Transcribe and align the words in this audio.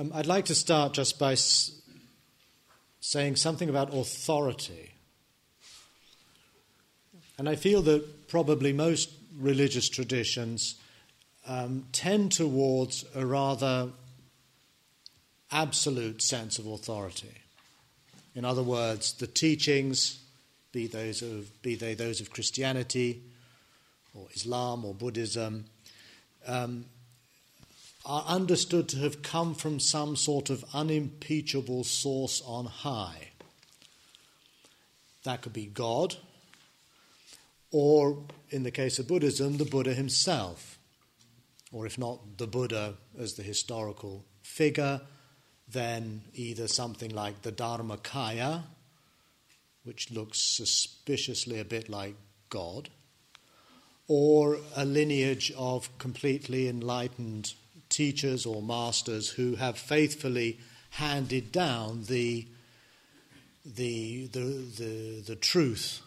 Um, 0.00 0.12
I'd 0.14 0.26
like 0.26 0.44
to 0.44 0.54
start 0.54 0.92
just 0.92 1.18
by 1.18 1.32
s- 1.32 1.72
saying 3.00 3.34
something 3.34 3.68
about 3.68 3.92
authority. 3.92 4.92
And 7.36 7.48
I 7.48 7.56
feel 7.56 7.82
that 7.82 8.28
probably 8.28 8.72
most 8.72 9.10
religious 9.36 9.88
traditions 9.88 10.76
um, 11.48 11.86
tend 11.92 12.30
towards 12.30 13.04
a 13.16 13.26
rather 13.26 13.88
absolute 15.50 16.22
sense 16.22 16.60
of 16.60 16.66
authority. 16.66 17.34
In 18.36 18.44
other 18.44 18.62
words, 18.62 19.14
the 19.14 19.26
teachings, 19.26 20.20
be, 20.70 20.86
those 20.86 21.22
of, 21.22 21.60
be 21.60 21.74
they 21.74 21.94
those 21.94 22.20
of 22.20 22.30
Christianity 22.30 23.20
or 24.14 24.28
Islam 24.32 24.84
or 24.84 24.94
Buddhism, 24.94 25.64
um, 26.46 26.84
are 28.08 28.24
understood 28.26 28.88
to 28.88 28.96
have 28.96 29.20
come 29.20 29.54
from 29.54 29.78
some 29.78 30.16
sort 30.16 30.48
of 30.48 30.64
unimpeachable 30.72 31.84
source 31.84 32.42
on 32.46 32.64
high. 32.64 33.28
That 35.24 35.42
could 35.42 35.52
be 35.52 35.66
God, 35.66 36.16
or 37.70 38.24
in 38.48 38.62
the 38.62 38.70
case 38.70 38.98
of 38.98 39.06
Buddhism, 39.06 39.58
the 39.58 39.66
Buddha 39.66 39.92
himself, 39.92 40.78
or 41.70 41.84
if 41.84 41.98
not 41.98 42.38
the 42.38 42.46
Buddha 42.46 42.94
as 43.18 43.34
the 43.34 43.42
historical 43.42 44.24
figure, 44.42 45.02
then 45.70 46.22
either 46.32 46.66
something 46.66 47.14
like 47.14 47.42
the 47.42 47.52
Dharmakaya, 47.52 48.62
which 49.84 50.10
looks 50.10 50.38
suspiciously 50.38 51.60
a 51.60 51.64
bit 51.64 51.90
like 51.90 52.14
God, 52.48 52.88
or 54.06 54.58
a 54.74 54.86
lineage 54.86 55.52
of 55.58 55.96
completely 55.98 56.68
enlightened 56.68 57.52
teachers 57.88 58.46
or 58.46 58.62
masters 58.62 59.30
who 59.30 59.56
have 59.56 59.78
faithfully 59.78 60.58
handed 60.90 61.52
down 61.52 62.04
the, 62.04 62.46
the, 63.64 64.26
the, 64.28 64.40
the, 64.40 65.22
the 65.26 65.36
truth 65.36 66.02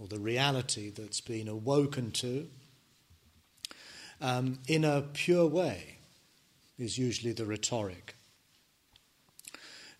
or 0.00 0.06
the 0.06 0.18
reality 0.18 0.90
that's 0.90 1.20
been 1.20 1.48
awoken 1.48 2.10
to 2.12 2.48
um, 4.20 4.58
in 4.68 4.84
a 4.84 5.02
pure 5.02 5.46
way, 5.46 5.96
is 6.78 6.98
usually 6.98 7.32
the 7.32 7.44
rhetoric. 7.44 8.14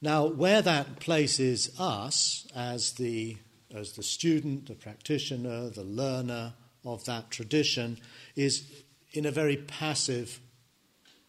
Now, 0.02 0.26
where 0.26 0.62
that 0.62 0.98
places 1.00 1.78
us 1.78 2.46
as 2.54 2.92
the, 2.92 3.36
as 3.74 3.92
the 3.92 4.02
student, 4.02 4.66
the 4.66 4.74
practitioner, 4.74 5.68
the 5.68 5.84
learner 5.84 6.54
of 6.84 7.04
that 7.04 7.30
tradition 7.30 7.98
is 8.34 8.82
in 9.12 9.26
a 9.26 9.30
very 9.30 9.56
passive 9.56 10.40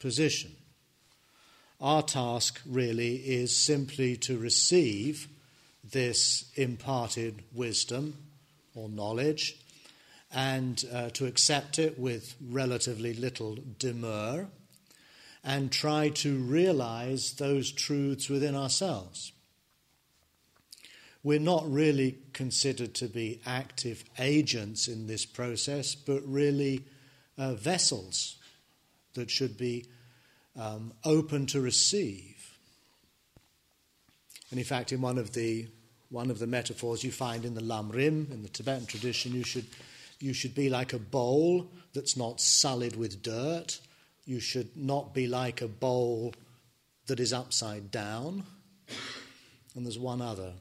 position. 0.01 0.51
Our 1.79 2.03
task 2.03 2.61
really 2.65 3.15
is 3.15 3.55
simply 3.55 4.17
to 4.17 4.37
receive 4.37 5.27
this 5.89 6.45
imparted 6.55 7.43
wisdom 7.53 8.17
or 8.75 8.89
knowledge 8.89 9.57
and 10.33 10.83
uh, 10.93 11.09
to 11.11 11.25
accept 11.25 11.79
it 11.79 11.97
with 11.99 12.35
relatively 12.49 13.13
little 13.13 13.57
demur 13.79 14.47
and 15.43 15.71
try 15.71 16.09
to 16.09 16.37
realize 16.37 17.33
those 17.33 17.71
truths 17.71 18.29
within 18.29 18.55
ourselves. 18.55 19.31
We're 21.23 21.39
not 21.39 21.71
really 21.71 22.17
considered 22.33 22.93
to 22.95 23.07
be 23.07 23.41
active 23.45 24.03
agents 24.17 24.87
in 24.87 25.07
this 25.07 25.25
process, 25.25 25.93
but 25.95 26.21
really 26.25 26.83
uh, 27.37 27.53
vessels 27.53 28.37
that 29.13 29.29
should 29.29 29.57
be 29.57 29.85
um, 30.55 30.93
open 31.03 31.45
to 31.47 31.61
receive. 31.61 32.57
And 34.49 34.59
in 34.59 34.65
fact, 34.65 34.91
in 34.91 35.01
one 35.01 35.17
of 35.17 35.33
the 35.33 35.67
one 36.09 36.29
of 36.29 36.39
the 36.39 36.47
metaphors 36.47 37.05
you 37.05 37.11
find 37.11 37.45
in 37.45 37.53
the 37.53 37.61
Lamrim 37.61 38.29
in 38.31 38.43
the 38.43 38.49
Tibetan 38.49 38.85
tradition, 38.85 39.33
you 39.33 39.43
should 39.43 39.65
you 40.19 40.33
should 40.33 40.53
be 40.53 40.69
like 40.69 40.93
a 40.93 40.99
bowl 40.99 41.69
that's 41.93 42.17
not 42.17 42.41
sullied 42.41 42.95
with 42.95 43.23
dirt. 43.23 43.79
You 44.25 44.39
should 44.39 44.75
not 44.75 45.13
be 45.13 45.27
like 45.27 45.61
a 45.61 45.67
bowl 45.67 46.33
that 47.07 47.19
is 47.19 47.33
upside 47.33 47.91
down. 47.91 48.43
And 49.75 49.85
there's 49.85 49.97
one 49.97 50.21
other 50.21 50.53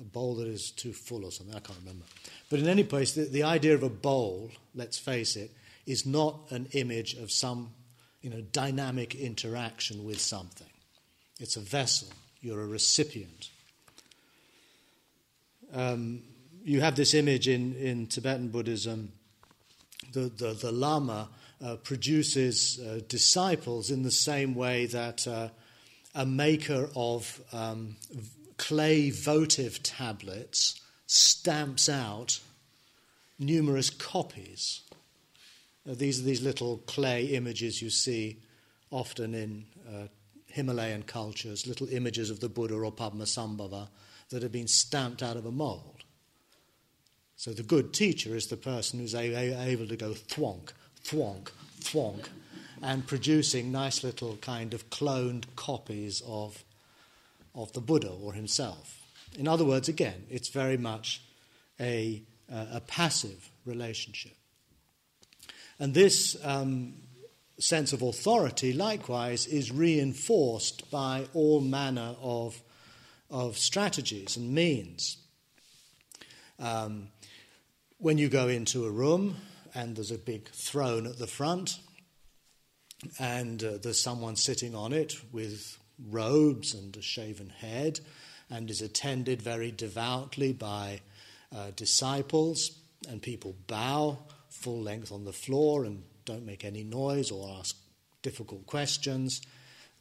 a 0.00 0.04
bowl 0.04 0.34
that 0.36 0.48
is 0.48 0.70
too 0.70 0.92
full 0.92 1.24
or 1.24 1.30
something. 1.30 1.54
I 1.54 1.60
can't 1.60 1.78
remember. 1.80 2.04
But 2.50 2.60
in 2.60 2.68
any 2.68 2.84
case, 2.84 3.12
the, 3.12 3.24
the 3.24 3.42
idea 3.42 3.74
of 3.74 3.82
a 3.82 3.88
bowl, 3.88 4.50
let's 4.74 4.98
face 4.98 5.36
it, 5.36 5.50
is 5.86 6.06
not 6.06 6.50
an 6.50 6.68
image 6.72 7.14
of 7.14 7.30
some 7.30 7.70
you 8.20 8.30
know, 8.30 8.40
dynamic 8.52 9.14
interaction 9.14 10.04
with 10.04 10.20
something. 10.20 10.66
It's 11.40 11.56
a 11.56 11.60
vessel. 11.60 12.08
You're 12.40 12.62
a 12.62 12.66
recipient. 12.66 13.50
Um, 15.74 16.22
you 16.64 16.80
have 16.80 16.96
this 16.96 17.12
image 17.12 17.48
in, 17.48 17.74
in 17.74 18.06
Tibetan 18.06 18.48
Buddhism. 18.48 19.12
The, 20.12 20.20
the, 20.20 20.54
the 20.54 20.72
Lama 20.72 21.28
uh, 21.62 21.76
produces 21.76 22.80
uh, 22.80 23.00
disciples 23.08 23.90
in 23.90 24.02
the 24.02 24.10
same 24.10 24.54
way 24.54 24.86
that 24.86 25.26
uh, 25.26 25.48
a 26.14 26.24
maker 26.24 26.88
of 26.94 27.40
um, 27.52 27.96
clay 28.56 29.10
votive 29.10 29.82
tablets 29.82 30.80
stamps 31.06 31.88
out 31.88 32.40
numerous 33.38 33.90
copies. 33.90 34.82
Uh, 35.88 35.94
these 35.94 36.20
are 36.20 36.24
these 36.24 36.42
little 36.42 36.78
clay 36.86 37.26
images 37.26 37.82
you 37.82 37.90
see 37.90 38.38
often 38.90 39.34
in 39.34 39.64
uh, 39.88 40.06
Himalayan 40.46 41.02
cultures, 41.02 41.66
little 41.66 41.88
images 41.88 42.30
of 42.30 42.40
the 42.40 42.48
Buddha 42.48 42.74
or 42.74 42.92
Padmasambhava 42.92 43.88
that 44.30 44.42
have 44.42 44.52
been 44.52 44.68
stamped 44.68 45.22
out 45.22 45.36
of 45.36 45.46
a 45.46 45.50
mold. 45.50 46.04
So 47.36 47.52
the 47.52 47.62
good 47.62 47.92
teacher 47.92 48.34
is 48.36 48.46
the 48.46 48.56
person 48.56 49.00
who's 49.00 49.14
able 49.14 49.86
to 49.86 49.96
go 49.96 50.10
thwonk, 50.10 50.70
thwonk, 51.04 51.50
thwonk, 51.80 52.28
and 52.80 53.06
producing 53.06 53.72
nice 53.72 54.04
little 54.04 54.36
kind 54.36 54.72
of 54.72 54.88
cloned 54.90 55.44
copies 55.56 56.22
of 56.26 56.64
of 57.54 57.72
the 57.72 57.80
Buddha 57.80 58.10
or 58.10 58.32
himself. 58.32 59.00
In 59.38 59.48
other 59.48 59.64
words, 59.64 59.88
again, 59.88 60.24
it's 60.30 60.48
very 60.48 60.76
much 60.76 61.22
a, 61.80 62.22
uh, 62.52 62.66
a 62.72 62.80
passive 62.80 63.50
relationship. 63.64 64.36
And 65.78 65.94
this 65.94 66.36
um, 66.44 66.94
sense 67.58 67.92
of 67.92 68.02
authority, 68.02 68.72
likewise, 68.72 69.46
is 69.46 69.70
reinforced 69.70 70.90
by 70.90 71.26
all 71.34 71.60
manner 71.60 72.14
of, 72.20 72.60
of 73.30 73.58
strategies 73.58 74.36
and 74.36 74.52
means. 74.52 75.16
Um, 76.58 77.08
when 77.98 78.18
you 78.18 78.28
go 78.28 78.48
into 78.48 78.86
a 78.86 78.90
room 78.90 79.36
and 79.74 79.96
there's 79.96 80.10
a 80.10 80.18
big 80.18 80.48
throne 80.50 81.06
at 81.06 81.18
the 81.18 81.26
front, 81.26 81.78
and 83.18 83.62
uh, 83.62 83.78
there's 83.82 84.00
someone 84.00 84.36
sitting 84.36 84.74
on 84.74 84.92
it 84.92 85.14
with 85.32 85.78
robes 86.08 86.74
and 86.74 86.96
a 86.96 87.02
shaven 87.02 87.50
head, 87.50 88.00
and 88.50 88.70
is 88.70 88.80
attended 88.80 89.42
very 89.42 89.70
devoutly 89.70 90.52
by 90.52 91.00
uh, 91.54 91.70
disciples, 91.76 92.78
and 93.08 93.20
people 93.20 93.54
bow 93.66 94.18
full 94.64 94.80
length 94.80 95.12
on 95.12 95.24
the 95.24 95.32
floor 95.32 95.84
and 95.84 96.02
don't 96.24 96.46
make 96.46 96.64
any 96.64 96.82
noise 96.82 97.30
or 97.30 97.58
ask 97.58 97.76
difficult 98.22 98.66
questions. 98.66 99.42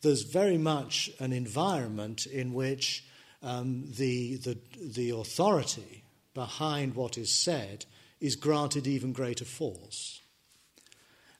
There's 0.01 0.23
very 0.23 0.57
much 0.57 1.11
an 1.19 1.33
environment 1.33 2.25
in 2.25 2.53
which 2.53 3.03
um, 3.41 3.83
the, 3.97 4.37
the, 4.37 4.57
the 4.81 5.09
authority 5.09 6.05
behind 6.33 6.95
what 6.95 7.17
is 7.17 7.29
said 7.29 7.85
is 8.21 8.37
granted 8.37 8.87
even 8.87 9.11
greater 9.11 9.43
force. 9.43 10.21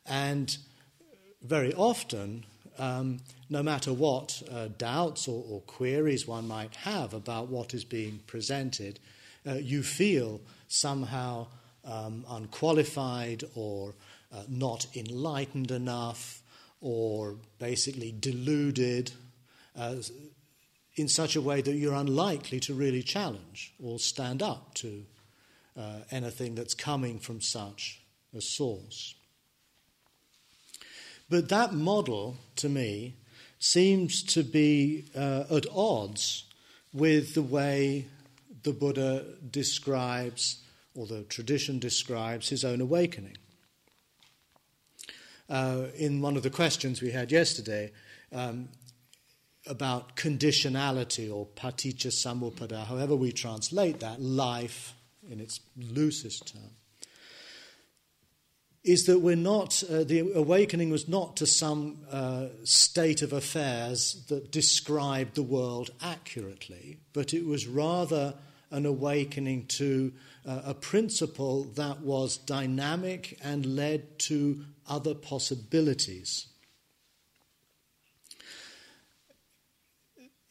And 0.05 0.57
very 1.41 1.73
often, 1.73 2.43
um, 2.77 3.21
no 3.49 3.63
matter 3.63 3.93
what 3.93 4.43
uh, 4.51 4.67
doubts 4.77 5.29
or, 5.29 5.45
or, 5.49 5.61
queries 5.61 6.27
one 6.27 6.45
might 6.45 6.75
have 6.75 7.13
about 7.13 7.47
what 7.47 7.73
is 7.73 7.85
being 7.85 8.19
presented, 8.27 8.99
uh, 9.47 9.53
you 9.53 9.81
feel 9.81 10.41
somehow 10.67 11.47
um, 11.85 12.25
unqualified 12.29 13.43
or 13.55 13.93
uh, 14.31 14.43
not 14.47 14.87
enlightened 14.95 15.71
enough 15.71 16.41
or 16.81 17.35
basically 17.59 18.13
deluded 18.19 19.11
uh, 19.75 19.95
in 20.95 21.07
such 21.07 21.35
a 21.35 21.41
way 21.41 21.61
that 21.61 21.73
you're 21.73 21.95
unlikely 21.95 22.59
to 22.59 22.73
really 22.73 23.01
challenge 23.01 23.73
or 23.81 23.99
stand 23.99 24.43
up 24.43 24.73
to 24.75 25.05
uh, 25.77 25.99
anything 26.11 26.55
that's 26.55 26.73
coming 26.73 27.19
from 27.19 27.41
such 27.41 28.01
a 28.35 28.41
source. 28.41 29.15
But 31.29 31.49
that 31.49 31.73
model, 31.73 32.37
to 32.57 32.69
me, 32.69 33.15
seems 33.59 34.21
to 34.23 34.43
be 34.43 35.05
uh, 35.15 35.45
at 35.49 35.65
odds 35.73 36.43
with 36.93 37.33
the 37.33 37.41
way 37.41 38.07
the 38.63 38.73
Buddha 38.73 39.25
describes, 39.49 40.62
the 40.95 41.23
tradition 41.23 41.79
describes, 41.79 42.49
his 42.49 42.63
own 42.63 42.81
awakening. 42.81 43.37
uh, 45.49 45.87
in 45.95 46.21
one 46.21 46.37
of 46.37 46.43
the 46.43 46.49
questions 46.49 47.01
we 47.01 47.11
had 47.11 47.31
yesterday 47.31 47.91
um, 48.31 48.69
about 49.67 50.15
conditionality 50.15 51.33
or 51.33 51.47
paticca 51.55 52.07
samuppada, 52.07 52.85
however 52.85 53.15
we 53.15 53.31
translate 53.31 53.99
that, 53.99 54.21
life 54.21 54.93
in 55.29 55.39
its 55.39 55.59
loosest 55.77 56.53
term, 56.53 56.71
is 58.83 59.05
that 59.05 59.19
we're 59.19 59.35
not, 59.35 59.81
uh, 59.89 60.03
the 60.03 60.33
awakening 60.35 60.89
was 60.89 61.07
not 61.07 61.37
to 61.37 61.45
some 61.45 61.99
uh, 62.11 62.47
state 62.65 63.21
of 63.21 63.31
affairs 63.31 64.25
that 64.27 64.51
described 64.51 65.35
the 65.35 65.43
world 65.43 65.91
accurately, 66.01 66.99
but 67.13 67.33
it 67.33 67.45
was 67.45 67.65
rather 67.65 68.33
an 68.71 68.85
awakening 68.85 69.65
to 69.67 70.11
uh, 70.45 70.61
a 70.65 70.73
principle 70.73 71.63
that 71.75 72.01
was 72.01 72.37
dynamic 72.37 73.37
and 73.43 73.65
led 73.65 74.19
to 74.19 74.65
other 74.87 75.13
possibilities. 75.13 76.47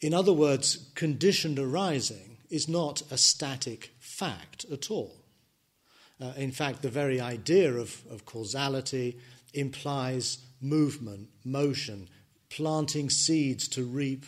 In 0.00 0.14
other 0.14 0.32
words, 0.32 0.90
conditioned 0.94 1.58
arising 1.58 2.38
is 2.50 2.68
not 2.68 3.02
a 3.10 3.16
static 3.16 3.92
fact 4.00 4.66
at 4.70 4.90
all. 4.90 5.24
Uh, 6.20 6.32
in 6.36 6.52
fact, 6.52 6.82
the 6.82 6.90
very 6.90 7.20
idea 7.20 7.72
of, 7.72 8.02
of 8.10 8.24
causality 8.24 9.18
implies 9.54 10.38
movement, 10.60 11.28
motion, 11.44 12.08
planting 12.48 13.10
seeds 13.10 13.68
to 13.68 13.84
reap 13.84 14.24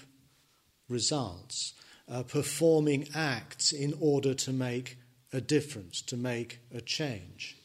results, 0.89 1.75
uh, 2.09 2.23
performing 2.23 3.09
acts 3.15 3.73
in 3.73 3.95
order 4.01 4.35
to 4.35 4.53
make 4.53 4.97
a 5.35 5.41
difference, 5.41 6.01
to 6.03 6.17
make 6.17 6.61
a 6.73 6.81
change. 6.81 7.57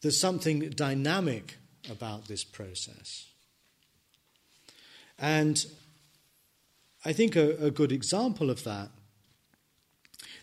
There's 0.00 0.18
something 0.18 0.70
dynamic 0.70 1.58
about 1.90 2.26
this 2.26 2.44
process. 2.44 3.26
And 5.18 5.64
I 7.04 7.12
think 7.12 7.36
a, 7.36 7.66
a 7.66 7.70
good 7.70 7.92
example 7.92 8.50
of 8.50 8.64
that 8.64 8.88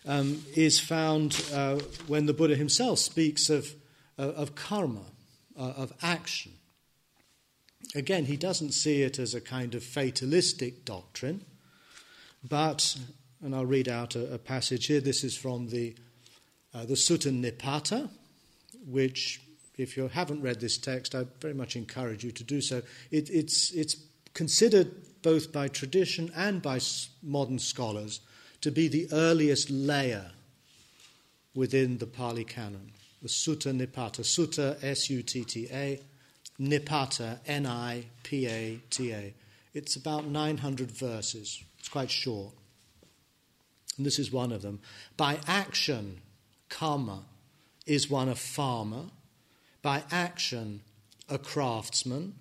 um, 0.05 0.43
is 0.55 0.79
found 0.79 1.43
uh, 1.53 1.79
when 2.07 2.25
the 2.25 2.33
Buddha 2.33 2.55
himself 2.55 2.99
speaks 2.99 3.49
of, 3.49 3.73
uh, 4.19 4.33
of 4.35 4.55
karma, 4.55 5.05
uh, 5.57 5.73
of 5.77 5.93
action. 6.01 6.51
Again, 7.95 8.25
he 8.25 8.37
doesn't 8.37 8.73
see 8.73 9.03
it 9.03 9.19
as 9.19 9.33
a 9.33 9.41
kind 9.41 9.73
of 9.73 9.83
fatalistic 9.83 10.85
doctrine, 10.85 11.45
but, 12.47 12.97
and 13.45 13.55
I'll 13.55 13.65
read 13.65 13.87
out 13.87 14.15
a, 14.15 14.33
a 14.33 14.37
passage 14.39 14.87
here. 14.87 14.99
This 14.99 15.23
is 15.23 15.37
from 15.37 15.69
the, 15.69 15.93
uh, 16.73 16.85
the 16.85 16.95
Sutta 16.95 17.31
Nipata, 17.31 18.09
which, 18.87 19.39
if 19.77 19.95
you 19.95 20.07
haven't 20.07 20.41
read 20.41 20.59
this 20.59 20.79
text, 20.79 21.13
I 21.13 21.25
very 21.39 21.53
much 21.53 21.75
encourage 21.75 22.23
you 22.23 22.31
to 22.31 22.43
do 22.43 22.59
so. 22.59 22.81
It, 23.11 23.29
it's, 23.29 23.71
it's 23.71 23.97
considered 24.33 24.91
both 25.21 25.53
by 25.53 25.67
tradition 25.67 26.31
and 26.35 26.59
by 26.59 26.79
modern 27.21 27.59
scholars, 27.59 28.19
to 28.61 28.71
be 28.71 28.87
the 28.87 29.07
earliest 29.11 29.69
layer 29.69 30.31
within 31.53 31.99
the 31.99 32.07
Pali 32.07 32.45
Canon. 32.45 32.91
The 33.21 33.29
Sutta 33.29 33.71
Nipata. 33.79 34.21
Sutta, 34.21 34.83
S 34.83 35.07
U 35.11 35.21
T 35.21 35.43
T 35.43 35.67
A, 35.71 35.99
Nipata, 36.59 37.37
N 37.45 37.67
I 37.67 38.05
P 38.23 38.47
A 38.47 38.79
T 38.89 39.11
A. 39.11 39.35
It's 39.75 39.95
about 39.95 40.25
900 40.25 40.89
verses. 40.89 41.63
It's 41.77 41.89
quite 41.89 42.09
short. 42.09 42.53
And 43.97 44.05
this 44.05 44.19
is 44.19 44.31
one 44.31 44.51
of 44.51 44.61
them. 44.61 44.79
By 45.17 45.39
action, 45.47 46.21
karma 46.69 47.23
is 47.85 48.09
one 48.09 48.29
a 48.29 48.35
farmer. 48.35 49.05
By 49.81 50.03
action, 50.11 50.81
a 51.29 51.37
craftsman. 51.37 52.35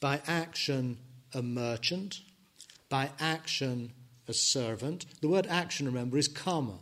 By 0.00 0.20
action, 0.26 0.98
a 1.34 1.42
merchant, 1.42 2.20
by 2.88 3.10
action, 3.20 3.92
a 4.26 4.32
servant. 4.32 5.06
The 5.20 5.28
word 5.28 5.46
action, 5.46 5.86
remember, 5.86 6.18
is 6.18 6.28
karma. 6.28 6.78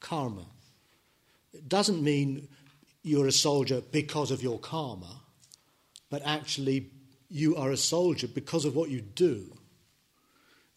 Karma. 0.00 0.46
It 1.52 1.68
doesn't 1.68 2.02
mean 2.02 2.48
you're 3.02 3.26
a 3.26 3.32
soldier 3.32 3.82
because 3.92 4.30
of 4.30 4.42
your 4.42 4.58
karma, 4.58 5.20
but 6.10 6.22
actually 6.24 6.90
you 7.28 7.56
are 7.56 7.70
a 7.70 7.76
soldier 7.76 8.28
because 8.28 8.64
of 8.64 8.76
what 8.76 8.90
you 8.90 9.00
do. 9.00 9.52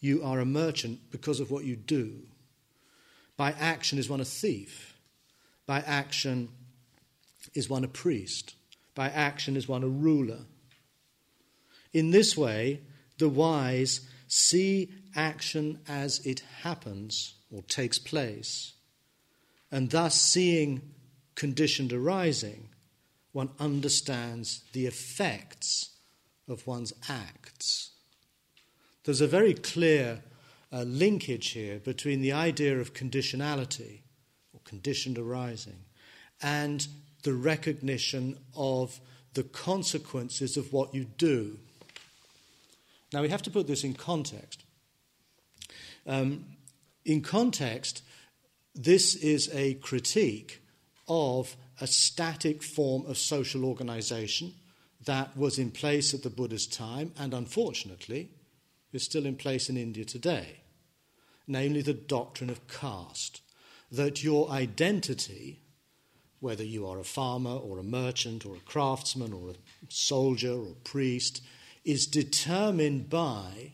You 0.00 0.22
are 0.22 0.40
a 0.40 0.44
merchant 0.44 1.00
because 1.10 1.40
of 1.40 1.50
what 1.50 1.64
you 1.64 1.76
do. 1.76 2.22
By 3.36 3.52
action 3.52 3.98
is 3.98 4.08
one 4.08 4.20
a 4.20 4.24
thief. 4.24 4.98
By 5.66 5.80
action 5.80 6.48
is 7.54 7.68
one 7.68 7.84
a 7.84 7.88
priest. 7.88 8.54
By 8.94 9.08
action 9.08 9.56
is 9.56 9.68
one 9.68 9.82
a 9.82 9.88
ruler. 9.88 10.40
In 11.92 12.10
this 12.10 12.36
way, 12.36 12.80
the 13.18 13.28
wise 13.28 14.00
see 14.26 14.90
action 15.14 15.80
as 15.86 16.24
it 16.26 16.42
happens 16.62 17.34
or 17.50 17.62
takes 17.62 17.98
place, 17.98 18.72
and 19.70 19.90
thus 19.90 20.20
seeing 20.20 20.82
conditioned 21.34 21.92
arising, 21.92 22.68
one 23.32 23.50
understands 23.58 24.62
the 24.72 24.86
effects 24.86 25.90
of 26.48 26.66
one's 26.66 26.92
acts. 27.08 27.90
There's 29.04 29.20
a 29.20 29.26
very 29.26 29.54
clear 29.54 30.22
uh, 30.74 30.82
linkage 30.82 31.50
here 31.50 31.78
between 31.78 32.20
the 32.20 32.32
idea 32.32 32.78
of 32.80 32.92
conditionality 32.92 34.00
or 34.52 34.60
conditioned 34.64 35.18
arising 35.18 35.84
and 36.42 36.88
the 37.22 37.32
recognition 37.32 38.36
of 38.56 39.00
the 39.34 39.44
consequences 39.44 40.56
of 40.56 40.72
what 40.72 40.94
you 40.94 41.04
do 41.04 41.58
now, 43.14 43.22
we 43.22 43.28
have 43.28 43.42
to 43.42 43.50
put 43.50 43.68
this 43.68 43.84
in 43.84 43.94
context. 43.94 44.64
Um, 46.04 46.46
in 47.04 47.20
context, 47.20 48.02
this 48.74 49.14
is 49.14 49.48
a 49.52 49.74
critique 49.74 50.60
of 51.06 51.54
a 51.80 51.86
static 51.86 52.60
form 52.60 53.06
of 53.06 53.16
social 53.16 53.64
organization 53.64 54.52
that 55.04 55.36
was 55.36 55.60
in 55.60 55.70
place 55.70 56.12
at 56.12 56.24
the 56.24 56.30
Buddha's 56.30 56.66
time 56.66 57.12
and 57.16 57.32
unfortunately 57.32 58.30
is 58.92 59.04
still 59.04 59.26
in 59.26 59.36
place 59.36 59.68
in 59.68 59.76
India 59.76 60.04
today, 60.04 60.56
namely 61.46 61.82
the 61.82 61.94
doctrine 61.94 62.50
of 62.50 62.66
caste, 62.68 63.40
that 63.90 64.24
your 64.24 64.50
identity, 64.50 65.60
whether 66.40 66.64
you 66.64 66.86
are 66.86 66.98
a 66.98 67.04
farmer 67.04 67.54
or 67.54 67.78
a 67.78 67.84
merchant 67.84 68.44
or 68.44 68.56
a 68.56 68.60
craftsman 68.60 69.32
or 69.32 69.50
a 69.50 69.54
soldier 69.88 70.52
or 70.52 70.68
a 70.68 70.84
priest, 70.84 71.42
is 71.84 72.06
determined 72.06 73.10
by 73.10 73.72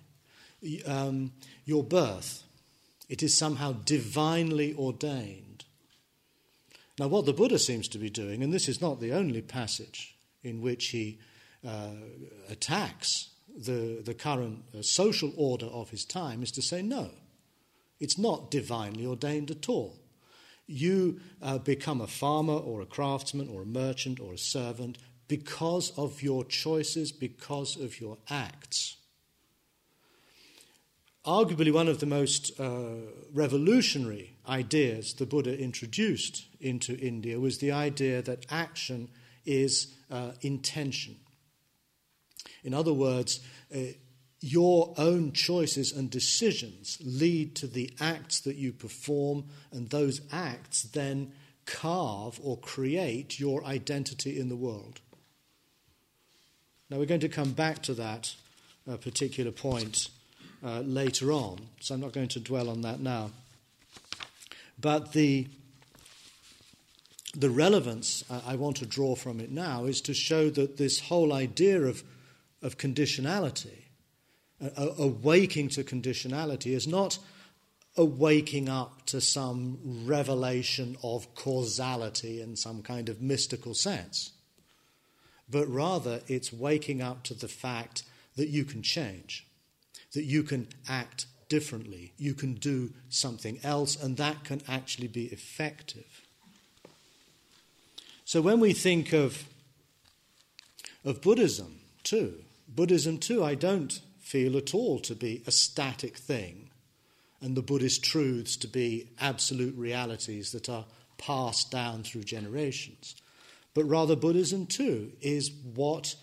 um, 0.86 1.32
your 1.64 1.84
birth. 1.84 2.42
It 3.08 3.22
is 3.22 3.36
somehow 3.36 3.72
divinely 3.72 4.74
ordained. 4.74 5.64
Now, 6.98 7.08
what 7.08 7.24
the 7.24 7.32
Buddha 7.32 7.58
seems 7.58 7.88
to 7.88 7.98
be 7.98 8.10
doing, 8.10 8.42
and 8.42 8.52
this 8.52 8.68
is 8.68 8.80
not 8.80 9.00
the 9.00 9.12
only 9.12 9.40
passage 9.40 10.16
in 10.42 10.60
which 10.60 10.88
he 10.88 11.18
uh, 11.66 11.94
attacks 12.48 13.30
the, 13.56 14.02
the 14.04 14.14
current 14.14 14.64
uh, 14.76 14.82
social 14.82 15.32
order 15.36 15.66
of 15.66 15.90
his 15.90 16.04
time, 16.04 16.42
is 16.42 16.52
to 16.52 16.62
say, 16.62 16.82
no, 16.82 17.10
it's 18.00 18.18
not 18.18 18.50
divinely 18.50 19.06
ordained 19.06 19.50
at 19.50 19.68
all. 19.68 20.00
You 20.66 21.20
uh, 21.42 21.58
become 21.58 22.00
a 22.00 22.06
farmer 22.06 22.54
or 22.54 22.80
a 22.80 22.86
craftsman 22.86 23.48
or 23.48 23.62
a 23.62 23.66
merchant 23.66 24.20
or 24.20 24.32
a 24.32 24.38
servant 24.38 24.98
because 25.28 25.92
of 25.96 26.22
your 26.22 26.44
choices, 26.44 27.12
because 27.12 27.76
of 27.76 28.00
your 28.00 28.18
acts. 28.28 28.96
Arguably, 31.26 31.72
one 31.72 31.86
of 31.86 32.00
the 32.00 32.06
most 32.06 32.58
uh, 32.58 32.94
revolutionary 33.32 34.36
ideas 34.48 35.14
the 35.14 35.26
Buddha 35.26 35.56
introduced 35.56 36.46
into 36.60 36.96
India 36.96 37.38
was 37.38 37.58
the 37.58 37.72
idea 37.72 38.22
that 38.22 38.46
action 38.50 39.10
is 39.44 39.94
uh, 40.10 40.32
intention. 40.40 41.16
In 42.64 42.72
other 42.72 42.92
words, 42.92 43.40
uh, 43.74 43.78
your 44.40 44.94
own 44.96 45.32
choices 45.32 45.92
and 45.92 46.10
decisions 46.10 46.98
lead 47.04 47.54
to 47.56 47.66
the 47.66 47.92
acts 48.00 48.40
that 48.40 48.56
you 48.56 48.72
perform, 48.72 49.44
and 49.70 49.90
those 49.90 50.22
acts 50.32 50.82
then 50.82 51.32
carve 51.66 52.40
or 52.42 52.56
create 52.58 53.38
your 53.38 53.64
identity 53.64 54.40
in 54.40 54.48
the 54.48 54.56
world. 54.56 55.00
Now, 56.88 56.98
we're 56.98 57.06
going 57.06 57.20
to 57.20 57.28
come 57.28 57.52
back 57.52 57.82
to 57.82 57.94
that 57.94 58.34
uh, 58.90 58.96
particular 58.96 59.52
point 59.52 60.08
uh, 60.64 60.80
later 60.80 61.30
on, 61.32 61.58
so 61.78 61.94
I'm 61.94 62.00
not 62.00 62.12
going 62.12 62.28
to 62.28 62.40
dwell 62.40 62.68
on 62.68 62.80
that 62.80 63.00
now. 63.00 63.30
But 64.80 65.12
the, 65.12 65.46
the 67.36 67.50
relevance 67.50 68.24
I 68.46 68.56
want 68.56 68.78
to 68.78 68.86
draw 68.86 69.14
from 69.14 69.38
it 69.38 69.50
now 69.50 69.84
is 69.84 70.00
to 70.02 70.14
show 70.14 70.50
that 70.50 70.78
this 70.78 71.00
whole 71.00 71.32
idea 71.32 71.82
of, 71.82 72.02
of 72.62 72.78
conditionality, 72.78 73.79
a, 74.60 75.06
waking 75.06 75.68
to 75.70 75.84
conditionality, 75.84 76.72
is 76.74 76.86
not 76.86 77.18
a 77.96 78.04
waking 78.04 78.68
up 78.68 79.04
to 79.06 79.20
some 79.20 79.78
revelation 80.04 80.96
of 81.02 81.34
causality 81.34 82.40
in 82.40 82.56
some 82.56 82.82
kind 82.82 83.08
of 83.08 83.20
mystical 83.20 83.74
sense 83.74 84.32
but 85.50 85.66
rather 85.68 86.20
it's 86.28 86.52
waking 86.52 87.02
up 87.02 87.22
to 87.24 87.34
the 87.34 87.48
fact 87.48 88.04
that 88.36 88.48
you 88.48 88.64
can 88.64 88.82
change, 88.82 89.46
that 90.12 90.24
you 90.24 90.42
can 90.42 90.68
act 90.88 91.26
differently, 91.48 92.12
you 92.16 92.34
can 92.34 92.54
do 92.54 92.92
something 93.08 93.58
else, 93.64 94.00
and 94.00 94.16
that 94.16 94.44
can 94.44 94.62
actually 94.68 95.08
be 95.08 95.24
effective. 95.26 96.22
So 98.24 98.40
when 98.40 98.60
we 98.60 98.72
think 98.72 99.12
of, 99.12 99.44
of 101.04 101.20
Buddhism, 101.20 101.80
too, 102.04 102.44
Buddhism, 102.68 103.18
too, 103.18 103.42
I 103.42 103.56
don't 103.56 104.00
feel 104.30 104.56
at 104.56 104.72
all 104.74 105.00
to 105.00 105.14
be 105.16 105.42
a 105.44 105.50
static 105.50 106.16
thing, 106.16 106.70
and 107.40 107.56
the 107.56 107.62
Buddhist 107.62 108.04
truths 108.04 108.56
to 108.56 108.68
be 108.68 109.08
absolute 109.18 109.76
realities 109.76 110.52
that 110.52 110.68
are 110.68 110.84
passed 111.18 111.72
down 111.72 112.04
through 112.04 112.22
generations. 112.22 113.16
But 113.74 113.84
rather, 113.84 114.14
Buddhism, 114.14 114.66
too, 114.66 115.12
is 115.20 115.50
what 115.74 116.14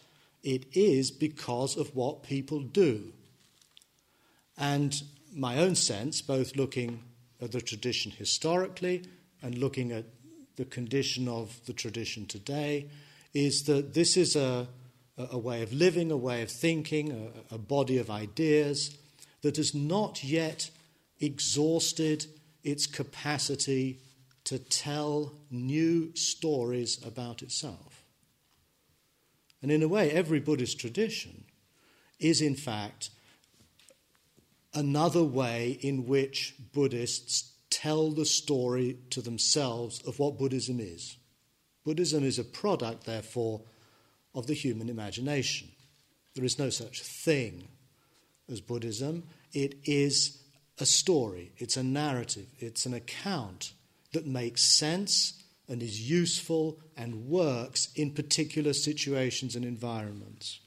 it 0.42 0.66
is 0.72 1.12
because 1.12 1.76
of 1.76 1.94
what 1.98 2.24
people 2.24 2.62
do. 2.62 3.12
And 4.58 4.96
my 5.34 5.58
own 5.58 5.76
sense, 5.76 6.22
both 6.22 6.56
looking 6.56 7.04
at 7.42 7.52
the 7.52 7.62
tradition 7.62 8.14
historically 8.14 9.04
and 9.42 9.58
looking 9.58 9.92
at 9.92 10.06
the 10.56 10.66
condition 10.66 11.28
of 11.28 11.60
the 11.66 11.74
tradition 11.74 12.26
today, 12.26 12.90
is 13.34 13.64
that 13.64 13.94
this 13.94 14.16
is 14.16 14.38
a, 14.38 14.68
a 15.18 15.38
way 15.38 15.64
of 15.64 15.74
living, 15.74 16.12
a 16.12 16.18
way 16.18 16.42
of 16.42 16.52
thinking, 16.52 17.32
a, 17.52 17.56
a 17.56 17.58
body 17.58 17.98
of 17.98 18.10
ideas 18.10 18.96
that 19.42 19.58
has 19.58 19.74
not 19.74 20.24
yet 20.24 20.70
exhausted 21.20 22.26
its 22.64 22.86
capacity 22.86 24.00
to 24.44 24.60
tell 24.60 25.34
new 25.50 26.16
stories 26.16 27.04
about 27.06 27.42
itself. 27.42 28.04
And 29.62 29.72
in 29.72 29.82
a 29.82 29.88
way, 29.88 30.12
every 30.12 30.40
Buddhist 30.40 30.80
tradition 30.80 31.46
is, 32.20 32.42
in 32.42 32.56
fact, 32.56 33.10
another 34.74 35.24
way 35.24 35.80
in 35.82 36.06
which 36.06 36.56
Buddhists 36.74 37.52
tell 37.70 38.12
the 38.12 38.26
story 38.26 38.98
to 39.10 39.22
themselves 39.22 40.02
of 40.08 40.20
what 40.20 40.38
Buddhism 40.38 40.80
is. 40.80 41.18
Buddhism 41.84 42.24
is 42.24 42.38
a 42.38 42.44
product, 42.44 43.06
therefore, 43.06 43.62
of 44.38 44.46
the 44.46 44.54
human 44.54 44.88
imagination. 44.88 45.68
There 46.36 46.46
is 46.46 46.60
no 46.60 46.70
such 46.70 47.02
thing 47.02 47.68
as 48.50 48.62
Buddhism. 48.62 49.24
It 49.52 49.80
is 49.84 50.38
a 50.80 50.86
story, 50.86 51.52
it's 51.58 51.76
a 51.76 51.82
narrative, 51.82 52.46
it's 52.60 52.86
an 52.86 52.94
account 52.94 53.74
that 54.14 54.28
makes 54.28 54.62
sense 54.62 55.42
and 55.68 55.82
is 55.82 56.08
useful 56.08 56.78
and 56.96 57.28
works 57.28 57.90
in 57.96 58.12
particular 58.12 58.74
situations 58.74 59.56
and 59.56 59.66
environments. 59.66 60.60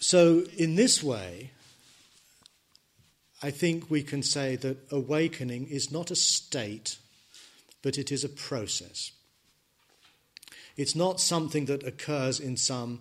So, 0.00 0.44
in 0.56 0.76
this 0.76 1.02
way, 1.02 1.50
I 3.42 3.50
think 3.50 3.90
we 3.90 4.02
can 4.02 4.22
say 4.22 4.56
that 4.56 4.78
awakening 4.90 5.66
is 5.66 5.92
not 5.92 6.10
a 6.10 6.16
state, 6.16 6.96
but 7.82 7.98
it 7.98 8.10
is 8.10 8.24
a 8.24 8.30
process. 8.30 9.12
It's 10.78 10.94
not 10.94 11.20
something 11.20 11.66
that 11.66 11.86
occurs 11.86 12.38
in 12.38 12.56
some 12.56 13.00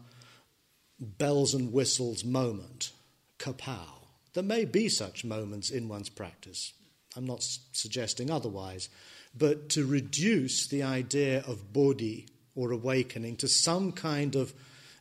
bells 0.99 1.53
and 1.53 1.71
whistles 1.71 2.25
moment, 2.25 2.91
kapow. 3.37 3.87
There 4.33 4.43
may 4.43 4.65
be 4.65 4.89
such 4.89 5.23
moments 5.23 5.69
in 5.69 5.87
one's 5.87 6.09
practice. 6.09 6.73
I'm 7.15 7.25
not 7.25 7.43
suggesting 7.71 8.31
otherwise. 8.31 8.89
But 9.37 9.69
to 9.69 9.85
reduce 9.85 10.65
the 10.67 10.81
idea 10.81 11.43
of 11.47 11.71
bodhi 11.71 12.27
or 12.55 12.71
awakening 12.71 13.35
to 13.37 13.47
some 13.47 13.91
kind 13.91 14.35
of 14.35 14.53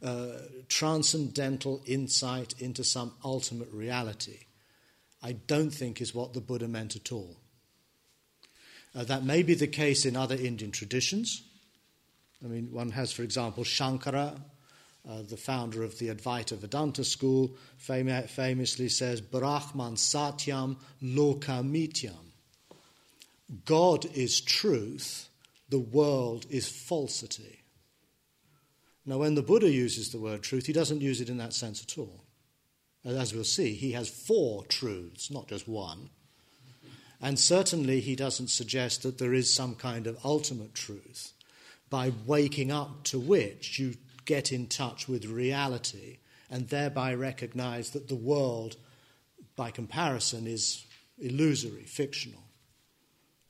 uh, 0.02 0.32
transcendental 0.68 1.80
insight 1.86 2.54
into 2.58 2.84
some 2.84 3.12
ultimate 3.24 3.72
reality, 3.72 4.40
I 5.22 5.32
don't 5.32 5.70
think 5.70 6.02
is 6.02 6.14
what 6.14 6.34
the 6.34 6.42
Buddha 6.42 6.68
meant 6.68 6.94
at 6.94 7.10
all. 7.10 7.38
Uh, 8.94 9.04
that 9.04 9.24
may 9.24 9.42
be 9.42 9.54
the 9.54 9.66
case 9.66 10.04
in 10.04 10.14
other 10.14 10.34
Indian 10.34 10.72
traditions. 10.72 11.42
I 12.44 12.48
mean, 12.48 12.70
one 12.70 12.90
has, 12.90 13.12
for 13.12 13.22
example, 13.22 13.64
Shankara, 13.64 14.38
uh, 15.08 15.22
the 15.22 15.36
founder 15.36 15.82
of 15.82 15.98
the 15.98 16.08
Advaita 16.08 16.58
Vedanta 16.58 17.04
school, 17.04 17.56
fam- 17.76 18.26
famously 18.26 18.88
says, 18.88 19.20
Brahman 19.20 19.94
Satyam 19.94 20.76
Lokamityam. 21.02 22.12
God 23.64 24.04
is 24.16 24.40
truth, 24.40 25.28
the 25.68 25.78
world 25.78 26.46
is 26.50 26.68
falsity. 26.68 27.62
Now, 29.04 29.18
when 29.18 29.36
the 29.36 29.42
Buddha 29.42 29.70
uses 29.70 30.10
the 30.10 30.18
word 30.18 30.42
truth, 30.42 30.66
he 30.66 30.72
doesn't 30.72 31.00
use 31.00 31.20
it 31.20 31.28
in 31.28 31.38
that 31.38 31.52
sense 31.52 31.82
at 31.82 31.96
all. 31.96 32.24
As 33.04 33.32
we'll 33.32 33.44
see, 33.44 33.74
he 33.74 33.92
has 33.92 34.08
four 34.08 34.64
truths, 34.64 35.30
not 35.30 35.46
just 35.46 35.68
one. 35.68 36.10
And 37.22 37.38
certainly, 37.38 38.00
he 38.00 38.16
doesn't 38.16 38.48
suggest 38.48 39.04
that 39.04 39.18
there 39.18 39.32
is 39.32 39.54
some 39.54 39.76
kind 39.76 40.08
of 40.08 40.18
ultimate 40.24 40.74
truth 40.74 41.32
by 41.90 42.12
waking 42.26 42.70
up 42.70 43.04
to 43.04 43.18
which 43.18 43.78
you 43.78 43.94
get 44.24 44.52
in 44.52 44.66
touch 44.66 45.08
with 45.08 45.24
reality 45.24 46.18
and 46.50 46.68
thereby 46.68 47.14
recognize 47.14 47.90
that 47.90 48.08
the 48.08 48.14
world, 48.14 48.76
by 49.56 49.70
comparison, 49.70 50.46
is 50.46 50.84
illusory, 51.18 51.84
fictional. 51.84 52.42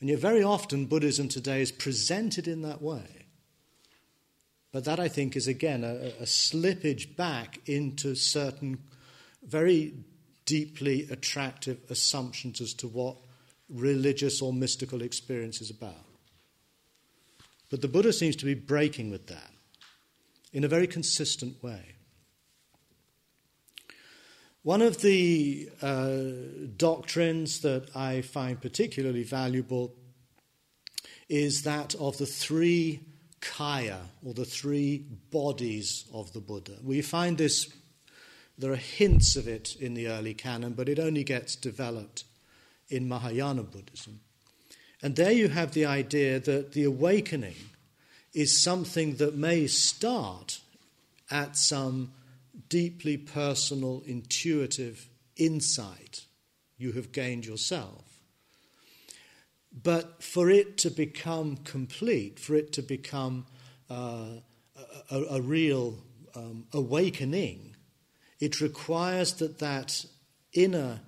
And 0.01 0.11
yet, 0.11 0.19
very 0.19 0.43
often, 0.43 0.87
Buddhism 0.87 1.29
today 1.29 1.63
is 1.63 1.73
presented 1.73 2.47
in 2.47 2.63
that 2.63 2.83
way. 2.83 3.27
But 4.73 4.85
that, 4.85 5.01
I 5.01 5.09
think, 5.09 5.37
is 5.37 5.49
again 5.49 5.85
a, 5.85 6.13
a 6.21 6.27
slippage 6.27 7.17
back 7.17 7.61
into 7.67 8.15
certain 8.15 8.79
very 9.43 9.95
deeply 10.45 11.07
attractive 11.11 11.79
assumptions 11.89 12.61
as 12.61 12.75
to 12.75 12.89
what 12.89 13.17
religious 13.69 14.43
or 14.43 14.53
mystical 14.53 15.03
experience 15.03 15.61
is 15.61 15.71
about. 15.71 16.06
But 17.71 17.83
the 17.83 17.89
Buddha 17.89 18.13
seems 18.13 18.37
to 18.37 18.45
be 18.45 18.55
breaking 18.55 19.11
with 19.11 19.27
that 19.27 19.51
in 20.53 20.65
a 20.65 20.69
very 20.69 20.87
consistent 20.87 21.63
way. 21.63 21.97
One 24.63 24.83
of 24.83 25.01
the 25.01 25.69
uh, 25.81 26.19
doctrines 26.77 27.61
that 27.61 27.95
I 27.95 28.23
find 28.23 28.61
particularly 28.61 29.23
valuable 29.23 29.95
is 31.29 31.63
that 31.63 31.95
of 31.97 32.19
the 32.19 32.27
three 32.27 33.01
kaya, 33.41 34.01
or 34.25 34.35
the 34.35 34.45
three 34.45 34.99
bodies 35.31 36.05
of 36.13 36.33
the 36.33 36.41
Buddha. 36.41 36.79
We 36.83 37.03
find 37.03 37.39
this, 37.39 37.73
there 38.59 38.73
are 38.73 38.77
hints 38.77 39.37
of 39.37 39.47
it 39.47 39.77
in 39.77 39.95
the 39.95 40.09
early 40.09 40.35
canon, 40.35 40.73
but 40.73 40.89
it 40.89 40.99
only 40.99 41.23
gets 41.23 41.55
developed 41.55 42.25
in 42.89 43.09
Mahayana 43.09 43.63
Buddhism. 43.63 44.21
And 45.03 45.17
there 45.17 45.33
you 45.33 45.49
have 45.49 45.73
the 45.73 45.87
idea 45.87 46.41
that 46.41 46.73
the 46.73 46.85
awakening 46.85 47.57
is 48.33 48.63
something 48.63 49.17
that 49.17 49.35
may 49.35 49.67
start 49.67 50.61
at 51.31 51.57
some 51.57 52.13
deeply 52.69 53.17
personal, 53.17 54.03
intuitive 54.07 55.09
insight 55.37 56.25
you 56.79 56.93
have 56.93 57.13
gained 57.13 57.47
yourself. 57.47 58.21
But 59.83 60.23
for 60.23 60.51
it 60.51 60.79
to 60.79 60.91
become 60.91 61.57
complete, 61.59 62.39
for 62.39 62.55
it 62.55 62.73
to 62.73 62.83
become 62.83 63.47
uh, 63.91 64.41
a, 65.11 65.23
a, 65.31 65.41
real 65.41 65.99
um, 66.35 66.67
awakening, 66.73 67.77
it 68.41 68.61
requires 68.61 69.35
that 69.35 69.59
that 69.59 70.05
inner 70.53 71.01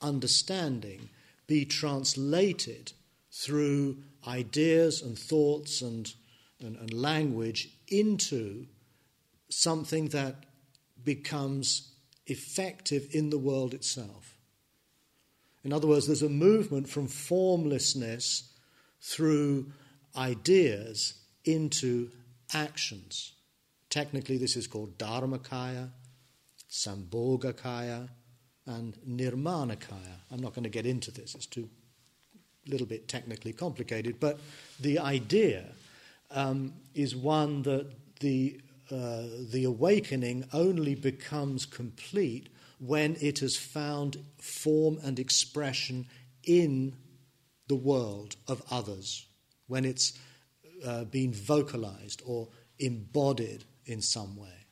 understanding 0.00 1.10
be 1.46 1.64
translated 1.64 2.92
through 3.36 3.98
ideas 4.26 5.02
and 5.02 5.18
thoughts 5.18 5.82
and 5.82 6.14
and, 6.60 6.76
and 6.76 6.92
language 6.92 7.68
into 7.88 8.66
something 9.48 10.08
that 10.08 10.34
becomes 11.04 11.92
effective 12.26 13.08
in 13.12 13.30
the 13.30 13.38
world 13.38 13.74
itself. 13.74 14.36
In 15.62 15.72
other 15.72 15.86
words, 15.86 16.06
there's 16.06 16.22
a 16.22 16.28
movement 16.28 16.88
from 16.88 17.08
formlessness 17.08 18.52
through 19.00 19.72
ideas 20.16 21.14
into 21.44 22.10
actions. 22.54 23.32
Technically, 23.90 24.38
this 24.38 24.56
is 24.56 24.66
called 24.66 24.98
Dharmakaya, 24.98 25.90
Sambhogakaya, 26.70 28.08
and 28.64 28.96
Nirmanakaya. 29.08 30.20
I'm 30.30 30.40
not 30.40 30.54
going 30.54 30.64
to 30.64 30.68
get 30.70 30.86
into 30.86 31.10
this, 31.10 31.34
it's 31.34 31.46
too 31.46 31.68
little 32.68 32.86
bit 32.86 33.08
technically 33.08 33.52
complicated, 33.52 34.18
but 34.20 34.38
the 34.80 34.98
idea 34.98 35.64
um, 36.30 36.72
is 36.94 37.14
one 37.14 37.62
that 37.62 37.86
the, 38.20 38.60
uh, 38.90 39.22
the 39.50 39.64
awakening 39.64 40.44
only 40.52 40.94
becomes 40.94 41.66
complete 41.66 42.48
when 42.78 43.16
it 43.20 43.38
has 43.38 43.56
found 43.56 44.18
form 44.38 44.98
and 45.02 45.18
expression 45.18 46.06
in 46.44 46.94
the 47.68 47.76
world 47.76 48.36
of 48.46 48.62
others, 48.70 49.26
when 49.66 49.84
it's 49.84 50.18
uh, 50.84 51.04
been 51.04 51.32
vocalized 51.32 52.22
or 52.26 52.48
embodied 52.78 53.64
in 53.86 54.02
some 54.02 54.36
way. 54.36 54.66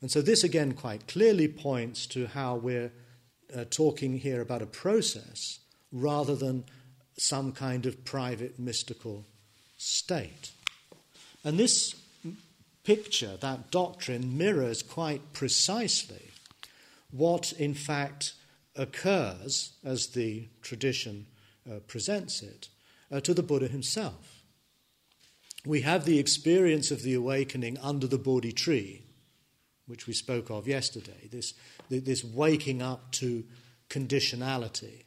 And 0.00 0.10
so, 0.10 0.22
this 0.22 0.42
again 0.42 0.72
quite 0.72 1.06
clearly 1.06 1.46
points 1.46 2.06
to 2.08 2.26
how 2.26 2.56
we're 2.56 2.90
uh, 3.54 3.64
talking 3.68 4.18
here 4.18 4.40
about 4.40 4.62
a 4.62 4.66
process 4.66 5.58
rather 5.92 6.36
than 6.36 6.64
some 7.16 7.52
kind 7.52 7.86
of 7.86 8.04
private 8.04 8.58
mystical 8.58 9.24
state. 9.76 10.52
And 11.44 11.58
this 11.58 11.94
picture, 12.84 13.36
that 13.40 13.70
doctrine, 13.70 14.36
mirrors 14.36 14.82
quite 14.82 15.32
precisely 15.32 16.30
what, 17.10 17.52
in 17.52 17.74
fact, 17.74 18.34
occurs, 18.76 19.72
as 19.84 20.08
the 20.08 20.48
tradition 20.62 21.26
uh, 21.70 21.80
presents 21.86 22.42
it, 22.42 22.68
uh, 23.10 23.20
to 23.20 23.34
the 23.34 23.42
Buddha 23.42 23.68
himself. 23.68 24.42
We 25.66 25.82
have 25.82 26.04
the 26.04 26.18
experience 26.18 26.90
of 26.90 27.02
the 27.02 27.14
awakening 27.14 27.78
under 27.78 28.06
the 28.06 28.18
Bodhi 28.18 28.52
tree, 28.52 29.02
which 29.86 30.06
we 30.06 30.14
spoke 30.14 30.50
of 30.50 30.66
yesterday, 30.66 31.28
this, 31.30 31.54
this 31.90 32.24
waking 32.24 32.80
up 32.80 33.10
to 33.12 33.44
conditionality. 33.90 35.04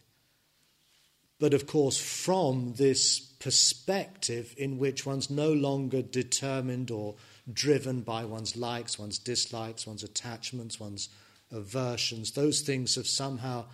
But 1.39 1.53
of 1.53 1.67
course, 1.67 1.97
from 1.97 2.73
this 2.75 3.19
perspective 3.19 4.53
in 4.57 4.77
which 4.77 5.05
one's 5.05 5.29
no 5.29 5.51
longer 5.51 6.01
determined 6.01 6.89
or 6.91 7.15
driven 7.51 8.01
by 8.01 8.23
one's 8.25 8.55
likes, 8.55 8.97
one's 8.97 9.19
dislikes, 9.19 9.85
one's 9.85 10.03
attachments, 10.03 10.79
one's 10.79 11.09
aversions, 11.51 12.31
those 12.31 12.61
things 12.61 12.95
have 12.95 13.07
somehow 13.07 13.65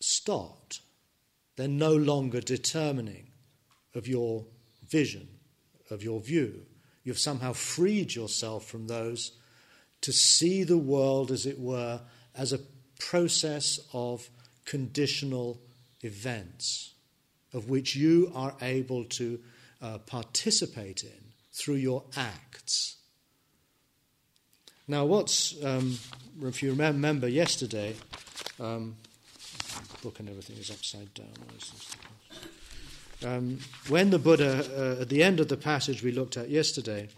stopped. 0.00 0.80
They're 1.56 1.68
no 1.68 1.94
longer 1.94 2.40
determining 2.40 3.30
of 3.94 4.06
your 4.06 4.46
vision, 4.88 5.28
of 5.90 6.02
your 6.02 6.20
view. 6.20 6.66
You've 7.04 7.18
somehow 7.18 7.52
freed 7.52 8.14
yourself 8.14 8.66
from 8.66 8.86
those 8.86 9.32
to 10.02 10.12
see 10.12 10.62
the 10.62 10.78
world, 10.78 11.30
as 11.30 11.46
it 11.46 11.58
were, 11.58 12.00
as 12.34 12.52
a 12.52 12.60
process 12.98 13.80
of 13.92 14.30
conditional 14.64 15.60
events, 16.02 16.94
of 17.52 17.68
which 17.68 17.96
you 17.96 18.30
are 18.34 18.54
able 18.62 19.04
to 19.04 19.40
uh, 19.82 19.98
participate 19.98 21.02
in 21.02 21.32
through 21.52 21.76
your 21.76 22.04
acts. 22.16 22.96
Now, 24.86 25.04
what's, 25.04 25.62
um, 25.64 25.98
if 26.42 26.62
you 26.62 26.74
remember 26.74 27.28
yesterday, 27.28 27.94
um, 28.58 28.96
book 30.02 30.18
and 30.18 30.28
everything 30.28 30.56
is 30.56 30.70
upside 30.70 31.12
down. 31.14 31.28
Um, 33.24 33.58
when 33.88 34.10
the 34.10 34.18
Buddha, 34.18 34.96
uh, 34.98 35.02
at 35.02 35.08
the 35.08 35.22
end 35.22 35.40
of 35.40 35.48
the 35.48 35.56
passage 35.56 36.02
we 36.02 36.10
looked 36.10 36.36
at 36.36 36.48
yesterday, 36.48 37.08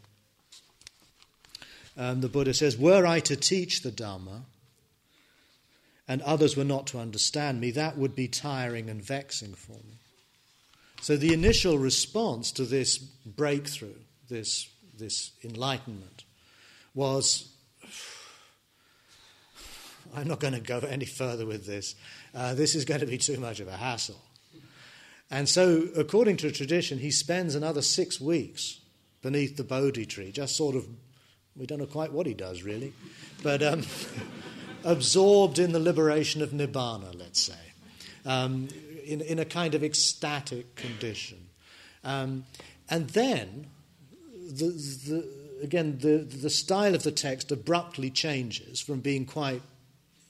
um, 1.97 2.21
the 2.21 2.29
Buddha 2.29 2.55
says, 2.55 2.77
Were 2.77 3.07
I 3.07 3.21
to 3.21 3.37
teach 3.37 3.83
the 3.83 3.91
Dhamma 3.91 4.43
and 6.09 6.21
others 6.23 6.57
were 6.57 6.65
not 6.65 6.87
to 6.89 6.99
understand 6.99 7.61
me, 7.61 7.71
that 7.73 7.97
would 7.97 8.15
be 8.15 8.29
tiring 8.29 8.91
and 8.91 9.03
vexing 9.03 9.55
for 9.55 9.73
me. 9.73 9.99
So 11.01 11.17
the 11.17 11.33
initial 11.33 11.79
response 11.79 12.53
to 12.53 12.65
this 12.65 12.99
breakthrough, 12.99 13.95
this, 14.29 14.69
this 14.97 15.33
enlightenment, 15.43 16.25
was 16.95 17.49
I'm 20.15 20.29
not 20.29 20.41
going 20.41 20.55
to 20.55 20.61
go 20.61 20.79
any 20.79 21.07
further 21.07 21.47
with 21.47 21.67
this. 21.67 21.95
Uh, 22.35 22.55
this 22.55 22.75
is 22.75 22.85
going 22.85 23.01
to 23.01 23.07
be 23.07 23.19
too 23.19 23.39
much 23.39 23.61
of 23.61 23.69
a 23.69 23.77
hassle. 23.77 24.21
And 25.31 25.49
so, 25.49 25.89
according 25.97 26.37
to 26.39 26.51
tradition, 26.51 26.99
he 26.99 27.11
spends 27.11 27.55
another 27.55 27.81
six 27.81 28.21
weeks 28.21 28.81
beneath 29.23 29.57
the 29.57 29.65
Bodhi 29.65 30.05
tree, 30.05 30.31
just 30.31 30.57
sort 30.57 30.77
of, 30.77 30.87
we 31.57 31.65
don't 31.65 31.79
know 31.79 31.87
quite 31.87 32.13
what 32.13 32.27
he 32.27 32.35
does 32.35 32.63
really, 32.63 32.93
but 33.43 33.63
um, 33.63 33.83
absorbed 34.85 35.59
in 35.59 35.73
the 35.73 35.81
liberation 35.81 36.43
of 36.43 36.51
Nibbana, 36.51 37.19
let's 37.19 37.41
say, 37.41 37.55
um, 38.27 38.69
in, 39.05 39.21
in 39.21 39.39
a 39.39 39.45
kind 39.45 39.75
of 39.75 39.83
ecstatic 39.83 40.75
condition. 40.75 41.39
Um, 42.05 42.45
and 42.89 43.09
then, 43.11 43.67
the, 44.33 44.67
the, 44.67 45.29
again, 45.63 45.99
the, 45.99 46.19
the 46.19 46.51
style 46.51 46.95
of 46.95 47.03
the 47.03 47.13
text 47.13 47.53
abruptly 47.53 48.11
changes 48.11 48.81
from 48.81 49.01
being 49.01 49.25
quite 49.25 49.63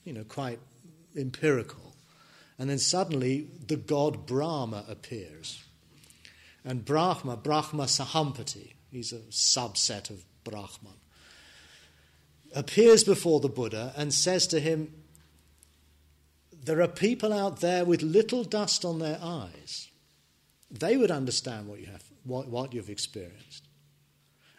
you 0.03 0.13
know, 0.13 0.23
quite 0.23 0.59
empirical. 1.15 1.93
And 2.59 2.69
then 2.69 2.79
suddenly 2.79 3.47
the 3.67 3.75
god 3.75 4.25
Brahma 4.25 4.85
appears. 4.87 5.63
And 6.65 6.85
Brahma, 6.85 7.37
Brahma 7.37 7.83
Sahampati, 7.83 8.73
he's 8.91 9.11
a 9.11 9.19
subset 9.29 10.09
of 10.09 10.23
Brahman, 10.43 10.97
appears 12.53 13.03
before 13.03 13.39
the 13.39 13.49
Buddha 13.49 13.93
and 13.95 14.13
says 14.13 14.47
to 14.47 14.59
him, 14.59 14.93
There 16.51 16.81
are 16.81 16.87
people 16.87 17.33
out 17.33 17.61
there 17.61 17.85
with 17.85 18.01
little 18.01 18.43
dust 18.43 18.85
on 18.85 18.99
their 18.99 19.19
eyes. 19.21 19.89
They 20.71 20.97
would 20.97 21.11
understand 21.11 21.67
what, 21.67 21.79
you 21.79 21.87
have, 21.87 22.03
what, 22.23 22.47
what 22.47 22.73
you've 22.73 22.89
experienced. 22.89 23.67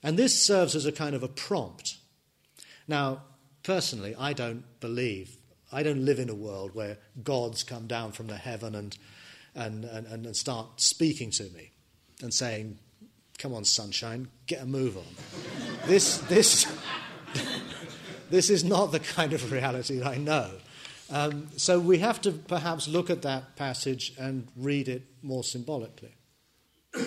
And 0.03 0.19
this 0.19 0.41
serves 0.41 0.77
as 0.77 0.87
a 0.87 0.93
kind 0.93 1.15
of 1.15 1.23
a 1.23 1.29
prompt. 1.29 1.97
Now, 2.87 3.23
personally, 3.63 4.15
I 4.17 4.33
don't 4.33 4.65
believe, 4.81 5.37
I 5.73 5.83
don't 5.83 6.05
live 6.05 6.19
in 6.19 6.29
a 6.29 6.35
world 6.35 6.75
where 6.75 6.99
gods 7.23 7.63
come 7.63 7.87
down 7.87 8.13
from 8.13 8.27
the 8.27 8.37
heaven 8.37 8.75
and, 8.75 8.97
and, 9.55 9.85
and, 9.85 10.07
and 10.07 10.37
start 10.37 10.81
speaking 10.81 11.31
to 11.33 11.45
me 11.45 11.71
and 12.23 12.33
saying, 12.33 12.79
Come 13.39 13.53
on, 13.53 13.65
sunshine, 13.65 14.29
get 14.47 14.63
a 14.63 14.67
move 14.67 14.97
on. 14.97 15.03
this, 15.87 16.19
this, 16.19 16.67
this 18.35 18.51
is 18.51 18.65
not 18.65 18.91
the 18.91 18.99
kind 18.99 19.33
of 19.33 19.53
reality 19.53 19.99
that 19.99 20.07
I 20.09 20.17
know. 20.17 20.51
Um, 21.09 21.49
so 21.57 21.79
we 21.79 21.99
have 21.99 22.21
to 22.23 22.33
perhaps 22.33 22.89
look 22.89 23.09
at 23.09 23.23
that 23.23 23.55
passage 23.55 24.13
and 24.19 24.49
read 24.57 24.89
it 24.89 25.03
more 25.23 25.45
symbolically. 25.45 26.15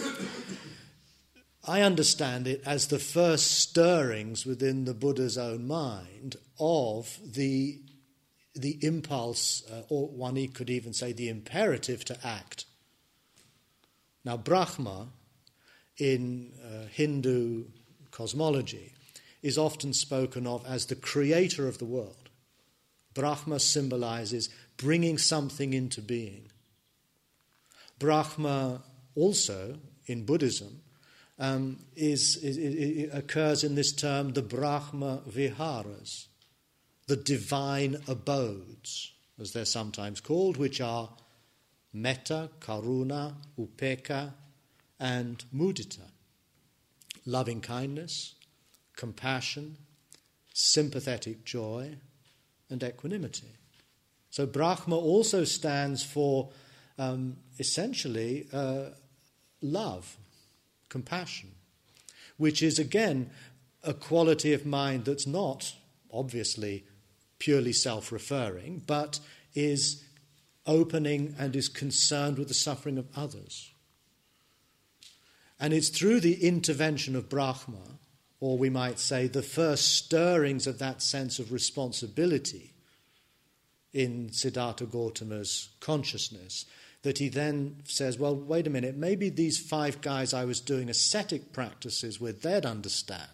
I 1.67 1.81
understand 1.81 2.47
it 2.47 2.61
as 2.65 2.87
the 2.87 2.99
first 2.99 3.51
stirrings 3.51 4.45
within 4.45 4.85
the 4.85 4.93
Buddha's 4.93 5.37
own 5.37 5.67
mind 5.67 6.37
of 6.59 7.19
the, 7.25 7.81
the 8.55 8.77
impulse, 8.81 9.63
uh, 9.69 9.81
or 9.89 10.07
one 10.07 10.47
could 10.47 10.69
even 10.69 10.93
say 10.93 11.11
the 11.11 11.27
imperative 11.27 12.05
to 12.05 12.17
act. 12.25 12.63
Now, 14.23 14.37
Brahma 14.37 15.07
in 15.97 16.53
uh, 16.63 16.87
Hindu 16.87 17.65
cosmology 18.11 18.93
is 19.41 19.58
often 19.58 19.93
spoken 19.93 20.47
of 20.47 20.65
as 20.65 20.86
the 20.86 20.95
creator 20.95 21.67
of 21.67 21.78
the 21.78 21.86
world. 21.86 22.30
Brahma 23.13 23.60
symbolizes 23.60 24.50
bringing 24.78 25.17
something 25.17 25.73
into 25.73 26.02
being. 26.02 26.52
Brahma 28.00 28.84
also, 29.15 29.78
in 30.06 30.26
Buddhism, 30.26 30.82
um, 31.39 31.80
is, 31.95 32.38
is, 32.38 33.13
occurs 33.13 33.63
in 33.63 33.76
this 33.76 33.91
term 33.91 34.34
the 34.34 34.41
Brahma 34.41 35.21
Viharas, 35.28 36.28
the 37.08 37.15
divine 37.15 37.97
abodes, 38.08 39.13
as 39.39 39.52
they're 39.54 39.65
sometimes 39.65 40.19
called, 40.19 40.58
which 40.58 40.82
are 40.82 41.10
metta, 41.93 42.50
karuna, 42.60 43.34
upekkha, 43.58 44.34
and 45.00 45.43
mudita. 45.56 46.12
Loving 47.26 47.62
kindness, 47.62 48.36
compassion, 48.97 49.77
sympathetic 50.53 51.45
joy, 51.45 51.95
and 52.69 52.83
equanimity. 52.83 53.53
So 54.29 54.45
Brahma 54.45 54.97
also 54.97 55.45
stands 55.45 56.03
for 56.03 56.49
um, 56.99 57.38
essentially 57.60 58.47
uh, 58.51 58.89
love, 59.62 60.17
compassion, 60.89 61.51
which 62.36 62.62
is 62.62 62.77
again 62.77 63.29
a 63.83 63.93
quality 63.93 64.51
of 64.53 64.65
mind 64.65 65.05
that's 65.05 65.27
not 65.27 65.73
obviously 66.12 66.83
purely 67.39 67.71
self 67.71 68.12
referring, 68.12 68.83
but 68.86 69.19
is 69.53 70.03
opening 70.65 71.36
and 71.39 71.55
is 71.55 71.69
concerned 71.69 72.38
with 72.38 72.47
the 72.47 72.53
suffering 72.53 72.97
of 72.97 73.07
others. 73.15 73.71
And 75.60 75.73
it's 75.73 75.89
through 75.89 76.19
the 76.19 76.45
intervention 76.45 77.15
of 77.15 77.29
Brahma, 77.29 77.96
or 78.39 78.58
we 78.58 78.69
might 78.69 79.00
say 79.00 79.28
the 79.28 79.41
first 79.41 79.95
stirrings 79.95 80.67
of 80.67 80.80
that 80.80 81.02
sense 81.02 81.39
of 81.39 81.52
responsibility 81.52 82.73
in 83.93 84.32
Siddhartha 84.32 84.86
Gautama's 84.86 85.69
consciousness, 85.80 86.65
that 87.02 87.17
he 87.17 87.30
then 87.30 87.78
says, 87.86 88.19
Well, 88.19 88.36
wait 88.36 88.67
a 88.67 88.69
minute, 88.69 88.95
maybe 88.95 89.30
these 89.30 89.60
five 89.60 90.02
guys 90.02 90.34
I 90.34 90.45
was 90.45 90.60
doing 90.60 90.89
ascetic 90.89 91.52
practices 91.52 92.19
with, 92.19 92.41
they'd 92.41 92.65
understand. 92.65 93.30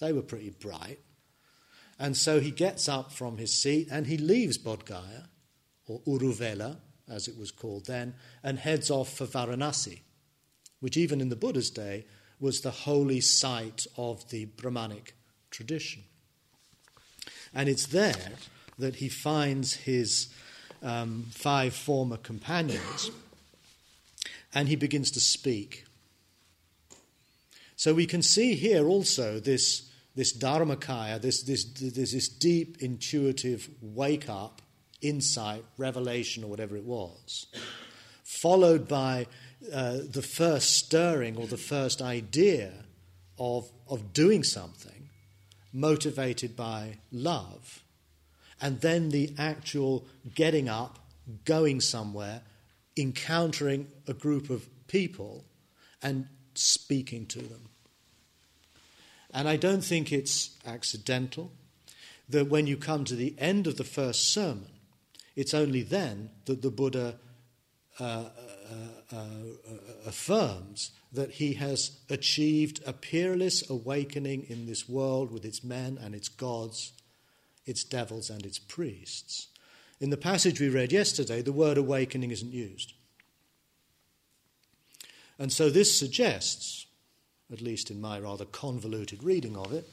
They 0.00 0.12
were 0.12 0.22
pretty 0.22 0.50
bright. 0.50 0.98
And 1.98 2.16
so 2.16 2.40
he 2.40 2.50
gets 2.50 2.88
up 2.88 3.12
from 3.12 3.38
his 3.38 3.52
seat 3.52 3.88
and 3.90 4.06
he 4.06 4.18
leaves 4.18 4.58
Bodh 4.58 4.84
Gaya, 4.84 5.28
or 5.86 6.00
Uruvela, 6.00 6.78
as 7.08 7.28
it 7.28 7.38
was 7.38 7.50
called 7.50 7.86
then, 7.86 8.14
and 8.42 8.58
heads 8.58 8.90
off 8.90 9.16
for 9.16 9.26
Varanasi, 9.26 10.00
which 10.80 10.96
even 10.96 11.20
in 11.20 11.28
the 11.28 11.36
Buddha's 11.36 11.70
day 11.70 12.04
was 12.44 12.60
the 12.60 12.70
holy 12.70 13.22
site 13.22 13.86
of 13.96 14.28
the 14.28 14.44
Brahmanic 14.44 15.14
tradition. 15.50 16.02
And 17.54 17.70
it's 17.70 17.86
there 17.86 18.32
that 18.78 18.96
he 18.96 19.08
finds 19.08 19.72
his 19.72 20.28
um, 20.82 21.24
five 21.30 21.74
former 21.74 22.18
companions 22.18 23.10
and 24.54 24.68
he 24.68 24.76
begins 24.76 25.10
to 25.12 25.20
speak. 25.20 25.86
So 27.76 27.94
we 27.94 28.04
can 28.04 28.20
see 28.20 28.56
here 28.56 28.86
also 28.86 29.40
this, 29.40 29.90
this 30.14 30.36
Dharmakaya, 30.36 31.22
this, 31.22 31.44
this, 31.44 31.64
this, 31.64 32.12
this 32.12 32.28
deep 32.28 32.76
intuitive 32.82 33.70
wake 33.80 34.28
up, 34.28 34.60
insight, 35.00 35.64
revelation, 35.78 36.44
or 36.44 36.48
whatever 36.48 36.76
it 36.76 36.84
was, 36.84 37.46
followed 38.22 38.86
by 38.86 39.28
uh, 39.72 39.98
the 40.08 40.22
first 40.22 40.76
stirring 40.76 41.36
or 41.36 41.46
the 41.46 41.56
first 41.56 42.02
idea 42.02 42.72
of, 43.38 43.70
of 43.88 44.12
doing 44.12 44.42
something 44.42 45.08
motivated 45.72 46.56
by 46.56 46.98
love, 47.10 47.82
and 48.60 48.80
then 48.80 49.08
the 49.08 49.34
actual 49.36 50.06
getting 50.34 50.68
up, 50.68 50.98
going 51.44 51.80
somewhere, 51.80 52.42
encountering 52.96 53.88
a 54.06 54.14
group 54.14 54.50
of 54.50 54.68
people, 54.86 55.44
and 56.02 56.28
speaking 56.54 57.26
to 57.26 57.40
them. 57.40 57.68
And 59.32 59.48
I 59.48 59.56
don't 59.56 59.82
think 59.82 60.12
it's 60.12 60.56
accidental 60.64 61.50
that 62.28 62.48
when 62.48 62.68
you 62.68 62.76
come 62.76 63.04
to 63.04 63.16
the 63.16 63.34
end 63.38 63.66
of 63.66 63.76
the 63.76 63.84
first 63.84 64.32
sermon, 64.32 64.70
it's 65.34 65.52
only 65.52 65.82
then 65.82 66.30
that 66.44 66.62
the 66.62 66.70
Buddha 66.70 67.16
uh, 67.98 68.24
affirms 70.06 70.90
that 71.12 71.32
he 71.32 71.54
has 71.54 71.98
achieved 72.10 72.82
a 72.86 72.92
peerless 72.92 73.68
awakening 73.70 74.46
in 74.48 74.66
this 74.66 74.88
world 74.88 75.30
with 75.30 75.44
its 75.44 75.62
men 75.62 75.98
and 76.02 76.14
its 76.14 76.28
gods, 76.28 76.92
its 77.66 77.84
devils 77.84 78.30
and 78.30 78.44
its 78.44 78.58
priests. 78.58 79.48
In 80.00 80.10
the 80.10 80.16
passage 80.16 80.60
we 80.60 80.68
read 80.68 80.92
yesterday, 80.92 81.40
the 81.40 81.52
word 81.52 81.78
awakening 81.78 82.30
isn't 82.30 82.52
used. 82.52 82.92
And 85.38 85.52
so 85.52 85.70
this 85.70 85.96
suggests, 85.96 86.86
at 87.52 87.60
least 87.60 87.90
in 87.90 88.00
my 88.00 88.18
rather 88.18 88.44
convoluted 88.44 89.22
reading 89.22 89.56
of 89.56 89.72
it, 89.72 89.88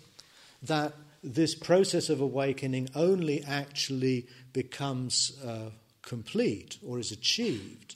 that 0.63 0.93
this 1.23 1.55
process 1.55 2.09
of 2.09 2.19
awakening 2.19 2.89
only 2.95 3.43
actually 3.43 4.27
becomes 4.53 5.39
uh, 5.45 5.69
complete 6.01 6.77
or 6.85 6.99
is 6.99 7.11
achieved 7.11 7.95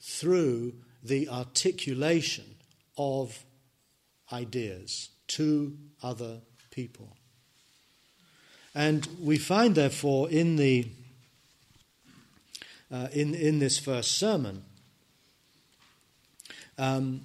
through 0.00 0.74
the 1.02 1.28
articulation 1.28 2.56
of 2.96 3.44
ideas 4.32 5.10
to 5.28 5.76
other 6.02 6.40
people. 6.70 7.16
And 8.74 9.06
we 9.20 9.38
find, 9.38 9.74
therefore, 9.74 10.30
in, 10.30 10.56
the, 10.56 10.88
uh, 12.92 13.08
in, 13.12 13.34
in 13.34 13.58
this 13.58 13.78
first 13.78 14.12
sermon, 14.18 14.64
um, 16.76 17.22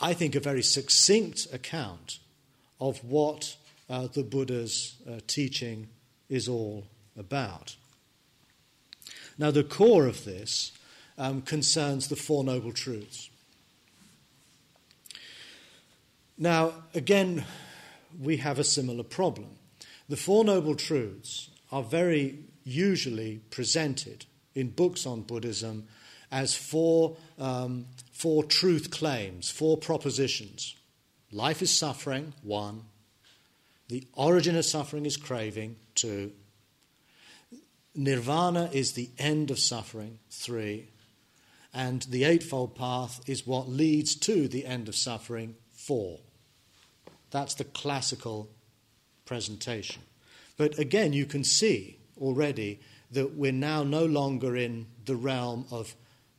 I 0.00 0.14
think 0.14 0.34
a 0.34 0.40
very 0.40 0.62
succinct 0.62 1.46
account 1.52 2.18
of 2.80 3.02
what 3.04 3.56
uh, 3.88 4.08
the 4.08 4.22
Buddha's 4.22 4.96
uh, 5.08 5.20
teaching 5.26 5.88
is 6.28 6.48
all 6.48 6.86
about. 7.18 7.76
Now, 9.38 9.50
the 9.50 9.64
core 9.64 10.06
of 10.06 10.24
this 10.24 10.72
um, 11.18 11.42
concerns 11.42 12.08
the 12.08 12.16
Four 12.16 12.44
Noble 12.44 12.72
Truths. 12.72 13.30
Now, 16.36 16.72
again, 16.94 17.44
we 18.20 18.38
have 18.38 18.58
a 18.58 18.64
similar 18.64 19.04
problem. 19.04 19.50
The 20.08 20.16
Four 20.16 20.44
Noble 20.44 20.74
Truths 20.74 21.50
are 21.70 21.82
very 21.82 22.38
usually 22.64 23.40
presented 23.50 24.26
in 24.54 24.70
books 24.70 25.06
on 25.06 25.22
Buddhism 25.22 25.86
as 26.30 26.54
four, 26.54 27.16
um, 27.38 27.86
four 28.12 28.42
truth 28.42 28.90
claims, 28.90 29.50
four 29.50 29.76
propositions. 29.76 30.74
Life 31.30 31.62
is 31.62 31.76
suffering, 31.76 32.32
one. 32.42 32.82
The 33.88 34.06
origin 34.14 34.56
of 34.56 34.64
suffering 34.64 35.06
is 35.06 35.16
craving, 35.16 35.76
two. 35.94 36.32
Nirvana 37.94 38.70
is 38.72 38.92
the 38.92 39.10
end 39.18 39.50
of 39.50 39.58
suffering, 39.58 40.18
three. 40.30 40.88
And 41.74 42.02
the 42.02 42.22
Eightfold 42.22 42.76
Path 42.76 43.20
is 43.26 43.46
what 43.46 43.68
leads 43.68 44.14
to 44.14 44.46
the 44.46 44.64
end 44.64 44.88
of 44.88 44.94
suffering, 44.94 45.56
four. 45.72 46.20
That's 47.32 47.54
the 47.54 47.64
classical 47.64 48.48
presentation. 49.24 50.02
But 50.56 50.78
again, 50.78 51.12
you 51.12 51.26
can 51.26 51.42
see 51.42 51.98
already 52.16 52.78
that 53.10 53.34
we're 53.34 53.50
now 53.50 53.82
no 53.82 54.04
longer 54.04 54.56
in 54.56 54.86
the 55.04 55.16
realm 55.16 55.66
of, 55.72 55.96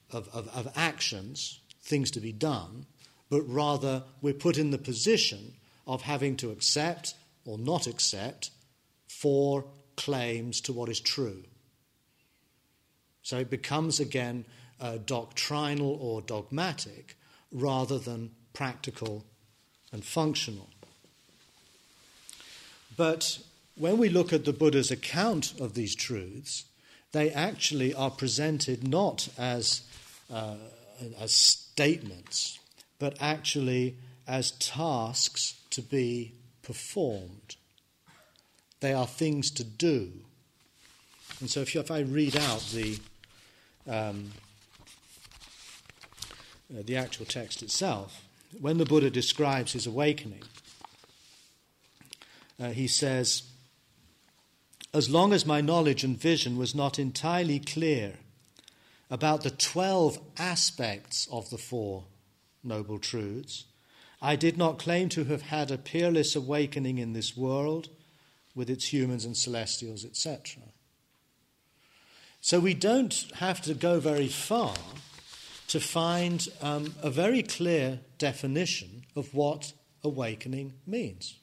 of, 0.09 0.29
of, 0.33 0.47
of 0.55 0.71
actions, 0.75 1.59
things 1.81 2.11
to 2.11 2.21
be 2.21 2.31
done, 2.31 2.85
but 3.29 3.41
rather 3.41 4.03
we're 4.21 4.33
put 4.33 4.57
in 4.57 4.71
the 4.71 4.77
position 4.77 5.53
of 5.85 6.03
having 6.03 6.37
to 6.37 6.51
accept 6.51 7.13
or 7.43 7.57
not 7.57 7.87
accept 7.87 8.51
four 9.07 9.65
claims 9.97 10.61
to 10.61 10.71
what 10.71 10.87
is 10.87 11.01
true. 11.01 11.43
So 13.21 13.37
it 13.37 13.49
becomes 13.49 13.99
again 13.99 14.45
uh, 14.79 14.97
doctrinal 15.05 15.97
or 16.01 16.21
dogmatic 16.21 17.17
rather 17.51 17.97
than 17.97 18.31
practical 18.53 19.25
and 19.91 20.03
functional. 20.03 20.69
But 22.97 23.39
when 23.75 23.97
we 23.97 24.09
look 24.09 24.31
at 24.31 24.45
the 24.45 24.53
Buddha's 24.53 24.91
account 24.91 25.59
of 25.59 25.73
these 25.73 25.95
truths, 25.95 26.65
they 27.11 27.29
actually 27.31 27.93
are 27.93 28.11
presented 28.11 28.87
not 28.87 29.29
as, 29.37 29.81
uh, 30.31 30.55
as 31.19 31.33
statements, 31.33 32.59
but 32.99 33.15
actually 33.21 33.95
as 34.27 34.51
tasks 34.51 35.55
to 35.69 35.81
be 35.81 36.33
performed. 36.61 37.55
They 38.79 38.93
are 38.93 39.07
things 39.07 39.51
to 39.51 39.63
do. 39.63 40.11
And 41.39 41.49
so, 41.49 41.61
if, 41.61 41.75
you, 41.75 41.81
if 41.81 41.91
I 41.91 41.99
read 41.99 42.37
out 42.37 42.61
the 42.73 42.97
um, 43.87 44.31
uh, 46.75 46.81
the 46.85 46.97
actual 46.97 47.25
text 47.25 47.61
itself, 47.61 48.25
when 48.59 48.77
the 48.77 48.85
Buddha 48.85 49.09
describes 49.09 49.73
his 49.73 49.87
awakening, 49.87 50.43
uh, 52.59 52.69
he 52.69 52.87
says, 52.87 53.43
As 54.93 55.09
long 55.09 55.33
as 55.33 55.45
my 55.45 55.61
knowledge 55.61 56.03
and 56.03 56.17
vision 56.17 56.57
was 56.57 56.75
not 56.75 56.99
entirely 56.99 57.59
clear 57.59 58.15
about 59.09 59.43
the 59.43 59.51
12 59.51 60.19
aspects 60.37 61.27
of 61.31 61.49
the 61.49 61.57
Four 61.57 62.05
Noble 62.63 62.99
Truths, 62.99 63.65
I 64.21 64.35
did 64.35 64.57
not 64.57 64.79
claim 64.79 65.09
to 65.09 65.25
have 65.25 65.43
had 65.43 65.69
a 65.69 65.77
peerless 65.77 66.35
awakening 66.35 66.97
in 66.97 67.13
this 67.13 67.37
world 67.37 67.89
with 68.55 68.69
its 68.69 68.91
humans 68.91 69.25
and 69.25 69.35
celestials, 69.35 70.05
etc. 70.05 70.63
So 72.41 72.59
we 72.59 72.73
don't 72.73 73.25
have 73.35 73.61
to 73.63 73.73
go 73.73 73.99
very 73.99 74.27
far 74.27 74.75
to 75.67 75.79
find 75.79 76.47
um, 76.61 76.93
a 77.01 77.09
very 77.09 77.41
clear 77.41 77.99
definition 78.17 79.05
of 79.15 79.33
what 79.33 79.73
awakening 80.03 80.73
means. 80.85 81.39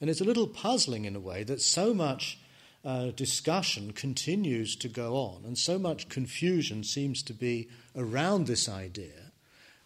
And 0.00 0.08
it's 0.08 0.20
a 0.20 0.24
little 0.24 0.46
puzzling 0.46 1.04
in 1.04 1.16
a 1.16 1.20
way 1.20 1.42
that 1.44 1.60
so 1.60 1.92
much 1.92 2.38
uh, 2.84 3.10
discussion 3.10 3.92
continues 3.92 4.76
to 4.76 4.88
go 4.88 5.16
on 5.16 5.44
and 5.44 5.58
so 5.58 5.78
much 5.78 6.08
confusion 6.08 6.84
seems 6.84 7.22
to 7.24 7.32
be 7.32 7.68
around 7.96 8.46
this 8.46 8.68
idea. 8.68 9.32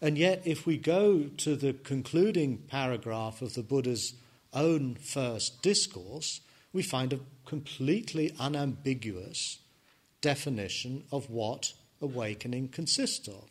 And 0.01 0.17
yet, 0.17 0.41
if 0.45 0.65
we 0.65 0.77
go 0.77 1.29
to 1.37 1.55
the 1.55 1.73
concluding 1.73 2.57
paragraph 2.57 3.41
of 3.41 3.53
the 3.53 3.63
Buddha's 3.63 4.13
own 4.53 4.95
first 4.95 5.61
discourse, 5.61 6.41
we 6.73 6.83
find 6.83 7.13
a 7.13 7.19
completely 7.45 8.33
unambiguous 8.37 9.59
definition 10.21 11.03
of 11.11 11.29
what 11.29 11.73
awakening 12.03 12.67
consists 12.67 13.27
of. 13.27 13.49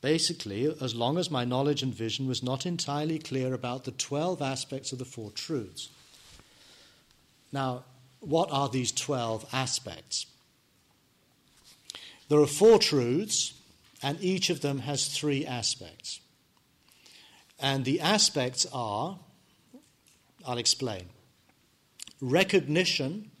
Basically, 0.00 0.66
as 0.80 0.94
long 0.94 1.16
as 1.16 1.30
my 1.30 1.44
knowledge 1.44 1.82
and 1.82 1.94
vision 1.94 2.26
was 2.26 2.42
not 2.42 2.66
entirely 2.66 3.18
clear 3.18 3.54
about 3.54 3.84
the 3.84 3.92
12 3.92 4.42
aspects 4.42 4.92
of 4.92 4.98
the 4.98 5.04
Four 5.04 5.30
Truths. 5.30 5.88
Now, 7.52 7.84
what 8.20 8.50
are 8.52 8.68
these 8.68 8.92
12 8.92 9.46
aspects? 9.52 10.26
There 12.28 12.40
are 12.40 12.46
four 12.46 12.78
truths, 12.78 13.54
and 14.02 14.18
each 14.22 14.48
of 14.50 14.60
them 14.60 14.80
has 14.80 15.08
three 15.08 15.44
aspects. 15.44 16.20
And 17.60 17.84
the 17.84 18.00
aspects 18.00 18.66
are, 18.72 19.18
I'll 20.46 20.58
explain 20.58 21.10
recognition 22.22 23.31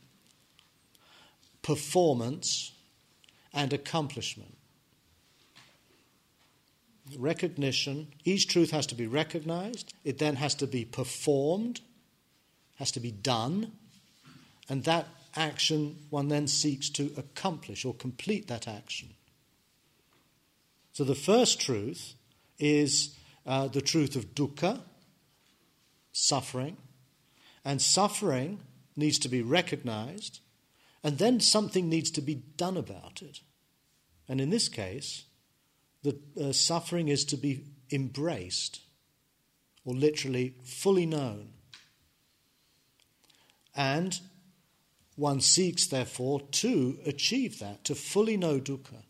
performance, 1.62 2.72
and 3.54 3.72
accomplishment. 3.72 4.56
Recognition, 7.18 8.08
each 8.24 8.48
truth 8.48 8.70
has 8.70 8.86
to 8.86 8.94
be 8.94 9.06
recognized, 9.06 9.92
it 10.04 10.18
then 10.18 10.36
has 10.36 10.54
to 10.56 10.66
be 10.66 10.84
performed, 10.84 11.80
has 12.76 12.90
to 12.92 13.00
be 13.00 13.10
done, 13.10 13.72
and 14.68 14.84
that 14.84 15.06
action 15.36 15.96
one 16.10 16.28
then 16.28 16.46
seeks 16.46 16.88
to 16.90 17.12
accomplish 17.16 17.84
or 17.84 17.94
complete 17.94 18.48
that 18.48 18.66
action. 18.68 19.10
So 20.92 21.04
the 21.04 21.14
first 21.14 21.60
truth 21.60 22.14
is 22.58 23.16
uh, 23.46 23.68
the 23.68 23.80
truth 23.80 24.14
of 24.16 24.34
dukkha, 24.34 24.80
suffering, 26.12 26.76
and 27.64 27.80
suffering 27.80 28.60
needs 28.96 29.18
to 29.20 29.28
be 29.28 29.42
recognized, 29.42 30.40
and 31.02 31.18
then 31.18 31.40
something 31.40 31.88
needs 31.88 32.10
to 32.12 32.20
be 32.20 32.34
done 32.34 32.76
about 32.76 33.22
it. 33.22 33.40
And 34.28 34.40
in 34.40 34.50
this 34.50 34.68
case, 34.68 35.24
the 36.02 36.18
uh, 36.40 36.52
suffering 36.52 37.08
is 37.08 37.24
to 37.26 37.36
be 37.36 37.64
embraced, 37.90 38.80
or 39.84 39.94
literally 39.94 40.54
fully 40.64 41.06
known. 41.06 41.50
And 43.74 44.18
one 45.16 45.40
seeks, 45.40 45.86
therefore, 45.86 46.40
to 46.40 46.98
achieve 47.04 47.58
that, 47.58 47.84
to 47.84 47.94
fully 47.94 48.36
know 48.36 48.58
dukkha. 48.58 49.04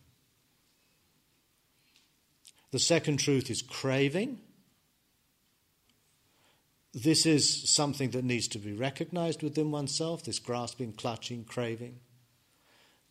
The 2.71 2.79
second 2.79 3.19
truth 3.19 3.51
is 3.51 3.63
craving. 3.63 4.41
This 6.95 7.25
is 7.25 7.71
something 7.71 8.11
that 8.11 8.25
needs 8.25 8.49
to 8.49 8.59
be 8.59 8.73
recognized 8.73 9.43
within 9.43 9.71
oneself 9.71 10.25
this 10.25 10.39
grasping, 10.39 10.93
clutching, 10.93 11.45
craving. 11.45 12.01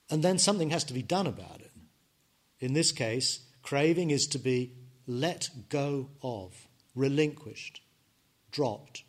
And 0.10 0.24
then 0.24 0.38
something 0.38 0.70
has 0.70 0.84
to 0.86 0.94
be 0.94 1.02
done 1.02 1.26
about 1.26 1.62
it. 1.62 1.72
In 2.60 2.74
this 2.74 2.92
case, 2.92 3.40
craving 3.64 4.12
is 4.12 4.28
to 4.28 4.38
be 4.40 4.74
let 5.08 5.50
go 5.70 6.10
of, 6.22 6.68
relinquished, 6.96 7.82
dropped. 8.52 9.04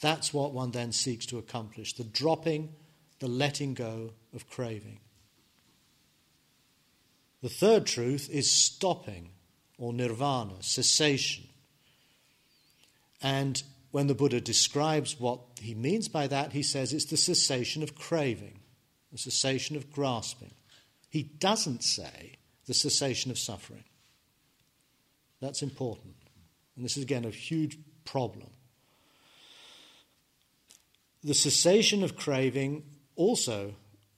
That's 0.00 0.32
what 0.32 0.52
one 0.52 0.70
then 0.70 0.92
seeks 0.92 1.26
to 1.26 1.38
accomplish 1.38 1.92
the 1.94 2.04
dropping, 2.04 2.74
the 3.18 3.28
letting 3.28 3.74
go 3.74 4.12
of 4.32 4.48
craving. 4.48 5.00
The 7.42 7.50
third 7.50 7.84
truth 7.84 8.30
is 8.30 8.50
stopping 8.50 9.30
or 9.76 9.92
nirvana, 9.92 10.62
cessation. 10.62 11.44
And 13.24 13.62
when 13.90 14.06
the 14.06 14.14
Buddha 14.14 14.38
describes 14.38 15.18
what 15.18 15.40
he 15.58 15.74
means 15.74 16.08
by 16.08 16.26
that, 16.26 16.52
he 16.52 16.62
says 16.62 16.92
it's 16.92 17.06
the 17.06 17.16
cessation 17.16 17.82
of 17.82 17.94
craving, 17.94 18.60
the 19.10 19.18
cessation 19.18 19.76
of 19.76 19.90
grasping. 19.90 20.52
He 21.08 21.22
doesn't 21.22 21.82
say 21.82 22.36
the 22.66 22.74
cessation 22.74 23.30
of 23.30 23.38
suffering. 23.38 23.84
That's 25.40 25.62
important. 25.62 26.16
And 26.76 26.84
this 26.84 26.98
is 26.98 27.02
again 27.02 27.24
a 27.24 27.30
huge 27.30 27.78
problem. 28.04 28.50
The 31.22 31.34
cessation 31.34 32.04
of 32.04 32.16
craving 32.16 32.82
also 33.16 33.74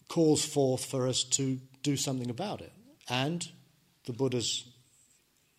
calls 0.09 0.45
forth 0.45 0.85
for 0.85 1.07
us 1.07 1.23
to 1.23 1.61
do 1.83 1.97
something 1.97 2.31
about 2.31 2.61
it. 2.61 2.73
And 3.09 3.47
the 4.07 4.13
Buddha's 4.13 4.65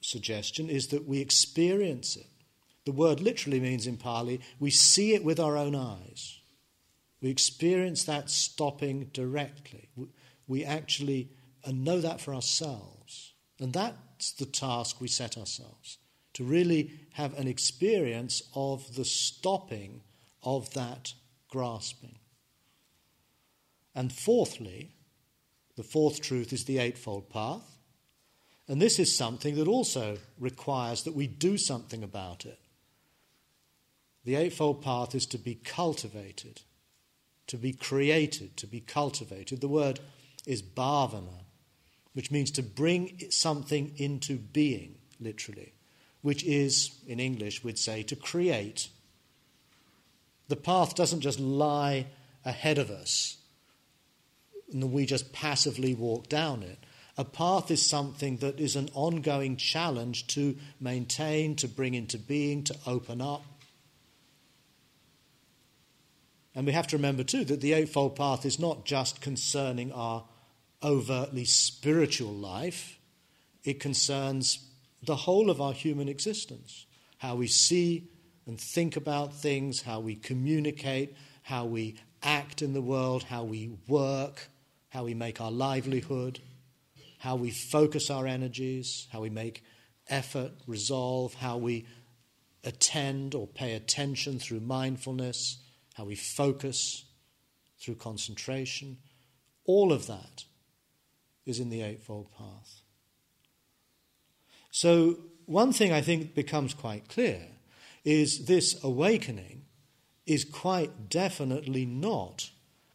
suggestion 0.02 0.70
is 0.70 0.88
that 0.88 1.08
we 1.08 1.20
experience 1.20 2.18
it. 2.18 2.28
The 2.88 2.94
word 2.94 3.20
literally 3.20 3.60
means 3.60 3.86
in 3.86 3.98
Pali, 3.98 4.40
we 4.62 4.70
see 4.70 5.14
it 5.14 5.22
with 5.22 5.42
our 5.42 5.58
own 5.58 5.76
eyes. 5.76 6.40
We 7.20 7.30
experience 7.30 8.06
that 8.06 8.30
stopping 8.30 9.10
directly. 9.12 9.90
We 10.48 10.64
actually 10.64 11.32
uh, 11.66 11.74
know 11.74 12.00
that 12.00 12.22
for 12.22 12.34
ourselves. 12.34 13.34
And 13.60 13.74
that's 13.74 14.32
the 14.32 14.46
task 14.46 15.02
we 15.02 15.10
set 15.10 15.38
ourselves 15.38 15.98
to 16.36 16.46
really 16.46 16.92
have 17.12 17.38
an 17.38 17.46
experience 17.50 18.42
of 18.56 18.96
the 18.96 19.04
stopping 19.04 20.02
of 20.42 20.74
that 20.74 21.14
grasping. 21.50 22.20
And 23.96 24.14
fourthly, 24.14 24.94
the 25.76 25.84
fourth 25.84 26.22
truth 26.22 26.54
is 26.54 26.64
the 26.64 26.78
Eightfold 26.78 27.30
Path. 27.30 27.80
And 28.66 28.82
this 28.82 28.98
is 28.98 29.14
something 29.14 29.56
that 29.56 29.68
also 29.68 30.20
requires 30.40 31.04
that 31.04 31.16
we 31.16 31.28
do 31.28 31.58
something 31.58 32.02
about 32.02 32.46
it. 32.46 32.60
The 34.28 34.36
Eightfold 34.36 34.82
Path 34.82 35.16
is 35.16 35.26
to 35.28 35.38
be 35.38 35.56
cultivated, 35.56 36.60
to 37.48 37.56
be 37.56 37.72
created, 37.72 38.58
to 38.58 38.68
be 38.68 38.82
cultivated. 38.82 39.62
The 39.62 39.70
word 39.70 40.02
is 40.46 40.62
bhavana, 40.62 41.46
which 42.12 42.30
means 42.30 42.52
to 42.52 42.62
bring 42.62 43.22
something 43.30 43.94
into 43.96 44.38
being, 44.38 44.96
literally, 45.22 45.72
which 46.24 46.44
is, 46.44 47.00
in 47.08 47.22
English, 47.22 47.64
we'd 47.64 47.80
say, 47.80 48.04
to 48.04 48.18
create. 48.18 48.90
The 50.50 50.58
path 50.58 50.94
doesn't 50.94 51.22
just 51.22 51.40
lie 51.40 52.08
ahead 52.44 52.80
of 52.80 52.92
us 52.92 53.38
and 54.74 54.92
we 54.92 55.06
just 55.06 55.32
passively 55.32 55.94
walk 55.94 56.28
down 56.28 56.64
it. 56.64 56.80
A 57.18 57.24
path 57.24 57.72
is 57.72 57.82
something 57.82 58.36
that 58.40 58.60
is 58.60 58.76
an 58.76 58.90
ongoing 58.94 59.56
challenge 59.56 60.28
to 60.36 60.58
maintain, 60.82 61.56
to 61.56 61.70
bring 61.70 61.94
into 61.94 62.18
being, 62.18 62.66
to 62.66 62.76
open 62.86 63.22
up. 63.22 63.46
And 66.58 66.66
we 66.66 66.74
have 66.74 66.88
to 66.88 66.98
remember, 66.98 67.24
too, 67.24 67.46
that 67.46 67.62
the 67.62 67.74
Eightfold 67.74 68.16
Path 68.16 68.44
is 68.44 68.58
not 68.58 68.84
just 68.84 69.22
concerning 69.22 69.92
our 69.92 70.26
overtly 70.82 71.46
spiritual 71.46 72.34
life, 72.34 72.98
it 73.64 73.80
concerns 73.80 74.68
the 75.04 75.16
whole 75.16 75.52
of 75.52 75.62
our 75.62 75.72
human 75.72 76.10
existence. 76.10 76.88
How 77.20 77.36
we 77.36 77.46
see 77.46 78.10
and 78.48 78.60
think 78.60 78.96
about 78.96 79.36
things, 79.36 79.84
how 79.84 80.00
we 80.00 80.16
communicate, 80.16 81.16
how 81.44 81.66
we 81.66 82.00
act 82.24 82.64
in 82.64 82.74
the 82.74 82.82
world, 82.82 83.22
how 83.22 83.44
we 83.44 83.78
work, 83.88 84.50
how 84.90 85.04
we 85.04 85.14
make 85.14 85.40
our 85.40 85.52
livelihood, 85.52 86.40
how 87.20 87.36
we 87.36 87.52
focus 87.52 88.10
our 88.10 88.26
energies, 88.26 89.06
how 89.12 89.22
we 89.22 89.30
make 89.30 89.64
effort, 90.10 90.54
resolve, 90.66 91.36
how 91.36 91.58
we 91.58 91.86
attend 92.64 93.36
or 93.36 93.46
pay 93.46 93.74
attention 93.74 94.40
through 94.40 94.62
mindfulness 94.62 95.60
how 95.98 96.06
we 96.06 96.16
focus 96.16 97.06
through 97.80 97.96
concentration. 97.96 98.98
All 99.66 99.92
of 99.92 100.06
that 100.06 100.46
is 101.46 101.60
in 101.60 101.70
the 101.70 101.82
Eightfold 101.82 102.32
Path. 102.38 102.82
So, 104.70 105.18
one 105.48 105.74
thing 105.74 105.92
I 105.92 106.02
think 106.02 106.36
becomes 106.36 106.76
quite 106.76 107.08
clear 107.08 107.42
is 108.06 108.46
this 108.46 108.82
awakening 108.84 109.64
is 110.28 110.44
quite 110.46 111.10
definitely 111.10 111.86
not 111.86 112.52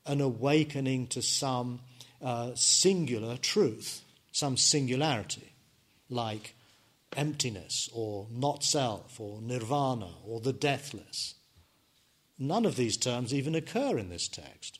an 0.06 0.20
awakening 0.20 1.08
to 1.08 1.22
some 1.22 1.80
uh, 2.22 2.52
singular 2.54 3.36
truth, 3.36 4.02
some 4.30 4.56
singularity, 4.56 5.54
like 6.08 6.54
emptiness 7.16 7.88
or 7.92 8.28
not 8.30 8.62
self 8.62 9.18
or 9.18 9.40
nirvana 9.42 10.10
or 10.24 10.40
the 10.40 10.52
deathless. 10.52 11.34
None 12.38 12.64
of 12.64 12.76
these 12.76 12.96
terms 12.96 13.32
even 13.32 13.54
occur 13.54 13.98
in 13.98 14.08
this 14.08 14.28
text. 14.28 14.78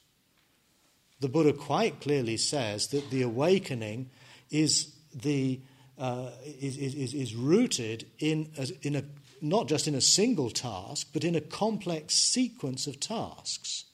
The 1.20 1.28
Buddha 1.28 1.52
quite 1.52 2.00
clearly 2.00 2.36
says 2.36 2.88
that 2.88 3.10
the 3.10 3.22
awakening 3.22 4.10
is, 4.50 4.92
the, 5.14 5.60
uh, 5.96 6.30
is, 6.44 6.76
is, 6.76 7.14
is 7.14 7.34
rooted 7.36 8.06
in 8.18 8.50
a, 8.58 8.66
in 8.82 8.96
a, 8.96 9.04
not 9.40 9.68
just 9.68 9.86
in 9.86 9.94
a 9.94 10.00
single 10.00 10.50
task, 10.50 11.08
but 11.12 11.22
in 11.22 11.36
a 11.36 11.40
complex 11.40 12.14
sequence 12.14 12.88
of 12.88 12.98
tasks. 12.98 13.84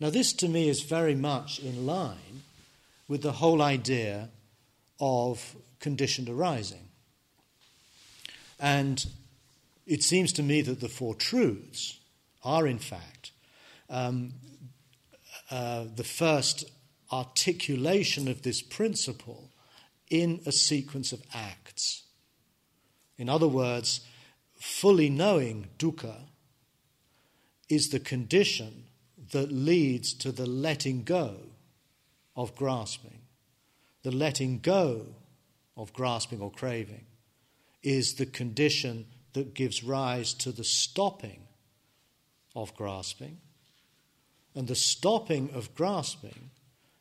Now, 0.00 0.10
this 0.10 0.32
to 0.32 0.48
me 0.48 0.68
is 0.68 0.82
very 0.82 1.14
much 1.14 1.60
in 1.60 1.86
line 1.86 2.42
with 3.06 3.22
the 3.22 3.32
whole 3.32 3.62
idea 3.62 4.30
of 4.98 5.54
conditioned 5.78 6.28
arising. 6.28 6.88
And 8.58 9.06
it 9.86 10.02
seems 10.02 10.32
to 10.32 10.42
me 10.42 10.62
that 10.62 10.80
the 10.80 10.88
Four 10.88 11.14
Truths 11.14 11.99
are, 12.42 12.66
in 12.66 12.78
fact, 12.78 13.32
um, 13.88 14.32
uh, 15.50 15.84
the 15.94 16.04
first 16.04 16.64
articulation 17.12 18.28
of 18.28 18.42
this 18.42 18.62
principle 18.62 19.50
in 20.08 20.40
a 20.46 20.52
sequence 20.52 21.12
of 21.12 21.22
acts. 21.34 22.04
In 23.18 23.28
other 23.28 23.48
words, 23.48 24.00
fully 24.58 25.10
knowing 25.10 25.68
dukkha 25.78 26.16
is 27.68 27.88
the 27.88 28.00
condition 28.00 28.84
that 29.32 29.52
leads 29.52 30.12
to 30.14 30.32
the 30.32 30.46
letting 30.46 31.04
go 31.04 31.36
of 32.36 32.54
grasping. 32.56 33.20
The 34.02 34.10
letting 34.10 34.58
go 34.60 35.06
of 35.76 35.92
grasping 35.92 36.40
or 36.40 36.50
craving 36.50 37.06
is 37.82 38.14
the 38.14 38.26
condition 38.26 39.06
that 39.32 39.54
gives 39.54 39.84
rise 39.84 40.34
to 40.34 40.52
the 40.52 40.64
stopping 40.64 41.46
of 42.54 42.74
grasping. 42.74 43.38
And 44.54 44.66
the 44.66 44.74
stopping 44.74 45.50
of 45.54 45.74
grasping 45.74 46.50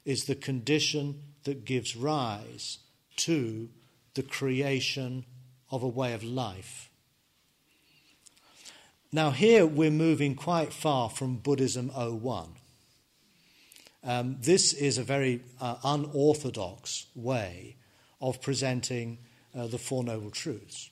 is 0.05 0.25
the 0.25 0.35
condition 0.35 1.21
that 1.43 1.65
gives 1.65 1.95
rise 1.95 2.79
to 3.17 3.69
the 4.13 4.23
creation 4.23 5.25
of 5.71 5.83
a 5.83 5.87
way 5.87 6.13
of 6.13 6.23
life. 6.23 6.89
Now, 9.11 9.31
here 9.31 9.65
we're 9.65 9.89
moving 9.89 10.35
quite 10.35 10.71
far 10.71 11.09
from 11.09 11.37
Buddhism 11.37 11.89
01. 11.89 12.49
Um, 14.03 14.37
this 14.39 14.73
is 14.73 14.97
a 14.97 15.03
very 15.03 15.41
uh, 15.59 15.77
unorthodox 15.83 17.07
way 17.15 17.75
of 18.21 18.41
presenting 18.41 19.17
uh, 19.55 19.67
the 19.67 19.77
Four 19.77 20.03
Noble 20.03 20.29
Truths. 20.29 20.89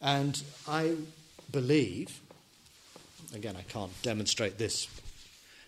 And 0.00 0.42
I 0.66 0.96
believe, 1.50 2.20
again, 3.34 3.56
I 3.56 3.62
can't 3.62 3.92
demonstrate 4.02 4.58
this 4.58 4.88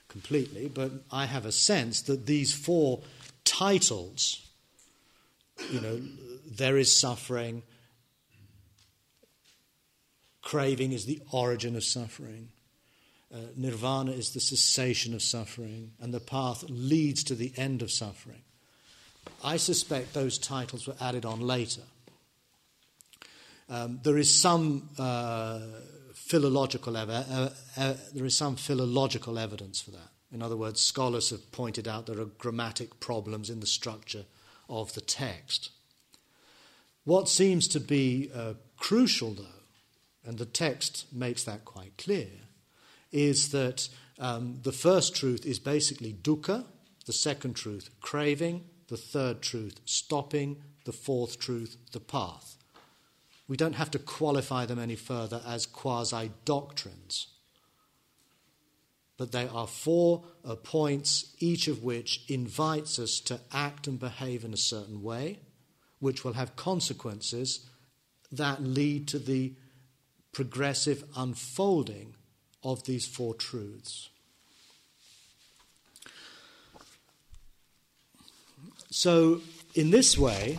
completely, 0.09 0.69
but 0.69 0.91
I 1.11 1.27
have 1.27 1.47
a 1.47 1.53
sense 1.53 2.03
that 2.03 2.27
these 2.27 2.53
four 2.53 3.01
titles, 3.45 4.47
you 5.71 5.81
know, 5.81 6.01
there 6.51 6.77
is 6.77 6.95
suffering, 6.95 7.63
craving 10.43 10.93
is 10.93 11.07
the 11.07 11.21
origin 11.33 11.77
of 11.77 11.85
suffering. 11.85 12.49
Uh, 13.33 13.39
nirvana 13.57 14.11
is 14.11 14.31
the 14.31 14.41
cessation 14.41 15.15
of 15.15 15.23
suffering, 15.23 15.93
and 16.01 16.13
the 16.13 16.19
path 16.19 16.65
leads 16.69 17.23
to 17.23 17.35
the 17.37 17.53
end 17.57 17.81
of 17.81 17.91
suffering. 17.91 18.43
I 19.45 19.57
suspect 19.57 20.15
those 20.15 20.39
titles 20.39 20.89
were 20.89 20.97
added 21.01 21.25
on 21.25 21.41
later. 21.41 21.83
Um, 23.69 24.01
there 24.03 24.19
is 24.19 24.35
some 24.35 24.89
uh, 24.99 25.61
philological 26.31 26.97
uh, 26.97 27.51
uh, 27.77 27.95
there 28.15 28.25
is 28.25 28.37
some 28.37 28.55
philological 28.55 29.37
evidence 29.37 29.81
for 29.81 29.91
that. 29.91 30.11
In 30.33 30.43
other 30.43 30.57
words, 30.57 30.81
scholars 30.81 31.31
have 31.31 31.51
pointed 31.51 31.89
out 31.89 32.07
there 32.07 32.21
are 32.21 32.27
grammatic 32.39 33.01
problems 33.01 33.51
in 33.51 33.59
the 33.59 33.67
structure 33.67 34.27
of 34.69 34.93
the 34.95 35.01
text. 35.01 35.71
What 37.03 37.29
seems 37.29 37.67
to 37.67 37.81
be 37.81 38.31
uh, 38.33 38.55
crucial, 38.77 39.35
though, 39.35 39.65
and 40.25 40.39
the 40.39 40.47
text 40.47 41.07
makes 41.13 41.43
that 41.45 41.65
quite 41.65 41.99
clear, 41.99 42.31
is 43.11 43.49
that 43.49 43.89
um, 44.21 44.61
the 44.63 44.71
first 44.71 45.17
truth 45.17 45.45
is 45.45 45.59
basically 45.59 46.13
dukkha, 46.13 46.65
the 47.07 47.13
second 47.13 47.55
truth, 47.55 47.91
craving, 48.01 48.67
the 48.87 48.97
third 48.97 49.43
truth, 49.43 49.81
stopping, 49.85 50.63
the 50.85 50.93
fourth 50.93 51.41
truth, 51.41 51.77
the 51.91 51.99
path. 51.99 52.57
We 53.51 53.57
don't 53.57 53.75
have 53.75 53.91
to 53.91 53.99
qualify 53.99 54.65
them 54.67 54.79
any 54.79 54.95
further 54.95 55.43
as 55.45 55.67
quasi 55.67 56.31
doctrines. 56.45 57.27
But 59.17 59.33
they 59.33 59.49
are 59.49 59.67
four 59.67 60.23
points, 60.63 61.35
each 61.41 61.67
of 61.67 61.83
which 61.83 62.23
invites 62.29 63.01
us 63.01 63.19
to 63.23 63.41
act 63.53 63.89
and 63.89 63.99
behave 63.99 64.45
in 64.45 64.55
a 64.55 64.57
certain 64.57 65.03
way, 65.03 65.41
which 65.99 66.23
will 66.23 66.35
have 66.35 66.55
consequences 66.55 67.69
that 68.31 68.63
lead 68.63 69.09
to 69.09 69.19
the 69.19 69.55
progressive 70.31 71.03
unfolding 71.17 72.15
of 72.63 72.85
these 72.85 73.05
four 73.05 73.35
truths. 73.35 74.11
So, 78.93 79.41
in 79.75 79.91
this 79.91 80.17
way, 80.17 80.59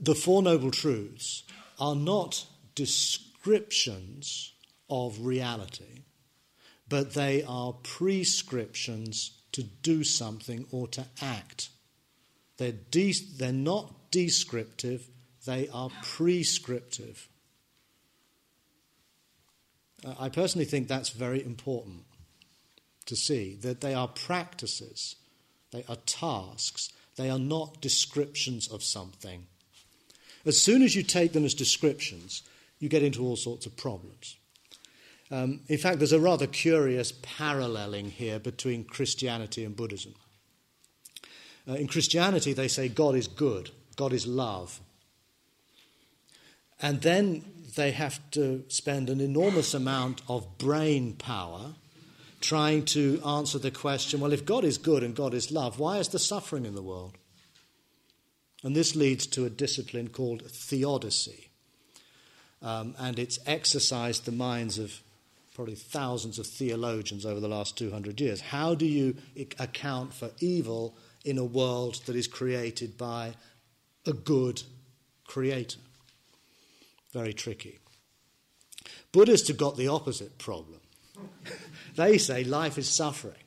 the 0.00 0.14
Four 0.14 0.42
Noble 0.42 0.70
Truths 0.70 1.44
are 1.78 1.94
not 1.94 2.46
descriptions 2.74 4.52
of 4.88 5.20
reality, 5.20 6.04
but 6.88 7.14
they 7.14 7.42
are 7.42 7.72
prescriptions 7.72 9.32
to 9.52 9.62
do 9.62 10.04
something 10.04 10.66
or 10.70 10.86
to 10.88 11.06
act. 11.20 11.70
They're, 12.58 12.72
de- 12.72 13.12
they're 13.36 13.52
not 13.52 14.10
descriptive, 14.10 15.08
they 15.46 15.68
are 15.68 15.90
prescriptive. 16.02 17.28
Uh, 20.04 20.14
I 20.18 20.28
personally 20.28 20.64
think 20.64 20.88
that's 20.88 21.10
very 21.10 21.44
important 21.44 22.04
to 23.06 23.16
see 23.16 23.54
that 23.62 23.80
they 23.80 23.94
are 23.94 24.08
practices, 24.08 25.16
they 25.70 25.84
are 25.88 25.96
tasks, 26.06 26.92
they 27.16 27.30
are 27.30 27.38
not 27.38 27.80
descriptions 27.80 28.68
of 28.68 28.82
something. 28.82 29.46
As 30.46 30.60
soon 30.60 30.82
as 30.82 30.94
you 30.94 31.02
take 31.02 31.32
them 31.32 31.44
as 31.44 31.54
descriptions, 31.54 32.42
you 32.78 32.88
get 32.88 33.02
into 33.02 33.22
all 33.22 33.36
sorts 33.36 33.66
of 33.66 33.76
problems. 33.76 34.36
Um, 35.30 35.60
in 35.66 35.78
fact, 35.78 35.98
there's 35.98 36.12
a 36.12 36.20
rather 36.20 36.46
curious 36.46 37.12
paralleling 37.22 38.10
here 38.10 38.38
between 38.38 38.84
Christianity 38.84 39.64
and 39.64 39.76
Buddhism. 39.76 40.14
Uh, 41.68 41.72
in 41.72 41.88
Christianity, 41.88 42.52
they 42.52 42.68
say 42.68 42.88
God 42.88 43.16
is 43.16 43.26
good, 43.26 43.70
God 43.96 44.12
is 44.12 44.26
love. 44.26 44.80
And 46.80 47.02
then 47.02 47.44
they 47.74 47.90
have 47.90 48.20
to 48.32 48.64
spend 48.68 49.10
an 49.10 49.20
enormous 49.20 49.74
amount 49.74 50.22
of 50.28 50.58
brain 50.58 51.14
power 51.14 51.74
trying 52.40 52.84
to 52.84 53.20
answer 53.26 53.58
the 53.58 53.70
question 53.70 54.20
well, 54.20 54.32
if 54.32 54.44
God 54.44 54.62
is 54.62 54.78
good 54.78 55.02
and 55.02 55.16
God 55.16 55.34
is 55.34 55.50
love, 55.50 55.80
why 55.80 55.98
is 55.98 56.08
there 56.08 56.20
suffering 56.20 56.64
in 56.64 56.76
the 56.76 56.82
world? 56.82 57.16
And 58.66 58.74
this 58.74 58.96
leads 58.96 59.28
to 59.28 59.44
a 59.44 59.48
discipline 59.48 60.08
called 60.08 60.42
theodicy. 60.42 61.50
Um, 62.60 62.96
and 62.98 63.16
it's 63.16 63.38
exercised 63.46 64.24
the 64.24 64.32
minds 64.32 64.76
of 64.76 65.02
probably 65.54 65.76
thousands 65.76 66.40
of 66.40 66.48
theologians 66.48 67.24
over 67.24 67.38
the 67.38 67.46
last 67.46 67.78
200 67.78 68.20
years. 68.20 68.40
How 68.40 68.74
do 68.74 68.84
you 68.84 69.18
account 69.60 70.14
for 70.14 70.30
evil 70.40 70.96
in 71.24 71.38
a 71.38 71.44
world 71.44 72.00
that 72.06 72.16
is 72.16 72.26
created 72.26 72.98
by 72.98 73.34
a 74.04 74.12
good 74.12 74.64
creator? 75.28 75.78
Very 77.12 77.34
tricky. 77.34 77.78
Buddhists 79.12 79.46
have 79.46 79.58
got 79.58 79.76
the 79.76 79.86
opposite 79.86 80.38
problem. 80.38 80.80
they 81.94 82.18
say 82.18 82.42
life 82.42 82.78
is 82.78 82.88
suffering. 82.88 83.44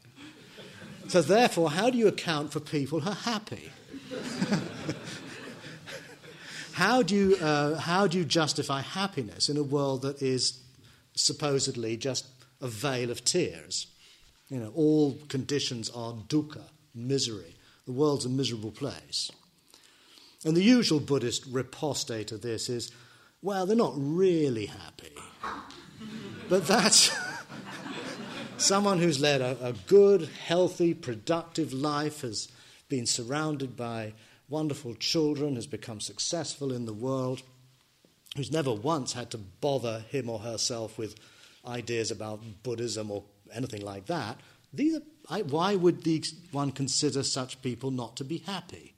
So, 1.09 1.21
therefore, 1.21 1.71
how 1.71 1.89
do 1.89 1.97
you 1.97 2.07
account 2.07 2.53
for 2.53 2.61
people 2.61 3.01
who 3.01 3.09
are 3.09 3.15
happy? 3.15 3.69
how, 6.79 7.03
do 7.03 7.13
you, 7.13 7.35
uh, 7.35 7.75
how 7.75 8.07
do 8.07 8.17
you 8.17 8.23
justify 8.23 8.79
happiness 8.79 9.49
in 9.49 9.57
a 9.57 9.63
world 9.63 10.03
that 10.03 10.21
is 10.21 10.61
supposedly 11.13 11.97
just 11.97 12.25
a 12.61 12.69
vale 12.69 13.11
of 13.11 13.25
tears? 13.25 13.87
You 14.47 14.61
know, 14.61 14.71
all 14.73 15.17
conditions 15.27 15.89
are 15.89 16.13
dukkha, 16.13 16.63
misery. 16.95 17.57
The 17.85 17.91
world's 17.91 18.23
a 18.23 18.29
miserable 18.29 18.71
place. 18.71 19.29
And 20.45 20.55
the 20.55 20.63
usual 20.63 21.01
Buddhist 21.01 21.45
riposte 21.51 22.27
to 22.27 22.37
this 22.37 22.69
is 22.69 22.93
well, 23.41 23.65
they're 23.65 23.75
not 23.75 23.93
really 23.97 24.67
happy. 24.67 25.15
But 26.47 26.65
that's 26.65 27.11
someone 28.57 28.99
who's 28.99 29.19
led 29.19 29.41
a, 29.41 29.57
a, 29.61 29.73
good, 29.73 30.29
healthy, 30.45 30.93
productive 30.93 31.73
life, 31.73 32.21
has 32.21 32.47
been 32.87 33.05
surrounded 33.05 33.75
by 33.75 34.13
wonderful 34.49 34.95
children, 34.95 35.55
has 35.55 35.67
become 35.67 36.01
successful 36.01 36.73
in 36.73 36.85
the 36.85 36.93
world, 36.93 37.41
who's 38.35 38.51
never 38.51 38.73
once 38.73 39.13
had 39.13 39.31
to 39.31 39.37
bother 39.37 40.03
him 40.09 40.29
or 40.29 40.39
herself 40.39 40.97
with 40.97 41.15
ideas 41.65 42.11
about 42.11 42.41
Buddhism 42.63 43.11
or 43.11 43.23
anything 43.53 43.81
like 43.81 44.05
that. 44.07 44.39
These 44.73 44.97
are, 44.97 45.01
I, 45.29 45.41
why 45.41 45.75
would 45.75 46.07
one 46.51 46.71
consider 46.71 47.23
such 47.23 47.61
people 47.61 47.91
not 47.91 48.17
to 48.17 48.23
be 48.23 48.39
happy? 48.39 48.93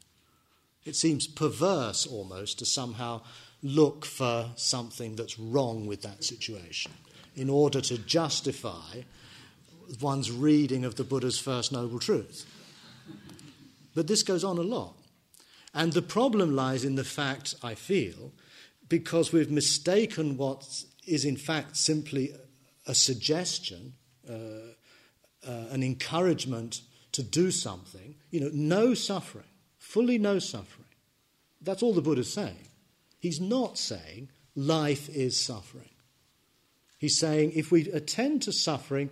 It 0.83 0.95
seems 0.95 1.27
perverse 1.27 2.07
almost 2.07 2.59
to 2.59 2.65
somehow 2.65 3.21
look 3.63 4.05
for 4.05 4.49
something 4.55 5.15
that's 5.15 5.39
wrong 5.39 5.85
with 5.85 6.01
that 6.01 6.23
situation 6.23 6.91
in 7.35 7.49
order 7.49 7.79
to 7.81 7.97
justify 7.97 9.01
one's 9.99 10.31
reading 10.31 10.85
of 10.85 10.95
the 10.95 11.03
Buddha's 11.03 11.39
First 11.39 11.71
Noble 11.71 11.99
Truth. 11.99 12.45
But 13.93 14.07
this 14.07 14.23
goes 14.23 14.43
on 14.43 14.57
a 14.57 14.61
lot. 14.61 14.95
And 15.73 15.93
the 15.93 16.01
problem 16.01 16.55
lies 16.55 16.83
in 16.83 16.95
the 16.95 17.03
fact, 17.03 17.55
I 17.63 17.75
feel, 17.75 18.33
because 18.89 19.31
we've 19.31 19.51
mistaken 19.51 20.37
what 20.37 20.83
is 21.07 21.25
in 21.25 21.37
fact 21.37 21.77
simply 21.77 22.33
a 22.85 22.93
suggestion, 22.93 23.93
uh, 24.29 24.33
uh, 25.47 25.65
an 25.71 25.81
encouragement 25.81 26.81
to 27.13 27.23
do 27.23 27.51
something, 27.51 28.15
you 28.29 28.39
know, 28.39 28.49
no 28.53 28.93
suffering, 28.93 29.45
fully 29.77 30.17
know 30.17 30.39
suffering. 30.39 30.87
That's 31.61 31.83
all 31.83 31.93
the 31.93 32.01
Buddha's 32.01 32.31
saying. 32.31 32.67
He's 33.19 33.39
not 33.39 33.77
saying 33.77 34.29
life 34.55 35.09
is 35.09 35.39
suffering. 35.39 35.89
He's 36.97 37.17
saying 37.17 37.53
if 37.55 37.71
we 37.71 37.89
attend 37.91 38.43
to 38.43 38.51
suffering, 38.51 39.09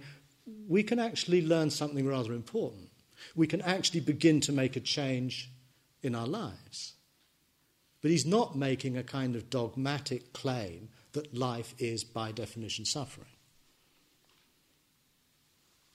we 0.68 0.84
can 0.84 0.99
actually 0.99 1.45
learn 1.45 1.70
something 1.70 2.07
rather 2.07 2.34
important. 2.34 2.89
We 3.36 3.47
can 3.47 3.62
actually 3.62 4.01
begin 4.01 4.41
to 4.41 4.51
make 4.51 4.76
a 4.76 4.80
change 4.80 5.49
in 6.02 6.16
our 6.16 6.28
lives. 6.28 6.93
But 8.02 8.12
he's 8.12 8.26
not 8.26 8.56
making 8.56 8.97
a 8.97 9.04
kind 9.04 9.36
of 9.36 9.50
dogmatic 9.50 10.34
claim 10.34 10.89
that 11.14 11.34
life 11.36 11.74
is, 11.80 12.04
by 12.04 12.32
definition, 12.32 12.86
suffering. 12.86 13.28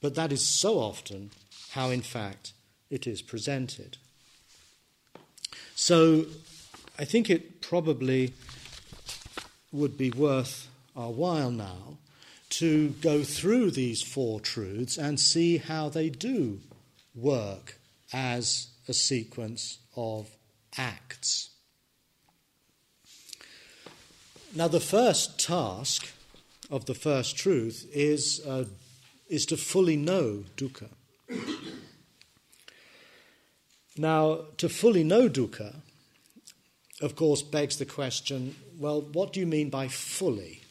but 0.04 0.16
that 0.16 0.32
is 0.32 0.46
so 0.46 0.78
often 0.78 1.30
how, 1.70 1.88
in 1.88 2.02
fact, 2.02 2.52
it 2.90 3.06
is 3.06 3.22
presented. 3.22 3.96
So 5.74 6.26
I 6.98 7.06
think 7.06 7.30
it 7.30 7.62
probably 7.62 8.34
would 9.72 9.96
be 9.96 10.10
worth 10.10 10.68
our 10.94 11.10
while 11.10 11.50
now 11.50 11.96
to 12.50 12.90
go 13.00 13.24
through 13.24 13.70
these 13.70 14.02
four 14.02 14.40
truths 14.40 14.98
and 14.98 15.18
see 15.18 15.56
how 15.56 15.88
they 15.88 16.10
do 16.10 16.60
work 17.14 17.78
as 18.12 18.68
a 18.88 18.92
sequence 18.92 19.78
of 19.96 20.28
acts. 20.76 21.50
Now, 24.54 24.68
the 24.68 24.80
first 24.80 25.38
task 25.38 26.08
of 26.70 26.86
the 26.86 26.94
first 26.94 27.36
truth 27.36 27.88
is, 27.92 28.40
uh, 28.46 28.66
is 29.28 29.46
to 29.46 29.56
fully 29.56 29.96
know 29.96 30.44
dukkha. 30.56 30.88
Now, 33.96 34.46
to 34.58 34.68
fully 34.68 35.04
know 35.04 35.28
dukkha, 35.28 35.76
of 37.00 37.16
course, 37.16 37.42
begs 37.42 37.76
the 37.76 37.86
question 37.86 38.56
well, 38.78 39.00
what 39.00 39.32
do 39.32 39.40
you 39.40 39.46
mean 39.46 39.70
by 39.70 39.88
fully? 39.88 40.62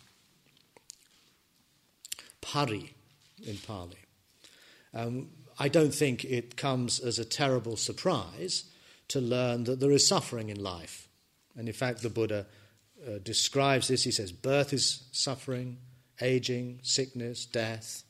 Pari 2.41 2.93
in 3.45 3.57
Pali. 3.57 3.97
Um, 4.93 5.29
I 5.59 5.67
don't 5.67 5.93
think 5.93 6.25
it 6.25 6.57
comes 6.57 6.99
as 6.99 7.19
a 7.19 7.25
terrible 7.25 7.77
surprise 7.77 8.65
to 9.09 9.21
learn 9.21 9.65
that 9.65 9.79
there 9.79 9.91
is 9.91 10.07
suffering 10.07 10.49
in 10.49 10.61
life. 10.61 11.07
And 11.55 11.67
in 11.67 11.73
fact, 11.73 12.01
the 12.01 12.09
Buddha 12.09 12.47
uh, 13.05 13.19
describes 13.23 13.87
this. 13.87 14.03
He 14.03 14.11
says, 14.11 14.31
Birth 14.31 14.73
is 14.73 15.03
suffering, 15.11 15.77
aging, 16.21 16.79
sickness, 16.81 17.45
death, 17.45 18.03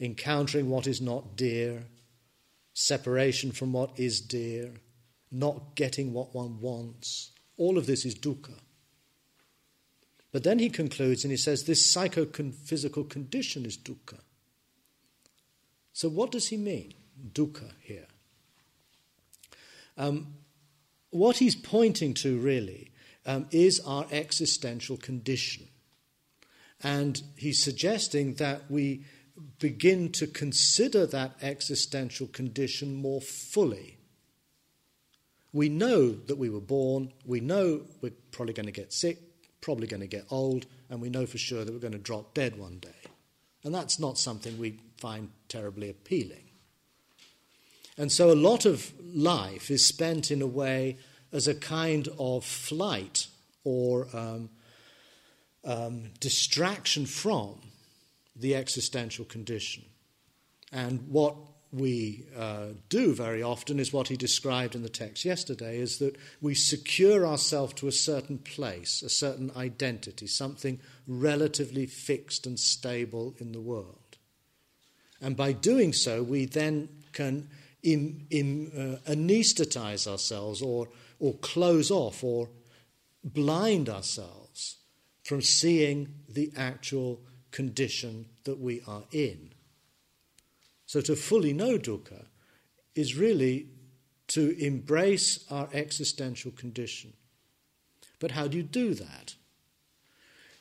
encountering 0.00 0.68
what 0.68 0.86
is 0.86 1.00
not 1.00 1.36
dear, 1.36 1.84
separation 2.74 3.52
from 3.52 3.72
what 3.72 3.98
is 3.98 4.20
dear, 4.20 4.72
not 5.30 5.76
getting 5.76 6.12
what 6.12 6.34
one 6.34 6.60
wants. 6.60 7.30
All 7.56 7.78
of 7.78 7.86
this 7.86 8.04
is 8.04 8.14
dukkha. 8.14 8.58
But 10.32 10.44
then 10.44 10.58
he 10.58 10.70
concludes 10.70 11.24
and 11.24 11.30
he 11.30 11.36
says, 11.36 11.64
This 11.64 11.84
psychophysical 11.84 13.04
condition 13.04 13.66
is 13.66 13.76
dukkha. 13.76 14.18
So, 15.92 16.08
what 16.08 16.30
does 16.30 16.48
he 16.48 16.56
mean, 16.56 16.94
dukkha, 17.32 17.72
here? 17.82 18.06
Um, 19.96 20.34
what 21.10 21.36
he's 21.36 21.54
pointing 21.54 22.14
to 22.14 22.38
really 22.38 22.90
um, 23.26 23.46
is 23.50 23.80
our 23.80 24.06
existential 24.10 24.96
condition. 24.96 25.68
And 26.82 27.22
he's 27.36 27.62
suggesting 27.62 28.34
that 28.34 28.70
we 28.70 29.04
begin 29.58 30.10
to 30.12 30.26
consider 30.26 31.06
that 31.06 31.36
existential 31.42 32.26
condition 32.26 32.94
more 32.94 33.20
fully. 33.20 33.98
We 35.52 35.68
know 35.68 36.12
that 36.12 36.38
we 36.38 36.48
were 36.48 36.60
born, 36.60 37.12
we 37.24 37.40
know 37.40 37.82
we're 38.00 38.12
probably 38.30 38.54
going 38.54 38.66
to 38.66 38.72
get 38.72 38.92
sick, 38.92 39.18
probably 39.60 39.86
going 39.86 40.00
to 40.00 40.06
get 40.06 40.24
old, 40.30 40.66
and 40.88 41.00
we 41.00 41.10
know 41.10 41.26
for 41.26 41.38
sure 41.38 41.64
that 41.64 41.72
we're 41.72 41.78
going 41.78 41.92
to 41.92 41.98
drop 41.98 42.34
dead 42.34 42.58
one 42.58 42.78
day. 42.78 42.88
And 43.62 43.74
that's 43.74 43.98
not 43.98 44.18
something 44.18 44.58
we 44.58 44.80
find 44.96 45.30
terribly 45.52 45.90
appealing. 45.90 46.44
And 47.98 48.10
so 48.10 48.30
a 48.30 48.34
lot 48.34 48.64
of 48.64 48.92
life 49.14 49.70
is 49.70 49.84
spent 49.84 50.30
in 50.30 50.40
a 50.40 50.46
way 50.46 50.96
as 51.32 51.46
a 51.46 51.54
kind 51.54 52.08
of 52.18 52.44
flight 52.44 53.26
or 53.64 54.08
um, 54.14 54.48
um, 55.64 56.10
distraction 56.20 57.06
from 57.06 57.60
the 58.34 58.54
existential 58.54 59.24
condition. 59.24 59.84
And 60.72 61.08
what 61.08 61.36
we 61.70 62.24
uh, 62.36 62.68
do 62.88 63.14
very 63.14 63.42
often 63.42 63.78
is 63.78 63.92
what 63.92 64.08
he 64.08 64.16
described 64.16 64.74
in 64.74 64.82
the 64.82 64.88
text 64.88 65.24
yesterday 65.24 65.78
is 65.78 65.98
that 65.98 66.16
we 66.40 66.54
secure 66.54 67.26
ourselves 67.26 67.74
to 67.74 67.88
a 67.88 67.92
certain 67.92 68.38
place, 68.38 69.02
a 69.02 69.08
certain 69.08 69.50
identity, 69.56 70.26
something 70.26 70.80
relatively 71.06 71.86
fixed 71.86 72.46
and 72.46 72.58
stable 72.58 73.34
in 73.38 73.52
the 73.52 73.60
world. 73.60 74.01
And 75.22 75.36
by 75.36 75.52
doing 75.52 75.92
so, 75.92 76.22
we 76.22 76.46
then 76.46 76.88
can 77.12 77.48
Im, 77.82 78.26
Im, 78.30 78.70
uh, 78.76 79.10
anesthetize 79.10 80.06
ourselves 80.06 80.60
or, 80.60 80.88
or 81.18 81.34
close 81.34 81.90
off 81.90 82.22
or 82.22 82.48
blind 83.24 83.88
ourselves 83.88 84.76
from 85.22 85.40
seeing 85.40 86.14
the 86.28 86.52
actual 86.56 87.20
condition 87.52 88.26
that 88.44 88.58
we 88.58 88.82
are 88.86 89.04
in. 89.12 89.50
So 90.86 91.00
to 91.00 91.16
fully 91.16 91.52
know 91.52 91.78
dukkha 91.78 92.26
is 92.94 93.16
really 93.16 93.68
to 94.28 94.56
embrace 94.58 95.44
our 95.50 95.68
existential 95.72 96.50
condition. 96.52 97.12
But 98.18 98.32
how 98.32 98.48
do 98.48 98.56
you 98.56 98.62
do 98.62 98.94
that? 98.94 99.34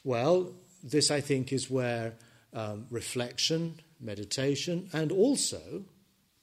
Well, 0.04 0.54
this 0.84 1.12
I 1.12 1.22
think 1.22 1.54
is 1.54 1.70
where 1.70 2.16
um, 2.54 2.88
reflection, 2.90 3.80
meditation, 4.02 4.90
and 4.94 5.12
also, 5.12 5.86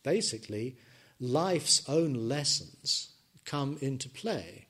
basically, 0.03 0.77
life's 1.21 1.89
own 1.89 2.15
lessons 2.29 3.15
come 3.45 3.79
into 3.81 4.09
play. 4.09 4.67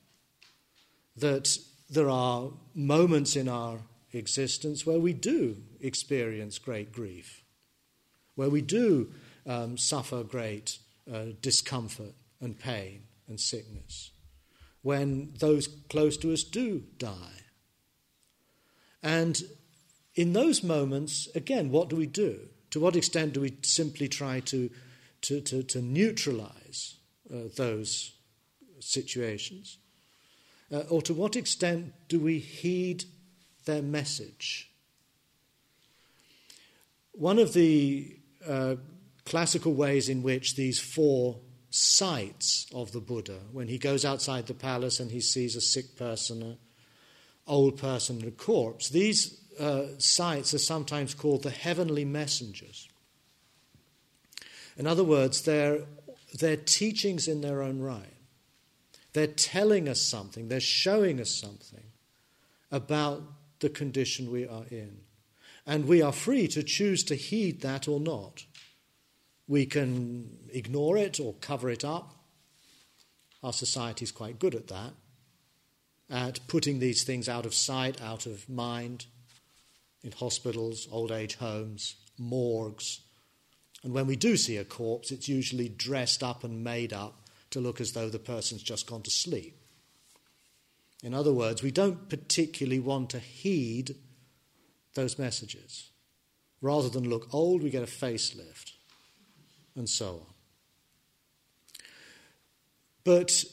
That 1.15 1.57
there 1.89 2.09
are 2.09 2.51
moments 2.73 3.35
in 3.35 3.47
our 3.47 3.79
existence 4.13 4.85
where 4.85 4.99
we 4.99 5.13
do 5.13 5.57
experience 5.81 6.57
great 6.57 6.91
grief 6.91 7.43
where 8.39 8.49
we 8.49 8.61
do 8.61 9.11
um, 9.45 9.77
suffer 9.77 10.23
great 10.23 10.77
uh, 11.13 11.25
discomfort 11.41 12.13
and 12.39 12.57
pain 12.57 13.01
and 13.27 13.37
sickness, 13.37 14.11
when 14.81 15.33
those 15.39 15.67
close 15.89 16.15
to 16.15 16.31
us 16.31 16.45
do 16.45 16.81
die. 16.97 17.43
And 19.03 19.43
in 20.15 20.31
those 20.31 20.63
moments, 20.63 21.27
again, 21.35 21.69
what 21.69 21.89
do 21.89 21.97
we 21.97 22.05
do? 22.05 22.47
To 22.71 22.79
what 22.79 22.95
extent 22.95 23.33
do 23.33 23.41
we 23.41 23.57
simply 23.61 24.07
try 24.07 24.41
to, 24.41 24.69
to, 25.21 25.41
to, 25.41 25.63
to 25.63 25.81
neutralize 25.81 26.95
uh, 27.33 27.49
those 27.55 28.13
situations? 28.79 29.77
Uh, 30.71 30.83
or 30.89 31.01
to 31.01 31.13
what 31.13 31.35
extent 31.35 31.93
do 32.07 32.19
we 32.19 32.39
heed 32.39 33.05
their 33.65 33.81
message? 33.81 34.69
One 37.13 37.39
of 37.39 37.53
the 37.53 38.15
uh, 38.47 38.75
classical 39.25 39.73
ways 39.73 40.09
in 40.09 40.23
which 40.23 40.55
these 40.55 40.79
four 40.79 41.39
sights 41.69 42.67
of 42.73 42.91
the 42.91 43.01
Buddha, 43.01 43.39
when 43.51 43.67
he 43.67 43.77
goes 43.77 44.05
outside 44.05 44.47
the 44.47 44.53
palace 44.53 44.99
and 44.99 45.11
he 45.11 45.21
sees 45.21 45.55
a 45.55 45.61
sick 45.61 45.95
person, 45.97 46.41
an 46.41 46.57
old 47.45 47.77
person, 47.77 48.17
and 48.17 48.27
a 48.27 48.31
corpse, 48.31 48.89
these 48.89 49.39
uh, 49.59 49.83
sights 49.97 50.53
are 50.53 50.59
sometimes 50.59 51.13
called 51.13 51.43
the 51.43 51.49
heavenly 51.49 52.05
messengers. 52.05 52.87
In 54.77 54.87
other 54.87 55.03
words, 55.03 55.41
they're, 55.41 55.81
they're 56.39 56.57
teachings 56.57 57.27
in 57.27 57.41
their 57.41 57.61
own 57.61 57.79
right. 57.79 58.13
They're 59.13 59.27
telling 59.27 59.89
us 59.89 59.99
something, 59.99 60.47
they're 60.47 60.59
showing 60.59 61.19
us 61.19 61.31
something 61.31 61.83
about 62.71 63.23
the 63.59 63.69
condition 63.69 64.31
we 64.31 64.47
are 64.47 64.65
in. 64.69 64.99
And 65.65 65.85
we 65.85 66.01
are 66.01 66.11
free 66.11 66.47
to 66.49 66.63
choose 66.63 67.03
to 67.05 67.15
heed 67.15 67.61
that 67.61 67.87
or 67.87 67.99
not. 67.99 68.45
We 69.47 69.65
can 69.65 70.37
ignore 70.51 70.97
it 70.97 71.19
or 71.19 71.33
cover 71.41 71.69
it 71.69 71.83
up. 71.83 72.15
Our 73.43 73.53
society 73.53 74.03
is 74.03 74.11
quite 74.11 74.39
good 74.39 74.55
at 74.55 74.67
that, 74.67 74.93
at 76.09 76.39
putting 76.47 76.79
these 76.79 77.03
things 77.03 77.27
out 77.27 77.45
of 77.45 77.53
sight, 77.53 78.01
out 78.01 78.25
of 78.25 78.47
mind, 78.49 79.05
in 80.03 80.11
hospitals, 80.11 80.87
old 80.91 81.11
age 81.11 81.35
homes, 81.35 81.95
morgues. 82.17 83.01
And 83.83 83.93
when 83.93 84.07
we 84.07 84.15
do 84.15 84.37
see 84.37 84.57
a 84.57 84.65
corpse, 84.65 85.11
it's 85.11 85.29
usually 85.29 85.69
dressed 85.69 86.23
up 86.23 86.43
and 86.43 86.63
made 86.63 86.93
up 86.93 87.29
to 87.51 87.59
look 87.59 87.81
as 87.81 87.93
though 87.93 88.09
the 88.09 88.19
person's 88.19 88.63
just 88.63 88.87
gone 88.87 89.01
to 89.03 89.09
sleep. 89.09 89.55
In 91.01 91.13
other 91.13 91.33
words, 91.33 91.63
we 91.63 91.71
don't 91.71 92.09
particularly 92.09 92.79
want 92.79 93.09
to 93.11 93.19
heed 93.19 93.95
those 94.95 95.17
messages. 95.17 95.89
Rather 96.61 96.89
than 96.89 97.09
look 97.09 97.33
old, 97.33 97.63
we 97.63 97.69
get 97.69 97.83
a 97.83 97.85
facelift, 97.85 98.73
and 99.75 99.89
so 99.89 100.09
on. 100.09 100.25
But 103.05 103.45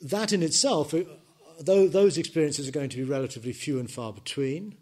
that 0.00 0.32
in 0.32 0.44
itself, 0.44 0.94
though 1.60 1.88
those 1.88 2.16
experiences 2.16 2.68
are 2.68 2.72
going 2.72 2.90
to 2.90 2.96
be 2.96 3.02
relatively 3.02 3.52
few 3.52 3.80
and 3.80 3.90
far 3.90 4.12
between, 4.12 4.76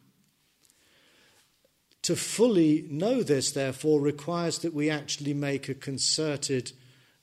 to 2.07 2.15
fully 2.15 2.87
know 2.89 3.21
this, 3.21 3.51
therefore, 3.51 4.01
requires 4.01 4.61
that 4.61 4.73
we 4.73 4.89
actually 4.89 5.35
make 5.35 5.69
a 5.69 5.75
concerted 5.75 6.71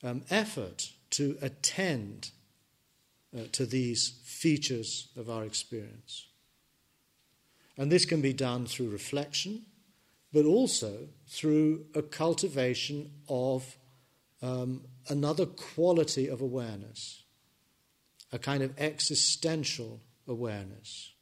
um, 0.02 0.22
effort 0.28 0.90
to 1.08 1.38
attend 1.40 2.32
uh, 3.34 3.44
to 3.50 3.64
these 3.64 4.20
features 4.24 5.08
of 5.16 5.30
our 5.30 5.42
experience. 5.42 6.26
And 7.78 7.90
this 7.90 8.04
can 8.04 8.20
be 8.20 8.34
done 8.34 8.66
through 8.66 8.90
reflection, 8.90 9.62
but 10.34 10.44
also 10.44 11.08
through 11.28 11.86
a 11.94 12.02
cultivation 12.02 13.10
of 13.26 13.78
um, 14.42 14.82
another 15.08 15.46
quality 15.46 16.28
of 16.28 16.42
awareness, 16.42 17.22
a 18.34 18.38
kind 18.38 18.62
of 18.62 18.78
existential 18.78 20.02
awareness. 20.28 21.13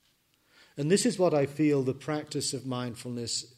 And 0.76 0.90
this 0.90 1.04
is 1.04 1.18
what 1.18 1.34
I 1.34 1.46
feel 1.46 1.82
the 1.82 1.94
practice 1.94 2.52
of 2.54 2.66
mindfulness, 2.66 3.54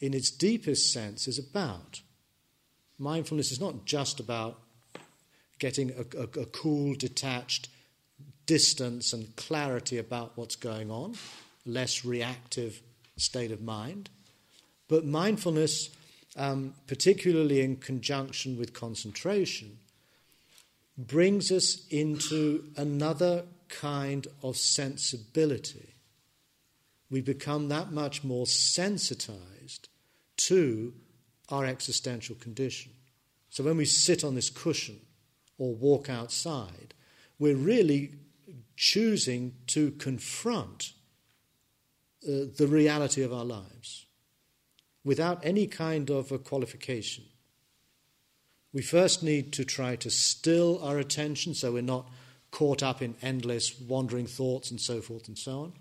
in 0.00 0.14
its 0.14 0.30
deepest 0.30 0.92
sense, 0.92 1.28
is 1.28 1.38
about. 1.38 2.00
Mindfulness 2.98 3.52
is 3.52 3.60
not 3.60 3.84
just 3.84 4.20
about 4.20 4.58
getting 5.58 5.90
a, 5.90 6.18
a, 6.18 6.42
a 6.42 6.46
cool, 6.46 6.94
detached 6.94 7.68
distance 8.46 9.12
and 9.12 9.34
clarity 9.36 9.98
about 9.98 10.32
what's 10.36 10.56
going 10.56 10.90
on, 10.90 11.14
less 11.64 12.04
reactive 12.04 12.80
state 13.16 13.50
of 13.50 13.62
mind. 13.62 14.08
But 14.88 15.04
mindfulness, 15.04 15.90
um, 16.36 16.74
particularly 16.86 17.60
in 17.60 17.76
conjunction 17.76 18.58
with 18.58 18.72
concentration, 18.72 19.78
brings 20.96 21.50
us 21.50 21.86
into 21.90 22.64
another 22.76 23.44
kind 23.68 24.26
of 24.42 24.56
sensibility. 24.56 25.95
We 27.10 27.20
become 27.20 27.68
that 27.68 27.92
much 27.92 28.24
more 28.24 28.46
sensitized 28.46 29.88
to 30.38 30.92
our 31.48 31.64
existential 31.64 32.36
condition. 32.36 32.92
So 33.50 33.64
when 33.64 33.76
we 33.76 33.84
sit 33.84 34.24
on 34.24 34.34
this 34.34 34.50
cushion 34.50 35.00
or 35.58 35.74
walk 35.74 36.10
outside, 36.10 36.94
we're 37.38 37.56
really 37.56 38.12
choosing 38.76 39.54
to 39.68 39.92
confront 39.92 40.92
uh, 42.24 42.50
the 42.56 42.66
reality 42.66 43.22
of 43.22 43.32
our 43.32 43.44
lives 43.44 44.06
without 45.04 45.44
any 45.44 45.66
kind 45.66 46.10
of 46.10 46.32
a 46.32 46.38
qualification. 46.38 47.24
We 48.72 48.82
first 48.82 49.22
need 49.22 49.52
to 49.54 49.64
try 49.64 49.96
to 49.96 50.10
still 50.10 50.82
our 50.82 50.98
attention 50.98 51.54
so 51.54 51.72
we're 51.72 51.82
not 51.82 52.10
caught 52.50 52.82
up 52.82 53.00
in 53.00 53.14
endless 53.22 53.78
wandering 53.80 54.26
thoughts 54.26 54.70
and 54.70 54.80
so 54.80 55.00
forth 55.00 55.28
and 55.28 55.38
so 55.38 55.60
on. 55.60 55.72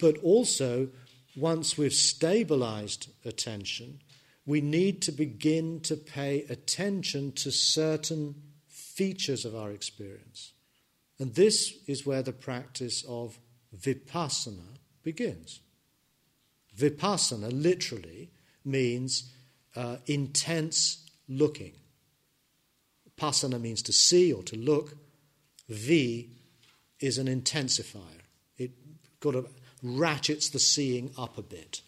But 0.00 0.18
also, 0.18 0.88
once 1.36 1.76
we've 1.76 1.92
stabilized 1.92 3.08
attention, 3.24 4.00
we 4.46 4.60
need 4.60 5.02
to 5.02 5.12
begin 5.12 5.80
to 5.80 5.96
pay 5.96 6.44
attention 6.48 7.32
to 7.32 7.50
certain 7.50 8.34
features 8.68 9.44
of 9.44 9.54
our 9.54 9.70
experience. 9.70 10.52
And 11.18 11.34
this 11.34 11.74
is 11.86 12.04
where 12.06 12.22
the 12.22 12.32
practice 12.32 13.04
of 13.08 13.38
vipassana 13.76 14.78
begins. 15.02 15.60
Vipassana 16.76 17.50
literally 17.52 18.30
means 18.64 19.32
uh, 19.76 19.96
intense 20.06 21.04
looking. 21.28 21.72
Passana 23.18 23.60
means 23.60 23.82
to 23.82 23.92
see 23.92 24.32
or 24.32 24.42
to 24.42 24.56
look. 24.56 24.96
V 25.68 26.28
is 27.00 27.18
an 27.18 27.26
intensifier. 27.26 28.22
It 28.58 28.72
kind 29.20 29.36
of 29.36 29.48
ratchets 29.82 30.48
the 30.48 30.58
seeing 30.58 31.12
up 31.18 31.36
a 31.38 31.42
bit. 31.42 31.82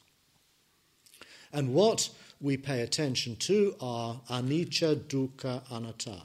And 1.52 1.72
what 1.72 2.10
we 2.40 2.56
pay 2.56 2.80
attention 2.80 3.36
to 3.36 3.76
are 3.80 4.20
anicca, 4.28 4.96
dukkha, 4.96 5.62
anatta. 5.70 6.22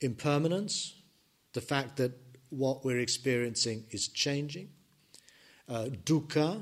Impermanence, 0.00 0.94
the 1.52 1.60
fact 1.60 1.96
that 1.98 2.12
what 2.50 2.84
we're 2.84 2.98
experiencing 2.98 3.84
is 3.90 4.08
changing. 4.08 4.70
Uh, 5.68 5.86
dukkha, 6.04 6.60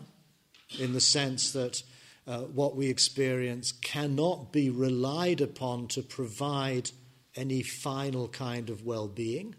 in 0.78 0.92
the 0.92 1.00
sense 1.00 1.52
that 1.52 1.82
uh, 2.26 2.40
what 2.40 2.76
we 2.76 2.88
experience 2.88 3.72
cannot 3.72 4.52
be 4.52 4.68
relied 4.68 5.40
upon 5.40 5.88
to 5.88 6.02
provide 6.02 6.90
any 7.34 7.62
final 7.62 8.28
kind 8.28 8.68
of 8.68 8.84
well 8.84 9.09
being. 9.09 9.54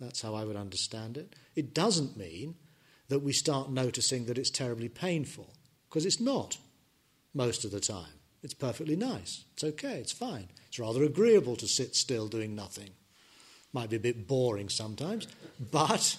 That's 0.00 0.22
how 0.22 0.34
I 0.34 0.44
would 0.44 0.56
understand 0.56 1.18
it. 1.18 1.34
It 1.54 1.74
doesn't 1.74 2.16
mean 2.16 2.54
that 3.12 3.18
we 3.18 3.32
start 3.34 3.70
noticing 3.70 4.24
that 4.24 4.38
it's 4.38 4.48
terribly 4.48 4.88
painful, 4.88 5.52
because 5.86 6.06
it's 6.06 6.18
not 6.18 6.56
most 7.34 7.62
of 7.62 7.70
the 7.70 7.78
time. 7.78 8.14
It's 8.42 8.54
perfectly 8.54 8.96
nice. 8.96 9.44
It's 9.52 9.64
okay. 9.64 9.98
It's 9.98 10.12
fine. 10.12 10.48
It's 10.66 10.78
rather 10.78 11.04
agreeable 11.04 11.54
to 11.56 11.68
sit 11.68 11.94
still 11.94 12.26
doing 12.26 12.54
nothing. 12.54 12.88
Might 13.74 13.90
be 13.90 13.96
a 13.96 14.00
bit 14.00 14.26
boring 14.26 14.70
sometimes, 14.70 15.26
but 15.70 16.16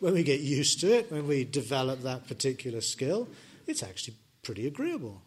when 0.00 0.12
we 0.12 0.22
get 0.22 0.40
used 0.40 0.80
to 0.80 0.92
it, 0.92 1.10
when 1.10 1.26
we 1.26 1.44
develop 1.44 2.02
that 2.02 2.28
particular 2.28 2.82
skill, 2.82 3.26
it's 3.66 3.82
actually 3.82 4.16
pretty 4.42 4.66
agreeable. 4.66 5.22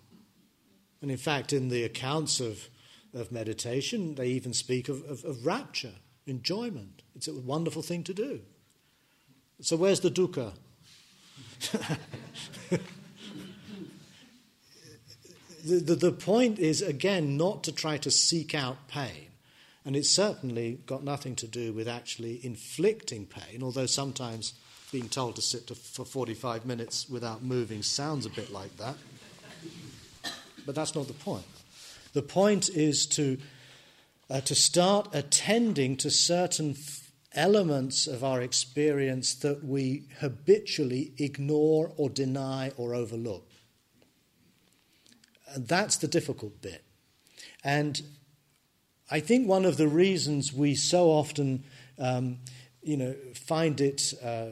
And 1.02 1.10
in 1.10 1.18
fact, 1.18 1.52
in 1.52 1.70
the 1.70 1.84
accounts 1.84 2.40
of, 2.40 2.70
of 3.16 3.32
meditation, 3.32 4.14
they 4.14 4.28
even 4.28 4.54
speak 4.54 4.88
of, 4.88 5.04
of, 5.10 5.26
of 5.26 5.48
rapture, 5.48 5.96
enjoyment. 6.28 7.02
It's 7.16 7.28
a 7.28 7.34
wonderful 7.34 7.82
thing 7.82 8.04
to 8.04 8.14
do. 8.14 8.42
So, 9.62 9.78
where's 9.78 10.02
the 10.02 10.12
dukkha? 10.12 10.54
the, 15.64 15.76
the, 15.80 15.96
the 15.96 16.12
point 16.12 16.60
is, 16.60 16.82
again, 16.82 17.38
not 17.38 17.64
to 17.64 17.72
try 17.72 17.98
to 17.98 18.12
seek 18.12 18.56
out 18.56 18.88
pain. 18.88 19.28
And 19.86 19.96
it's 19.96 20.10
certainly 20.10 20.80
got 20.86 21.04
nothing 21.04 21.36
to 21.38 21.48
do 21.48 21.72
with 21.72 21.88
actually 21.88 22.46
inflicting 22.46 23.26
pain, 23.26 23.64
although 23.64 23.86
sometimes 23.86 24.54
being 24.92 25.10
told 25.10 25.36
to 25.36 25.42
sit 25.42 25.68
to, 25.68 25.76
for 25.76 26.06
45 26.06 26.66
minutes 26.66 27.10
without 27.10 27.44
moving 27.44 27.84
sounds 27.84 28.26
a 28.26 28.30
bit 28.30 28.52
like 28.52 28.76
that. 28.78 28.96
But 30.66 30.76
that's 30.76 30.96
not 30.96 31.08
the 31.08 31.14
point. 31.14 31.46
The 32.14 32.22
point 32.22 32.70
is 32.70 33.06
to, 33.08 33.38
uh, 34.30 34.42
to 34.42 34.56
start 34.56 35.10
attending 35.14 35.96
to 35.98 36.12
certain 36.12 36.76
elements 37.34 38.08
of 38.08 38.24
our 38.24 38.42
experience 38.42 39.34
that 39.36 39.64
we 39.64 40.04
habitually 40.20 41.14
ignore 41.18 41.92
or 41.98 42.10
deny 42.10 42.72
or 42.78 42.94
overlook. 42.94 43.50
And 45.54 45.68
that's 45.68 45.98
the 45.98 46.08
difficult 46.08 46.62
bit. 46.62 46.84
And 47.64 48.02
I 49.10 49.20
think 49.20 49.48
one 49.48 49.66
of 49.66 49.78
the 49.78 49.88
reasons 49.88 50.52
we 50.52 50.76
so 50.76 51.10
often, 51.10 51.64
um, 51.98 52.40
you 52.82 52.98
know, 52.98 53.16
find 53.34 53.80
it 53.80 54.14
uh, 54.24 54.48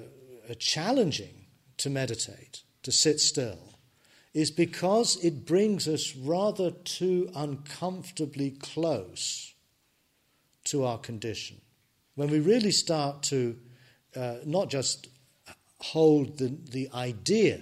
challenging 0.60 1.46
to 1.78 1.90
meditate, 1.90 2.64
to 2.84 2.92
sit 2.92 3.20
still, 3.20 3.76
is 4.34 4.52
because 4.52 5.18
it 5.24 5.46
brings 5.46 5.88
us 5.88 6.16
rather 6.16 6.72
too 6.72 7.30
uncomfortably 7.36 8.52
close 8.52 9.54
to 10.66 10.84
our 10.84 10.98
condition. 10.98 11.62
When 12.16 12.30
we 12.30 12.40
really 12.40 12.72
start 12.72 13.24
to 13.24 13.58
uh, 14.16 14.38
not 14.46 14.70
just 14.70 15.08
hold 15.80 16.38
the, 16.38 16.58
the 16.72 16.90
idea 16.94 17.62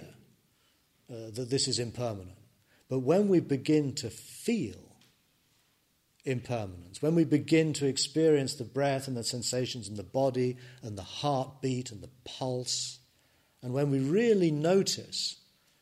uh, 1.10 1.30
that 1.32 1.50
this 1.50 1.68
is 1.68 1.78
impermanent, 1.78 2.38
but 2.88 3.00
when 3.00 3.28
we 3.28 3.40
begin 3.40 3.94
to 3.96 4.10
feel 4.10 4.76
impermanence, 6.24 7.02
when 7.02 7.14
we 7.14 7.24
begin 7.24 7.72
to 7.74 7.86
experience 7.86 8.54
the 8.54 8.64
breath 8.64 9.08
and 9.08 9.16
the 9.16 9.24
sensations 9.24 9.88
in 9.88 9.96
the 9.96 10.02
body 10.02 10.56
and 10.82 10.96
the 10.96 11.02
heartbeat 11.02 11.90
and 11.90 12.02
the 12.02 12.10
pulse, 12.24 13.00
and 13.62 13.72
when 13.72 13.90
we 13.90 13.98
really 13.98 14.50
notice 14.50 15.36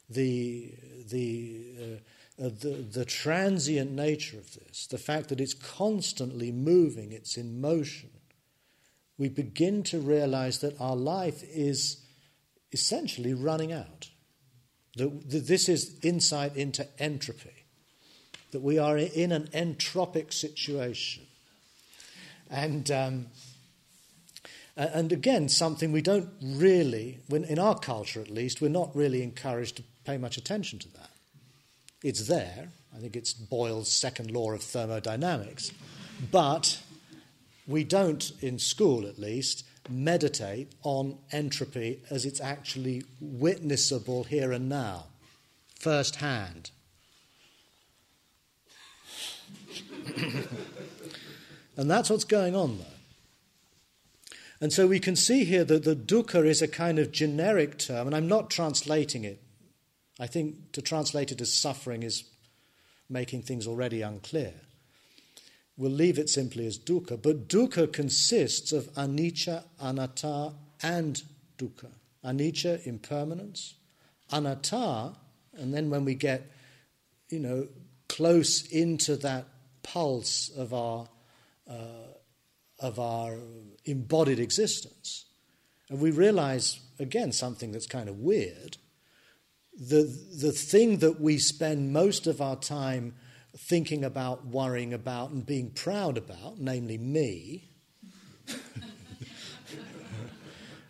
the, 0.09 0.73
the, 1.11 1.75
uh, 1.79 2.45
uh, 2.45 2.51
the, 2.61 2.87
the 2.91 3.05
transient 3.05 3.91
nature 3.91 4.39
of 4.39 4.55
this, 4.55 4.87
the 4.87 4.99
fact 4.99 5.29
that 5.29 5.41
it's 5.41 5.55
constantly 5.55 6.51
moving, 6.51 7.13
it's 7.13 7.37
in 7.37 7.61
motion, 7.61 8.11
we 9.23 9.29
begin 9.29 9.85
to 9.85 10.01
realize 10.01 10.59
that 10.59 10.81
our 10.81 10.97
life 10.97 11.45
is 11.45 11.99
essentially 12.73 13.33
running 13.33 13.73
out. 13.73 14.09
That 14.97 15.47
this 15.47 15.69
is 15.69 15.97
insight 16.03 16.57
into 16.57 16.85
entropy, 17.01 17.55
that 18.51 18.63
we 18.63 18.81
are 18.81 18.99
in 18.99 19.31
an 19.31 19.47
entropic 19.55 20.33
situation. 20.33 21.23
And, 22.51 22.91
um, 22.91 23.27
and 24.77 25.13
again, 25.13 25.49
something 25.49 25.93
we 25.93 26.03
don't 26.03 26.29
really, 26.43 27.21
in 27.31 27.61
our 27.61 27.79
culture 27.79 28.21
at 28.21 28.29
least, 28.29 28.61
we're 28.61 28.71
not 28.71 28.91
really 28.97 29.23
encouraged 29.23 29.77
to 29.77 29.85
pay 30.05 30.19
much 30.19 30.37
attention 30.37 30.81
to 30.81 30.93
that. 30.95 31.11
It's 32.03 32.27
there. 32.27 32.71
I 32.93 32.99
think 32.99 33.15
it's 33.15 33.33
Boyle's 33.33 33.93
second 33.93 34.33
law 34.33 34.51
of 34.51 34.65
thermodynamics. 34.65 35.71
But 36.33 36.81
we 37.67 37.85
don't, 37.85 38.33
in 38.41 38.59
school 38.59 39.07
at 39.07 39.19
least, 39.19 39.65
meditate 39.89 40.73
on 40.83 41.19
entropy 41.31 42.03
as 42.11 42.25
it's 42.25 42.41
actually 42.41 43.05
witnessable 43.23 44.27
here 44.27 44.53
and 44.53 44.69
now, 44.69 45.07
firsthand. 45.79 46.71
and 51.77 51.91
that's 51.91 52.11
what's 52.11 52.25
going 52.25 52.55
on, 52.55 52.79
though. 52.79 52.85
And 54.61 54.73
so 54.73 54.87
we 54.87 55.01
can 55.01 55.17
see 55.17 55.45
here 55.45 55.65
that 55.65 55.83
the 55.83 55.97
dukkha 55.97 56.47
is 56.47 56.63
a 56.63 56.69
kind 56.69 57.01
of 57.01 57.11
generic 57.11 57.79
term, 57.79 58.07
and 58.07 58.15
I'm 58.15 58.29
not 58.29 58.49
translating 58.49 59.25
it. 59.25 59.43
I 60.21 60.29
think 60.29 60.71
to 60.73 60.83
translate 60.83 61.33
it 61.33 61.41
as 61.41 61.53
suffering 61.53 62.05
is 62.05 62.25
making 63.09 63.43
things 63.43 63.67
already 63.67 64.03
unclear. 64.03 64.53
We'll 65.77 65.91
leave 65.91 66.19
it 66.19 66.29
simply 66.29 66.67
as 66.67 66.79
dukkha, 66.79 67.21
but 67.23 67.49
dukkha 67.49 67.93
consists 67.93 68.73
of 68.73 68.93
anicca, 68.95 69.65
anatta, 69.81 70.53
and 70.83 71.23
dukkha. 71.59 71.91
Anicca, 72.25 72.87
impermanence, 72.87 73.75
anatta, 74.31 75.15
and 75.55 75.75
then 75.75 75.91
when 75.91 76.05
we 76.05 76.15
get, 76.15 76.51
you 77.31 77.41
know, 77.41 77.69
close 78.09 78.67
into 78.71 79.17
that 79.17 79.47
pulse 79.83 80.51
of 80.51 80.73
our 80.75 81.09
uh, 81.69 82.13
of 82.79 82.99
our 82.99 83.39
embodied 83.85 84.39
existence, 84.39 85.25
and 85.89 86.01
we 86.01 86.11
realize 86.11 86.81
again 86.99 87.33
something 87.33 87.73
that's 87.73 87.87
kind 87.87 88.09
of 88.09 88.19
weird. 88.19 88.77
The 89.79 90.03
the 90.39 90.53
thing 90.53 90.99
that 90.99 91.21
we 91.21 91.39
spend 91.39 91.93
most 91.93 92.27
of 92.27 92.41
our 92.41 92.57
time 92.57 93.15
thinking 93.57 94.05
about, 94.05 94.47
worrying 94.47 94.93
about, 94.93 95.31
and 95.31 95.45
being 95.45 95.71
proud 95.71 96.17
about, 96.17 96.59
namely 96.59 96.99
me, 96.99 97.65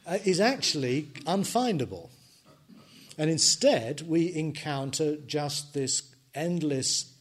uh, 0.07 0.19
is 0.25 0.41
actually 0.41 1.03
unfindable. 1.25 2.11
And 3.19 3.31
instead, 3.31 4.03
we 4.03 4.35
encounter 4.35 5.17
just 5.17 5.75
this 5.75 6.15
endless 6.35 7.13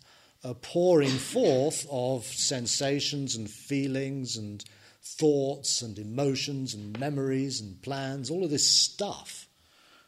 uh, 0.44 0.54
pouring 0.56 1.10
forth 1.10 1.86
of 1.92 2.26
sensations 2.26 3.36
and 3.36 3.50
feelings 3.50 4.38
and 4.38 4.64
thoughts 5.04 5.82
and 5.82 5.98
emotions 6.00 6.74
and 6.74 6.98
memories 7.00 7.60
and 7.60 7.82
plans, 7.82 8.30
all 8.30 8.44
of 8.44 8.50
this 8.50 8.68
stuff 8.68 9.48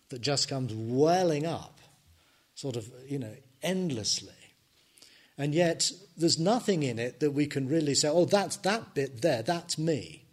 that 0.10 0.22
just 0.22 0.48
comes 0.48 0.74
welling 0.74 1.46
up, 1.46 1.80
sort 2.56 2.76
of, 2.76 2.90
you 3.08 3.20
know, 3.20 3.36
endlessly. 3.62 4.32
And 5.38 5.56
yet, 5.56 5.92
there's 6.16 6.38
nothing 6.38 6.84
in 6.84 7.00
it 7.00 7.20
that 7.20 7.32
we 7.32 7.48
can 7.48 7.68
really 7.68 7.96
say, 7.96 8.08
oh, 8.08 8.26
that's 8.26 8.58
that 8.58 8.94
bit 8.94 9.22
there, 9.22 9.42
that's 9.42 9.78
me. 9.78 10.26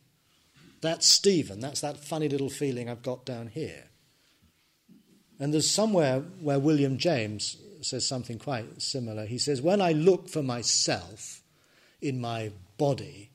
That's 0.83 1.07
Stephen, 1.07 1.61
that's 1.61 1.81
that 1.81 2.05
funny 2.05 2.29
little 2.29 2.51
feeling 2.51 2.89
I've 2.89 3.03
got 3.03 3.25
down 3.25 3.49
here. 3.49 3.85
And 5.39 5.55
there's 5.55 5.71
somewhere 5.71 6.21
where 6.41 6.59
William 6.59 6.99
James 6.99 7.57
says 7.81 8.07
something 8.07 8.39
quite 8.39 8.83
similar. 8.83 9.25
He 9.25 9.39
says, 9.39 9.63
When 9.63 9.81
I 9.81 9.93
look 9.93 10.29
for 10.29 10.43
myself 10.43 11.43
in 12.03 12.21
my 12.21 12.53
body, 12.77 13.31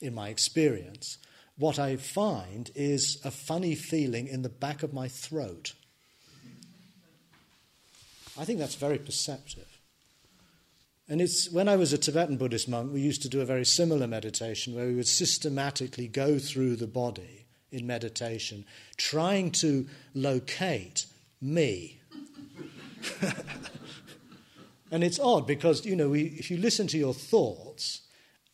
in 0.00 0.14
my 0.14 0.30
experience, 0.30 1.18
what 1.58 1.78
I 1.78 1.96
find 1.96 2.70
is 2.74 3.20
a 3.24 3.30
funny 3.30 3.74
feeling 3.74 4.26
in 4.26 4.40
the 4.40 4.48
back 4.48 4.82
of 4.82 4.94
my 4.94 5.08
throat. 5.08 5.74
I 8.38 8.46
think 8.46 8.58
that's 8.58 8.76
very 8.76 8.98
perceptive. 8.98 9.69
And 11.10 11.20
it's 11.20 11.50
when 11.50 11.68
I 11.68 11.74
was 11.74 11.92
a 11.92 11.98
Tibetan 11.98 12.36
Buddhist 12.36 12.68
monk, 12.68 12.92
we 12.92 13.00
used 13.00 13.22
to 13.22 13.28
do 13.28 13.40
a 13.40 13.44
very 13.44 13.64
similar 13.64 14.06
meditation 14.06 14.76
where 14.76 14.86
we 14.86 14.94
would 14.94 15.08
systematically 15.08 16.06
go 16.06 16.38
through 16.38 16.76
the 16.76 16.86
body 16.86 17.46
in 17.72 17.84
meditation, 17.84 18.64
trying 18.96 19.50
to 19.50 19.88
locate 20.14 21.06
me. 21.40 22.00
and 24.92 25.02
it's 25.02 25.18
odd 25.18 25.48
because, 25.48 25.84
you 25.84 25.96
know, 25.96 26.10
we, 26.10 26.26
if 26.38 26.48
you 26.48 26.58
listen 26.58 26.86
to 26.86 26.96
your 26.96 27.12
thoughts, 27.12 28.02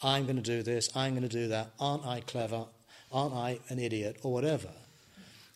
I'm 0.02 0.24
going 0.24 0.36
to 0.36 0.42
do 0.42 0.62
this, 0.62 0.88
I'm 0.96 1.12
going 1.12 1.28
to 1.28 1.28
do 1.28 1.48
that, 1.48 1.72
aren't 1.78 2.06
I 2.06 2.20
clever, 2.20 2.64
aren't 3.12 3.34
I 3.34 3.60
an 3.68 3.78
idiot, 3.78 4.16
or 4.22 4.32
whatever, 4.32 4.70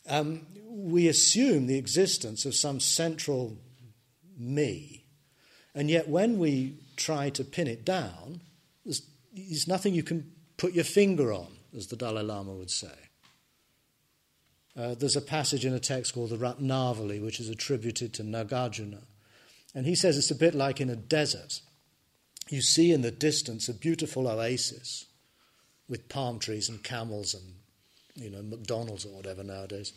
um, 0.06 0.46
we 0.68 1.08
assume 1.08 1.66
the 1.66 1.78
existence 1.78 2.44
of 2.44 2.54
some 2.54 2.78
central 2.78 3.56
me. 4.36 5.06
And 5.74 5.88
yet, 5.88 6.06
when 6.08 6.38
we 6.38 6.74
try 7.00 7.30
to 7.30 7.44
pin 7.44 7.66
it 7.66 7.84
down, 7.84 8.40
there's, 8.84 9.02
there's 9.32 9.66
nothing 9.66 9.94
you 9.94 10.02
can 10.02 10.30
put 10.56 10.74
your 10.74 10.84
finger 10.84 11.32
on, 11.32 11.48
as 11.76 11.86
the 11.86 11.96
Dalai 11.96 12.22
Lama 12.22 12.52
would 12.52 12.70
say. 12.70 13.10
Uh, 14.76 14.94
there's 14.94 15.16
a 15.16 15.20
passage 15.20 15.64
in 15.64 15.74
a 15.74 15.80
text 15.80 16.14
called 16.14 16.30
the 16.30 16.36
Ratnavali, 16.36 17.22
which 17.22 17.40
is 17.40 17.48
attributed 17.48 18.14
to 18.14 18.22
Nagarjuna. 18.22 19.02
And 19.74 19.86
he 19.86 19.94
says 19.94 20.16
it's 20.16 20.30
a 20.30 20.36
bit 20.36 20.54
like 20.54 20.80
in 20.80 20.90
a 20.90 20.96
desert. 20.96 21.60
You 22.48 22.60
see 22.60 22.92
in 22.92 23.02
the 23.02 23.10
distance 23.10 23.68
a 23.68 23.74
beautiful 23.74 24.28
oasis 24.28 25.06
with 25.88 26.08
palm 26.08 26.38
trees 26.38 26.68
and 26.68 26.82
camels 26.82 27.34
and 27.34 27.54
you 28.14 28.30
know 28.30 28.42
McDonald's 28.42 29.04
or 29.04 29.10
whatever 29.10 29.42
nowadays, 29.42 29.92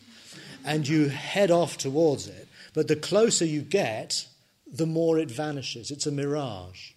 and 0.63 0.87
you 0.87 1.09
head 1.09 1.51
off 1.51 1.77
towards 1.77 2.27
it. 2.27 2.47
But 2.73 2.87
the 2.87 2.95
closer 2.95 3.45
you 3.45 3.61
get, 3.61 4.27
the 4.73 4.87
more 4.87 5.19
it 5.19 5.29
vanishes. 5.29 5.91
It's 5.91 6.07
a 6.07 6.11
mirage. 6.11 6.91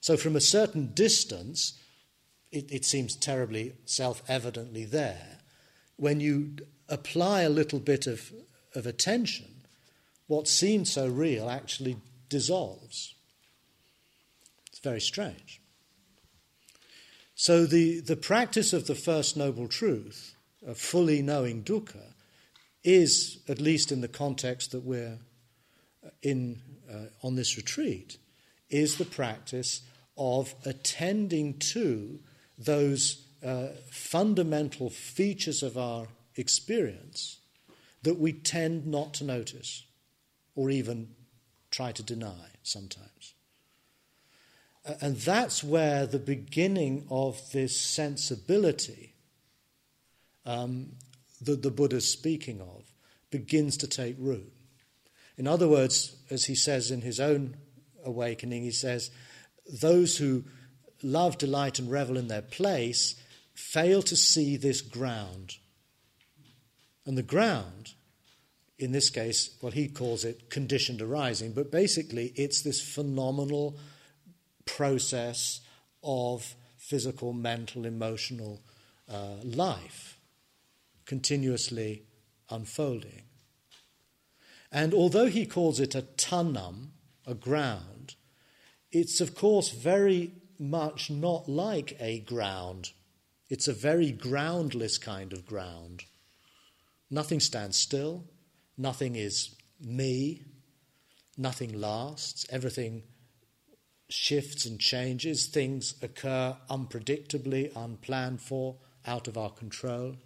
So, 0.00 0.16
from 0.16 0.36
a 0.36 0.40
certain 0.40 0.92
distance, 0.92 1.80
it, 2.52 2.70
it 2.70 2.84
seems 2.84 3.16
terribly 3.16 3.74
self 3.86 4.22
evidently 4.28 4.84
there. 4.84 5.38
When 5.96 6.20
you 6.20 6.56
apply 6.88 7.40
a 7.40 7.48
little 7.48 7.80
bit 7.80 8.06
of, 8.06 8.32
of 8.74 8.86
attention, 8.86 9.46
what 10.26 10.46
seemed 10.46 10.86
so 10.86 11.08
real 11.08 11.48
actually 11.48 11.96
dissolves. 12.28 13.14
It's 14.68 14.80
very 14.80 15.00
strange. 15.00 15.60
So, 17.34 17.64
the, 17.64 18.00
the 18.00 18.16
practice 18.16 18.72
of 18.72 18.86
the 18.86 18.94
first 18.94 19.36
noble 19.36 19.68
truth, 19.68 20.36
of 20.66 20.78
fully 20.78 21.22
knowing 21.22 21.62
dukkha, 21.62 22.12
is, 22.84 23.38
at 23.48 23.60
least 23.60 23.90
in 23.90 24.02
the 24.02 24.08
context 24.08 24.72
that 24.72 24.84
we're 24.84 25.18
in 26.22 26.60
uh, 26.90 27.06
on 27.22 27.34
this 27.34 27.56
retreat 27.56 28.16
is 28.70 28.96
the 28.96 29.04
practice 29.04 29.82
of 30.16 30.54
attending 30.64 31.58
to 31.58 32.18
those 32.58 33.26
uh, 33.44 33.68
fundamental 33.90 34.90
features 34.90 35.62
of 35.62 35.76
our 35.76 36.06
experience 36.36 37.38
that 38.02 38.18
we 38.18 38.32
tend 38.32 38.86
not 38.86 39.14
to 39.14 39.24
notice 39.24 39.84
or 40.54 40.70
even 40.70 41.08
try 41.70 41.92
to 41.92 42.02
deny 42.02 42.50
sometimes. 42.62 43.34
And 45.00 45.16
that's 45.16 45.64
where 45.64 46.06
the 46.06 46.20
beginning 46.20 47.06
of 47.10 47.40
this 47.52 47.78
sensibility 47.78 49.14
um, 50.44 50.92
that 51.42 51.62
the 51.62 51.70
Buddha 51.70 51.96
is 51.96 52.08
speaking 52.08 52.60
of 52.60 52.84
begins 53.30 53.76
to 53.78 53.88
take 53.88 54.14
root. 54.18 54.52
In 55.36 55.46
other 55.46 55.68
words, 55.68 56.16
as 56.30 56.46
he 56.46 56.54
says 56.54 56.90
in 56.90 57.02
his 57.02 57.20
own 57.20 57.56
awakening, 58.04 58.62
he 58.62 58.70
says, 58.70 59.10
those 59.80 60.16
who 60.18 60.44
love, 61.02 61.38
delight, 61.38 61.78
and 61.78 61.90
revel 61.90 62.16
in 62.16 62.28
their 62.28 62.42
place 62.42 63.14
fail 63.54 64.02
to 64.02 64.16
see 64.16 64.56
this 64.56 64.80
ground. 64.80 65.56
And 67.04 67.16
the 67.16 67.22
ground, 67.22 67.94
in 68.78 68.92
this 68.92 69.10
case, 69.10 69.56
well, 69.60 69.72
he 69.72 69.88
calls 69.88 70.24
it 70.24 70.50
conditioned 70.50 71.02
arising, 71.02 71.52
but 71.52 71.70
basically 71.70 72.32
it's 72.36 72.62
this 72.62 72.80
phenomenal 72.80 73.78
process 74.64 75.60
of 76.02 76.54
physical, 76.78 77.32
mental, 77.32 77.84
emotional 77.84 78.60
uh, 79.08 79.36
life 79.42 80.18
continuously 81.04 82.02
unfolding. 82.50 83.25
And 84.76 84.92
although 84.92 85.28
he 85.28 85.46
calls 85.46 85.80
it 85.80 85.94
a 85.94 86.02
tanam, 86.02 86.88
a 87.26 87.32
ground, 87.32 88.14
it's 88.92 89.22
of 89.22 89.34
course 89.34 89.70
very 89.70 90.32
much 90.58 91.08
not 91.10 91.48
like 91.48 91.96
a 91.98 92.20
ground. 92.20 92.90
It's 93.48 93.68
a 93.68 93.72
very 93.72 94.12
groundless 94.12 94.98
kind 94.98 95.32
of 95.32 95.46
ground. 95.46 96.04
Nothing 97.10 97.40
stands 97.40 97.78
still, 97.78 98.24
nothing 98.76 99.16
is 99.16 99.56
me, 99.80 100.42
nothing 101.38 101.80
lasts, 101.80 102.44
everything 102.50 103.04
shifts 104.10 104.66
and 104.66 104.78
changes, 104.78 105.46
things 105.46 105.94
occur 106.02 106.54
unpredictably, 106.68 107.74
unplanned 107.74 108.42
for, 108.42 108.76
out 109.06 109.26
of 109.26 109.38
our 109.38 109.50
control. 109.50 110.16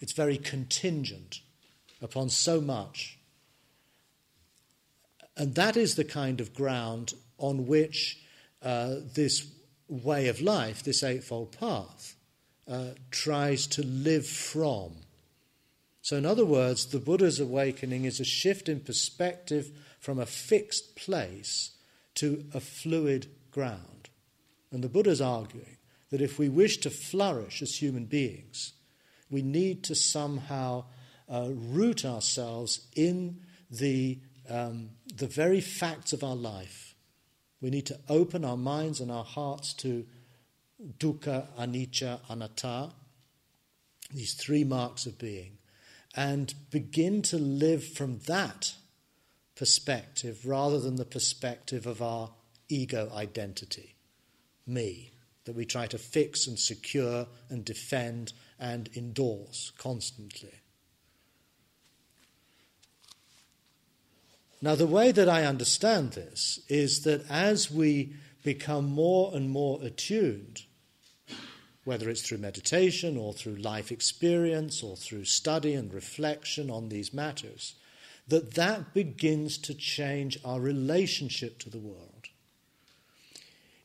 It's 0.00 0.14
very 0.14 0.38
contingent 0.38 1.42
upon 2.02 2.28
so 2.28 2.60
much. 2.60 3.18
And 5.36 5.54
that 5.54 5.76
is 5.76 5.94
the 5.94 6.04
kind 6.04 6.40
of 6.40 6.52
ground 6.52 7.14
on 7.38 7.66
which 7.66 8.18
uh, 8.62 8.96
this 9.14 9.46
way 9.88 10.28
of 10.28 10.40
life, 10.40 10.82
this 10.82 11.02
Eightfold 11.02 11.56
Path, 11.58 12.16
uh, 12.68 12.90
tries 13.10 13.66
to 13.68 13.84
live 13.84 14.26
from. 14.26 14.92
So, 16.02 16.16
in 16.16 16.26
other 16.26 16.44
words, 16.44 16.86
the 16.86 16.98
Buddha's 16.98 17.40
awakening 17.40 18.04
is 18.04 18.20
a 18.20 18.24
shift 18.24 18.68
in 18.68 18.80
perspective 18.80 19.70
from 20.00 20.18
a 20.18 20.26
fixed 20.26 20.96
place 20.96 21.70
to 22.16 22.44
a 22.52 22.60
fluid 22.60 23.28
ground. 23.50 24.10
And 24.70 24.82
the 24.82 24.88
Buddha's 24.88 25.20
arguing 25.20 25.76
that 26.10 26.20
if 26.20 26.38
we 26.38 26.48
wish 26.48 26.78
to 26.78 26.90
flourish 26.90 27.62
as 27.62 27.76
human 27.76 28.06
beings, 28.06 28.72
we 29.30 29.42
need 29.42 29.84
to 29.84 29.94
somehow 29.94 30.84
uh, 31.32 31.48
root 31.50 32.04
ourselves 32.04 32.86
in 32.94 33.40
the 33.70 34.18
um, 34.50 34.90
the 35.16 35.26
very 35.26 35.60
facts 35.60 36.12
of 36.12 36.22
our 36.22 36.36
life. 36.36 36.94
We 37.60 37.70
need 37.70 37.86
to 37.86 37.98
open 38.08 38.44
our 38.44 38.56
minds 38.56 39.00
and 39.00 39.10
our 39.10 39.24
hearts 39.24 39.72
to 39.74 40.04
dukkha, 40.98 41.46
anicca, 41.58 42.20
anatta, 42.28 42.90
these 44.12 44.34
three 44.34 44.64
marks 44.64 45.06
of 45.06 45.18
being, 45.18 45.58
and 46.14 46.52
begin 46.70 47.22
to 47.22 47.38
live 47.38 47.84
from 47.84 48.18
that 48.26 48.74
perspective 49.54 50.44
rather 50.44 50.80
than 50.80 50.96
the 50.96 51.04
perspective 51.04 51.86
of 51.86 52.02
our 52.02 52.30
ego 52.68 53.10
identity, 53.14 53.94
me, 54.66 55.12
that 55.44 55.54
we 55.54 55.64
try 55.64 55.86
to 55.86 55.98
fix 55.98 56.46
and 56.46 56.58
secure 56.58 57.26
and 57.48 57.64
defend 57.64 58.32
and 58.58 58.90
endorse 58.96 59.72
constantly. 59.78 60.61
Now, 64.64 64.76
the 64.76 64.86
way 64.86 65.10
that 65.10 65.28
I 65.28 65.44
understand 65.44 66.12
this 66.12 66.60
is 66.68 67.00
that 67.00 67.28
as 67.28 67.68
we 67.68 68.14
become 68.44 68.84
more 68.84 69.32
and 69.34 69.50
more 69.50 69.80
attuned, 69.82 70.62
whether 71.84 72.08
it's 72.08 72.22
through 72.22 72.38
meditation 72.38 73.16
or 73.16 73.32
through 73.32 73.56
life 73.56 73.90
experience 73.90 74.80
or 74.80 74.96
through 74.96 75.24
study 75.24 75.74
and 75.74 75.92
reflection 75.92 76.70
on 76.70 76.88
these 76.88 77.12
matters, 77.12 77.74
that 78.28 78.54
that 78.54 78.94
begins 78.94 79.58
to 79.58 79.74
change 79.74 80.38
our 80.44 80.60
relationship 80.60 81.58
to 81.58 81.68
the 81.68 81.78
world. 81.78 82.28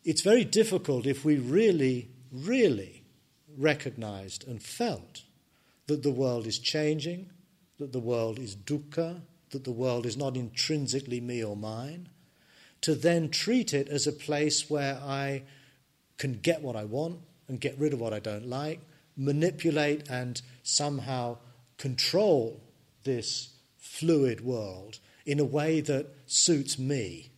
It's 0.03 0.21
very 0.21 0.45
difficult 0.45 1.07
if 1.07 1.25
we 1.25 1.37
really, 1.37 2.11
really 2.31 3.03
recognized 3.57 4.47
and 4.47 4.61
felt 4.61 5.23
that 5.87 6.03
the 6.03 6.11
world 6.11 6.45
is 6.45 6.59
changing, 6.59 7.31
that 7.79 7.93
the 7.93 7.99
world 7.99 8.37
is 8.37 8.55
dukkha, 8.55 9.21
that 9.51 9.63
the 9.63 9.71
world 9.71 10.05
is 10.05 10.17
not 10.17 10.35
intrinsically 10.35 11.21
me 11.21 11.43
or 11.43 11.55
mine, 11.55 12.09
to 12.81 12.95
then 12.95 13.29
treat 13.29 13.73
it 13.73 13.87
as 13.87 14.05
a 14.05 14.11
place 14.11 14.69
where 14.69 14.95
I 14.95 15.43
can 16.17 16.33
get 16.33 16.61
what 16.61 16.75
I 16.75 16.83
want 16.83 17.19
and 17.47 17.59
get 17.59 17.77
rid 17.77 17.93
of 17.93 17.99
what 17.99 18.13
I 18.13 18.19
don't 18.19 18.47
like, 18.47 18.81
manipulate 19.15 20.09
and 20.09 20.41
somehow 20.63 21.37
control 21.77 22.61
this 23.03 23.49
fluid 23.77 24.41
world 24.41 24.99
in 25.25 25.39
a 25.39 25.45
way 25.45 25.81
that 25.81 26.07
suits 26.25 26.77
me. 26.77 27.31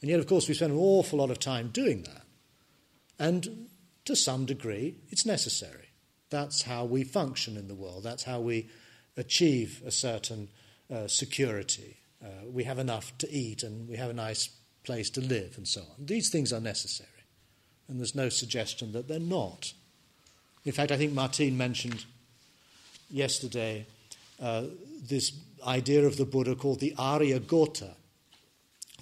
And 0.00 0.10
yet, 0.10 0.20
of 0.20 0.26
course, 0.26 0.48
we 0.48 0.54
spend 0.54 0.72
an 0.72 0.78
awful 0.78 1.18
lot 1.18 1.30
of 1.30 1.38
time 1.38 1.68
doing 1.68 2.02
that. 2.02 2.22
And 3.18 3.68
to 4.04 4.16
some 4.16 4.44
degree, 4.44 4.96
it's 5.10 5.24
necessary. 5.26 5.88
That's 6.30 6.62
how 6.62 6.84
we 6.84 7.04
function 7.04 7.56
in 7.56 7.68
the 7.68 7.74
world, 7.74 8.02
that's 8.02 8.24
how 8.24 8.40
we 8.40 8.68
achieve 9.16 9.82
a 9.86 9.90
certain 9.90 10.48
uh, 10.92 11.08
security. 11.08 11.96
Uh, 12.22 12.28
we 12.50 12.64
have 12.64 12.78
enough 12.78 13.16
to 13.18 13.30
eat 13.30 13.62
and 13.62 13.88
we 13.88 13.96
have 13.96 14.10
a 14.10 14.14
nice 14.14 14.48
place 14.84 15.10
to 15.10 15.20
live 15.20 15.54
and 15.56 15.66
so 15.66 15.80
on. 15.80 16.06
These 16.06 16.30
things 16.30 16.52
are 16.52 16.60
necessary. 16.60 17.08
And 17.88 17.98
there's 17.98 18.14
no 18.14 18.28
suggestion 18.28 18.92
that 18.92 19.08
they're 19.08 19.20
not. 19.20 19.72
In 20.64 20.72
fact, 20.72 20.90
I 20.90 20.96
think 20.96 21.12
Martine 21.12 21.56
mentioned 21.56 22.04
yesterday 23.10 23.86
uh, 24.40 24.64
this 25.08 25.32
idea 25.66 26.06
of 26.06 26.16
the 26.16 26.24
Buddha 26.24 26.54
called 26.54 26.80
the 26.80 26.94
Arya 26.98 27.40
Gota, 27.40 27.94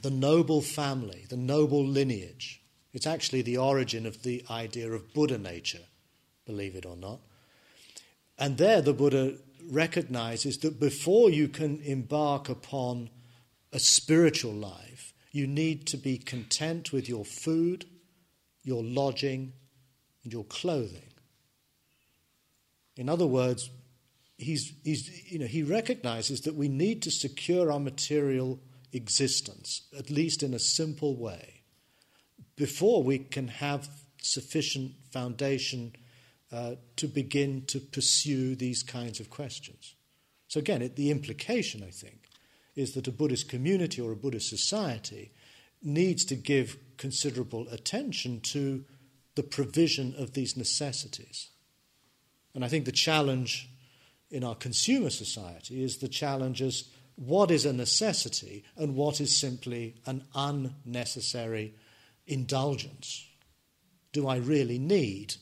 the 0.03 0.11
noble 0.11 0.61
family, 0.61 1.26
the 1.28 1.37
noble 1.37 1.85
lineage. 1.85 2.61
It's 2.93 3.07
actually 3.07 3.43
the 3.43 3.57
origin 3.57 4.05
of 4.05 4.22
the 4.22 4.45
idea 4.51 4.91
of 4.93 5.14
Buddha 5.14 5.39
nature, 5.39 5.87
believe 6.45 6.74
it 6.74 6.85
or 6.85 6.97
not. 6.97 7.20
And 8.39 8.59
there 8.59 8.83
the 8.83 8.93
Buddha 8.93 9.35
recognizes 9.71 10.59
that 10.59 10.81
before 10.81 11.31
you 11.31 11.49
can 11.49 11.81
embark 11.81 12.49
upon 12.49 13.11
a 13.73 13.79
spiritual 13.79 14.53
life, 14.53 15.13
you 15.31 15.47
need 15.47 15.87
to 15.87 15.97
be 15.97 16.19
content 16.19 16.93
with 16.93 17.09
your 17.09 17.25
food, 17.25 17.87
your 18.63 18.83
lodging, 18.83 19.53
and 20.23 20.33
your 20.33 20.45
clothing. 20.45 21.13
In 22.97 23.09
other 23.09 23.27
words, 23.27 23.71
he's, 24.37 24.73
he's, 24.85 25.33
you 25.33 25.39
know, 25.39 25.47
he 25.47 25.63
recognizes 25.63 26.43
that 26.43 26.55
we 26.55 26.69
need 26.69 27.03
to 27.03 27.11
secure 27.11 27.73
our 27.73 27.81
material 27.81 28.61
existence, 28.93 29.83
at 29.99 30.11
least 30.11 30.43
in 30.43 30.53
a 30.53 30.59
simple 30.59 31.17
way, 31.17 31.63
before 32.57 33.03
we 33.03 33.19
can 33.19 33.49
have 33.49 33.89
sufficient 34.21 34.93
foundation 35.11 35.95
uh, 36.53 36.75
to 36.97 37.09
begin 37.09 37.65
to 37.67 37.81
pursue 37.81 38.55
these 38.55 38.83
kinds 38.83 39.21
of 39.21 39.31
questions. 39.31 39.95
So, 40.49 40.61
again, 40.61 40.83
it, 40.83 40.97
the 40.97 41.11
implication, 41.11 41.83
I 41.83 41.91
think, 41.91 42.29
is 42.77 42.93
that 42.93 43.09
a 43.09 43.13
Buddhist 43.13 43.49
community 43.49 44.01
or 44.03 44.13
a 44.13 44.17
Buddhist 44.17 44.49
society 44.49 45.33
needs 45.83 46.25
to 46.27 46.35
give 46.37 46.77
considerable 46.97 47.67
attention 47.71 48.41
to 48.41 48.85
the 49.35 49.43
provision 49.43 50.15
of 50.19 50.35
these 50.35 50.57
necessities. 50.57 51.49
And 52.55 52.65
I 52.65 52.69
think 52.69 52.85
the 52.85 52.93
challenge 52.93 53.71
in 54.31 54.45
our 54.45 54.55
consumer 54.55 55.11
society 55.11 55.83
is 55.83 55.99
the 55.99 56.09
challenge 56.09 56.61
as 56.63 56.85
what 57.17 57.51
is 57.51 57.65
a 57.65 57.73
necessity 57.73 58.65
and 58.77 58.95
what 58.95 59.21
is 59.21 59.37
simply 59.37 59.95
an 60.07 60.25
unnecessary 60.35 61.75
indulgence. 62.27 63.27
Do 64.13 64.29
I 64.29 64.37
really 64.37 64.79
need 64.79 65.35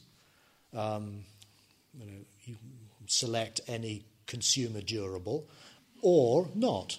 um, 0.75 1.25
you 1.95 2.07
know, 2.07 2.19
you 2.45 2.57
select 3.07 3.61
any 3.67 4.05
consumer 4.27 4.81
durable 4.81 5.49
or 6.03 6.49
not. 6.55 6.99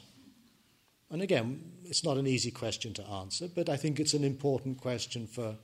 And 1.10 1.22
again, 1.22 1.62
it's 1.86 2.04
not 2.04 2.18
an 2.18 2.28
easy 2.28 2.52
question 2.52 2.94
to 2.94 3.04
answer, 3.06 3.48
but 3.54 3.70
I 3.70 3.78
think 3.78 4.00
it's 4.00 4.14
an 4.14 4.24
important 4.24 4.80
question 4.80 5.28
for 5.28 5.56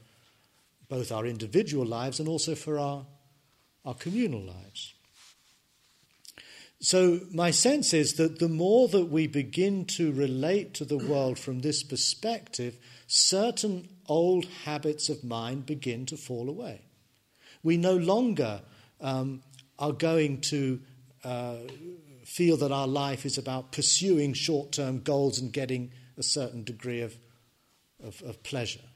both 0.90 1.12
our 1.12 1.26
individual 1.26 1.86
lives 1.86 2.20
and 2.20 2.28
also 2.28 2.56
for 2.56 2.80
our, 2.80 3.06
our 3.86 3.94
communal 3.94 4.42
lives. 4.42 4.94
So, 6.80 7.22
my 7.32 7.52
sense 7.52 7.94
is 7.94 8.14
that 8.14 8.38
the 8.38 8.48
more 8.48 8.88
that 8.90 9.06
we 9.06 9.26
begin 9.26 9.86
to 9.86 10.12
relate 10.12 10.76
to 10.76 10.86
the 10.86 10.98
world 10.98 11.40
from 11.40 11.60
this 11.60 11.82
perspective, 11.82 12.78
certain 13.08 13.90
old 14.08 14.46
habits 14.66 15.10
of 15.10 15.24
mind 15.24 15.66
begin 15.66 16.06
to 16.06 16.18
fall 16.18 16.50
away. 16.50 16.82
We 17.68 17.76
no 17.76 17.98
longer 17.98 18.62
um, 19.02 19.44
are 19.78 19.92
going 19.92 20.40
to 20.54 20.80
uh, 21.26 21.56
feel 22.24 22.56
that 22.56 22.72
our 22.72 22.88
life 22.88 23.26
is 23.26 23.38
about 23.38 23.74
pursuing 23.74 24.32
short 24.32 24.72
term 24.72 25.02
goals 25.02 25.38
and 25.40 25.52
getting 25.52 25.92
a 26.18 26.24
certain 26.24 26.64
degree 26.64 27.02
of, 27.02 27.14
of, 28.02 28.22
of 28.22 28.42
pleasure 28.42 28.88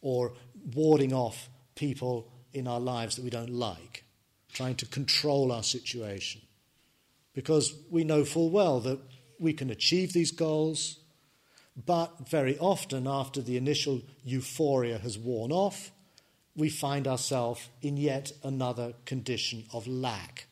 or 0.00 0.32
warding 0.74 1.12
off 1.12 1.48
people 1.76 2.28
in 2.52 2.66
our 2.66 2.80
lives 2.80 3.14
that 3.14 3.22
we 3.22 3.30
don't 3.30 3.54
like, 3.54 4.02
trying 4.52 4.74
to 4.74 4.86
control 4.86 5.52
our 5.52 5.62
situation. 5.62 6.40
Because 7.34 7.72
we 7.88 8.02
know 8.02 8.24
full 8.24 8.50
well 8.50 8.80
that 8.80 8.98
we 9.38 9.52
can 9.52 9.70
achieve 9.70 10.12
these 10.12 10.32
goals, 10.32 10.98
but 11.76 12.28
very 12.28 12.58
often, 12.58 13.06
after 13.06 13.40
the 13.40 13.56
initial 13.56 14.02
euphoria 14.24 14.98
has 14.98 15.16
worn 15.16 15.52
off, 15.52 15.92
we 16.54 16.68
find 16.68 17.08
ourselves 17.08 17.68
in 17.80 17.96
yet 17.96 18.32
another 18.42 18.94
condition 19.04 19.64
of 19.72 19.86
lack. 19.86 20.46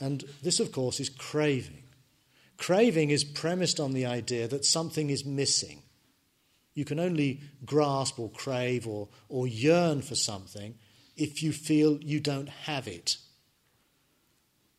And 0.00 0.24
this, 0.42 0.60
of 0.60 0.70
course, 0.70 1.00
is 1.00 1.08
craving. 1.08 1.82
Craving 2.56 3.10
is 3.10 3.24
premised 3.24 3.80
on 3.80 3.92
the 3.92 4.06
idea 4.06 4.46
that 4.48 4.64
something 4.64 5.10
is 5.10 5.24
missing. 5.24 5.82
You 6.74 6.84
can 6.84 7.00
only 7.00 7.40
grasp 7.64 8.20
or 8.20 8.30
crave 8.30 8.86
or, 8.86 9.08
or 9.28 9.48
yearn 9.48 10.02
for 10.02 10.14
something 10.14 10.76
if 11.16 11.42
you 11.42 11.52
feel 11.52 11.98
you 11.98 12.20
don't 12.20 12.48
have 12.48 12.86
it. 12.86 13.16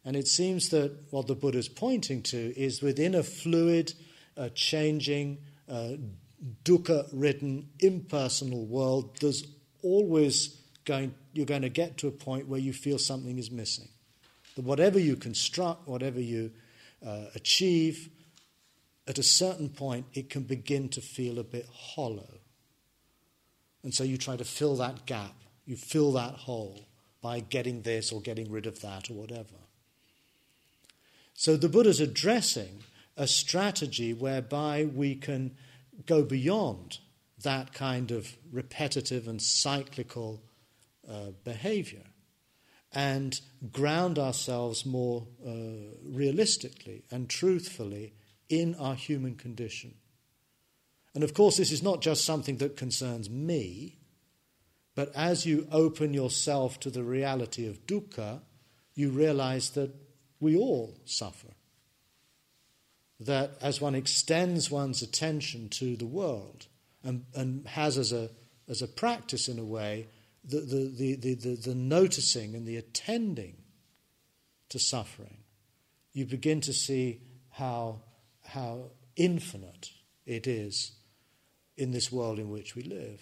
And 0.05 0.15
it 0.15 0.27
seems 0.27 0.69
that 0.69 0.97
what 1.09 1.27
the 1.27 1.35
Buddha 1.35 1.57
is 1.57 1.67
pointing 1.67 2.23
to 2.23 2.57
is 2.57 2.81
within 2.81 3.15
a 3.15 3.23
fluid, 3.23 3.93
changing, 4.55 5.39
dukkha 6.63 7.07
ridden, 7.11 7.69
impersonal 7.79 8.65
world, 8.65 9.17
there's 9.19 9.45
always 9.83 10.57
going, 10.85 11.13
you're 11.33 11.45
going 11.45 11.61
to 11.61 11.69
get 11.69 11.97
to 11.97 12.07
a 12.07 12.11
point 12.11 12.47
where 12.47 12.59
you 12.59 12.73
feel 12.73 12.97
something 12.97 13.37
is 13.37 13.51
missing. 13.51 13.87
That 14.55 14.65
whatever 14.65 14.99
you 14.99 15.15
construct, 15.15 15.87
whatever 15.87 16.19
you 16.19 16.51
uh, 17.05 17.25
achieve, 17.35 18.09
at 19.07 19.17
a 19.17 19.23
certain 19.23 19.69
point, 19.69 20.05
it 20.13 20.29
can 20.29 20.43
begin 20.43 20.89
to 20.89 21.01
feel 21.01 21.39
a 21.39 21.43
bit 21.43 21.67
hollow. 21.73 22.39
And 23.83 23.93
so 23.93 24.03
you 24.03 24.17
try 24.17 24.35
to 24.35 24.45
fill 24.45 24.75
that 24.77 25.05
gap, 25.05 25.35
you 25.65 25.75
fill 25.75 26.11
that 26.13 26.35
hole 26.35 26.87
by 27.21 27.39
getting 27.39 27.81
this 27.81 28.11
or 28.11 28.21
getting 28.21 28.51
rid 28.51 28.65
of 28.65 28.81
that 28.81 29.09
or 29.09 29.13
whatever. 29.13 29.55
So 31.33 31.57
the 31.57 31.69
Buddha's 31.69 31.99
addressing 31.99 32.83
a 33.15 33.27
strategy 33.27 34.13
whereby 34.13 34.85
we 34.85 35.15
can 35.15 35.55
go 36.05 36.23
beyond 36.23 36.99
that 37.43 37.73
kind 37.73 38.11
of 38.11 38.37
repetitive 38.51 39.27
and 39.27 39.41
cyclical 39.41 40.41
uh, 41.09 41.31
behavior 41.43 42.03
and 42.91 43.39
ground 43.71 44.17
ourselves 44.17 44.85
more 44.85 45.27
uh, 45.45 45.51
realistically 46.03 47.03
and 47.11 47.29
truthfully 47.29 48.13
in 48.49 48.75
our 48.75 48.95
human 48.95 49.35
condition. 49.35 49.93
And 51.13 51.23
of 51.23 51.33
course, 51.33 51.57
this 51.57 51.71
is 51.71 51.83
not 51.83 52.01
just 52.01 52.25
something 52.25 52.57
that 52.57 52.77
concerns 52.77 53.29
me, 53.29 53.97
but 54.95 55.15
as 55.15 55.45
you 55.45 55.67
open 55.71 56.13
yourself 56.13 56.79
to 56.81 56.89
the 56.89 57.03
reality 57.03 57.67
of 57.67 57.85
dukkha, 57.85 58.41
you 58.95 59.09
realize 59.09 59.71
that 59.71 59.93
we 60.39 60.57
all 60.57 60.99
suffer. 61.05 61.47
That 63.19 63.57
as 63.61 63.81
one 63.81 63.95
extends 63.95 64.71
one's 64.71 65.01
attention 65.01 65.69
to 65.69 65.95
the 65.97 66.05
world 66.05 66.67
and, 67.03 67.25
and 67.35 67.67
has 67.67 67.97
as 67.97 68.11
a, 68.11 68.29
as 68.67 68.81
a 68.81 68.87
practice, 68.87 69.49
in 69.49 69.59
a 69.59 69.63
way, 69.63 70.07
the, 70.43 70.59
the, 70.59 71.15
the, 71.15 71.35
the, 71.35 71.55
the 71.55 71.75
noticing 71.75 72.55
and 72.55 72.65
the 72.65 72.77
attending 72.77 73.57
to 74.69 74.79
suffering, 74.79 75.37
you 76.13 76.25
begin 76.25 76.61
to 76.61 76.73
see 76.73 77.21
how, 77.49 78.01
how 78.45 78.91
infinite 79.15 79.91
it 80.25 80.47
is 80.47 80.93
in 81.75 81.91
this 81.91 82.11
world 82.11 82.39
in 82.39 82.49
which 82.49 82.75
we 82.75 82.83
live. 82.83 83.21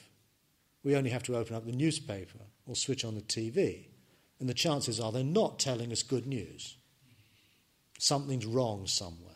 We 0.84 0.95
only 0.95 1.10
have 1.10 1.24
to 1.24 1.36
open 1.36 1.56
up 1.56 1.66
the 1.66 1.72
newspaper 1.72 2.39
or 2.66 2.76
switch 2.76 3.04
on 3.04 3.16
the 3.16 3.22
TV, 3.22 3.88
and 4.39 4.48
the 4.48 4.54
chances 4.54 5.00
are 5.00 5.12
they're 5.12 5.24
not 5.24 5.60
telling 5.60 5.91
us 5.91 6.04
good 6.04 6.28
news. 6.28 6.78
Something's 8.00 8.45
wrong 8.45 8.88
somewhere. 8.88 9.27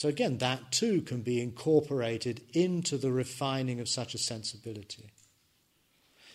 So, 0.00 0.08
again, 0.08 0.38
that 0.38 0.72
too 0.72 1.02
can 1.02 1.20
be 1.20 1.42
incorporated 1.42 2.40
into 2.54 2.96
the 2.96 3.12
refining 3.12 3.80
of 3.80 3.88
such 3.88 4.14
a 4.14 4.18
sensibility. 4.18 5.10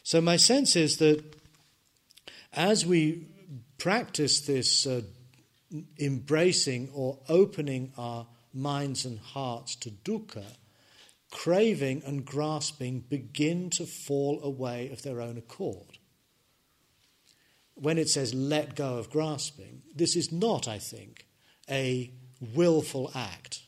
So, 0.04 0.22
my 0.22 0.36
sense 0.36 0.76
is 0.76 0.98
that 0.98 1.24
as 2.54 2.86
we 2.86 3.26
practice 3.80 4.42
this 4.42 4.86
uh, 4.86 5.02
embracing 6.00 6.92
or 6.94 7.18
opening 7.28 7.92
our 7.98 8.28
minds 8.54 9.04
and 9.04 9.18
hearts 9.18 9.76
to 9.78 9.90
dukkha, 9.90 10.46
craving 11.32 12.04
and 12.06 12.24
grasping 12.24 13.00
begin 13.00 13.72
to 13.72 13.88
fall 13.88 14.44
away 14.44 14.92
of 14.92 15.02
their 15.02 15.20
own 15.20 15.40
accord. 15.40 15.98
When 17.74 17.98
it 17.98 18.10
says 18.10 18.32
let 18.32 18.76
go 18.76 19.00
of 19.00 19.10
grasping, 19.10 19.82
this 19.96 20.16
is 20.16 20.32
not, 20.32 20.68
I 20.68 20.78
think, 20.78 21.26
a 21.68 22.14
willful 22.54 23.12
act, 23.16 23.62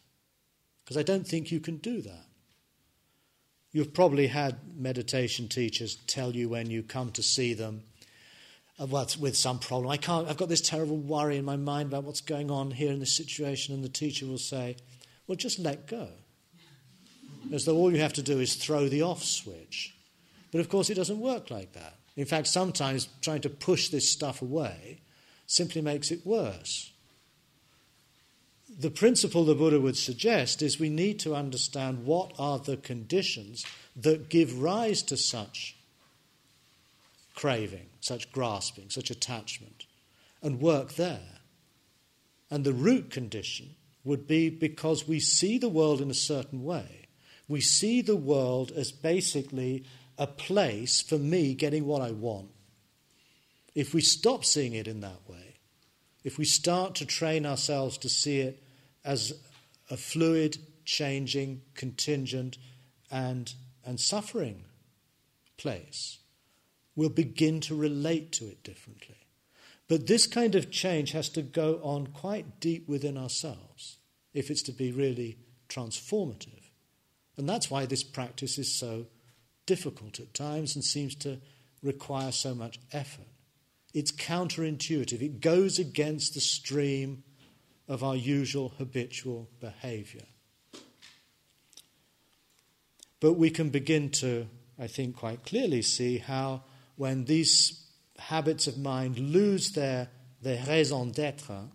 because 0.84 0.98
I 0.98 1.04
don't 1.04 1.28
think 1.28 1.52
you 1.52 1.60
can 1.60 1.78
do 1.78 2.02
that. 2.02 2.26
You've 3.72 3.94
probably 3.94 4.28
had 4.28 4.58
meditation 4.76 5.48
teachers 5.48 5.96
tell 6.08 6.32
you 6.32 6.50
when 6.50 6.70
you 6.70 6.84
come 6.84 7.12
to 7.12 7.24
see 7.24 7.54
them 7.54 7.84
uh, 8.80 9.06
with 9.20 9.36
some 9.36 9.60
problem. 9.60 9.92
I 9.92 9.98
can't, 9.98 10.28
I've 10.28 10.38
got 10.38 10.50
this 10.50 10.62
terrible 10.62 10.98
worry 10.98 11.38
in 11.38 11.46
my 11.46 11.58
mind 11.58 11.90
about 11.90 12.04
what's 12.04 12.22
going 12.22 12.50
on 12.50 12.72
here 12.72 12.92
in 12.92 13.00
this 13.00 13.16
situation, 13.16 13.76
and 13.76 13.84
the 13.84 13.90
teacher 13.90 14.26
will 14.26 14.38
say, 14.38 14.78
Well, 15.28 15.36
just 15.36 15.60
let 15.60 15.88
go. 15.88 16.10
As 17.52 17.66
though 17.66 17.76
all 17.76 17.92
you 17.92 18.00
have 18.00 18.14
to 18.14 18.22
do 18.22 18.40
is 18.40 18.56
throw 18.56 18.90
the 18.90 19.04
off 19.04 19.24
switch. 19.24 19.96
But 20.52 20.62
of 20.62 20.70
course, 20.70 20.90
it 20.90 20.96
doesn't 20.96 21.20
work 21.20 21.50
like 21.50 21.74
that. 21.74 21.96
In 22.16 22.26
fact, 22.26 22.48
sometimes 22.48 23.10
trying 23.22 23.42
to 23.42 23.50
push 23.50 23.90
this 23.90 24.12
stuff 24.12 24.42
away 24.42 25.02
simply 25.46 25.82
makes 25.82 26.12
it 26.12 26.26
worse 26.26 26.92
the 28.78 28.92
principle 28.92 29.44
the 29.44 29.56
Buddha 29.56 29.80
would 29.80 29.98
suggest 29.98 30.62
is 30.62 30.80
we 30.80 30.90
need 30.90 31.20
to 31.22 31.36
understand 31.36 32.06
what 32.06 32.32
are 32.38 32.60
the 32.60 32.78
conditions 32.78 33.66
that 33.96 34.30
give 34.30 34.62
rise 34.62 35.02
to 35.04 35.18
such 35.18 35.76
craving, 37.34 37.88
such 38.02 38.32
grasping, 38.32 38.90
such 38.90 39.10
attachment, 39.10 39.88
and 40.44 40.62
work 40.62 40.94
there. 40.94 41.40
And 42.52 42.64
the 42.64 42.74
root 42.74 43.10
condition 43.10 43.76
would 44.04 44.28
be 44.28 44.50
because 44.50 45.08
we 45.08 45.20
see 45.20 45.58
the 45.58 45.70
world 45.70 46.00
in 46.00 46.12
a 46.12 46.16
certain 46.16 46.64
way. 46.64 47.08
We 47.48 47.62
see 47.62 48.02
the 48.02 48.16
world 48.16 48.72
as 48.72 48.92
basically 48.92 49.86
a 50.20 50.28
place 50.28 51.02
for 51.02 51.18
me 51.18 51.56
getting 51.56 51.86
what 51.86 52.02
I 52.02 52.12
want. 52.12 52.50
If 53.74 53.94
we 53.94 54.02
stop 54.02 54.46
seeing 54.46 54.74
it 54.74 54.88
in 54.88 55.02
that 55.02 55.20
way, 55.28 55.56
if 56.24 56.38
we 56.38 56.46
start 56.46 56.96
to 56.96 57.06
train 57.06 57.46
ourselves 57.46 57.98
to 58.00 58.10
see 58.10 58.40
it 58.40 58.64
as 59.08 59.34
a 59.90 59.96
fluid, 59.96 60.58
changing, 60.84 61.62
contingent, 61.74 62.58
and, 63.10 63.54
and 63.86 64.00
suffering 64.00 64.66
place, 65.56 66.20
we'll 66.96 67.10
begin 67.10 67.62
to 67.62 67.74
relate 67.74 68.34
to 68.34 68.46
it 68.46 68.62
differently. 68.64 69.16
But 69.88 70.08
this 70.08 70.28
kind 70.28 70.56
of 70.56 70.70
change 70.70 71.14
has 71.14 71.30
to 71.30 71.42
go 71.42 71.80
on 71.82 72.08
quite 72.08 72.60
deep 72.60 72.90
within 72.90 73.18
ourselves 73.18 73.98
if 74.34 74.52
it's 74.52 74.64
to 74.64 74.74
be 74.74 74.92
really 74.92 75.38
transformative. 75.70 76.70
And 77.38 77.48
that's 77.48 77.72
why 77.72 77.86
this 77.86 78.04
practice 78.04 78.58
is 78.58 78.78
so 78.78 79.06
difficult 79.66 80.20
at 80.20 80.34
times 80.34 80.76
and 80.76 80.84
seems 80.84 81.16
to 81.16 81.40
require 81.82 82.34
so 82.34 82.54
much 82.54 82.80
effort. 82.92 83.28
It's 83.94 84.12
counterintuitive, 84.12 85.22
it 85.22 85.40
goes 85.40 85.80
against 85.80 86.34
the 86.34 86.42
stream 86.42 87.24
of 87.88 88.04
our 88.04 88.16
usual 88.16 88.74
habitual 88.78 89.50
behavior. 89.60 90.26
But 93.20 93.34
we 93.34 93.50
can 93.50 93.70
begin 93.70 94.10
to, 94.12 94.48
I 94.78 94.88
think, 94.88 95.16
quite 95.16 95.46
clearly 95.46 95.82
see 95.82 96.18
how 96.18 96.64
when 96.96 97.26
these 97.26 97.84
habits 98.20 98.68
of 98.68 98.78
mind 98.78 99.18
lose 99.18 99.72
their, 99.72 100.10
their 100.42 100.64
raison 100.68 101.12
d'etre, 101.12 101.70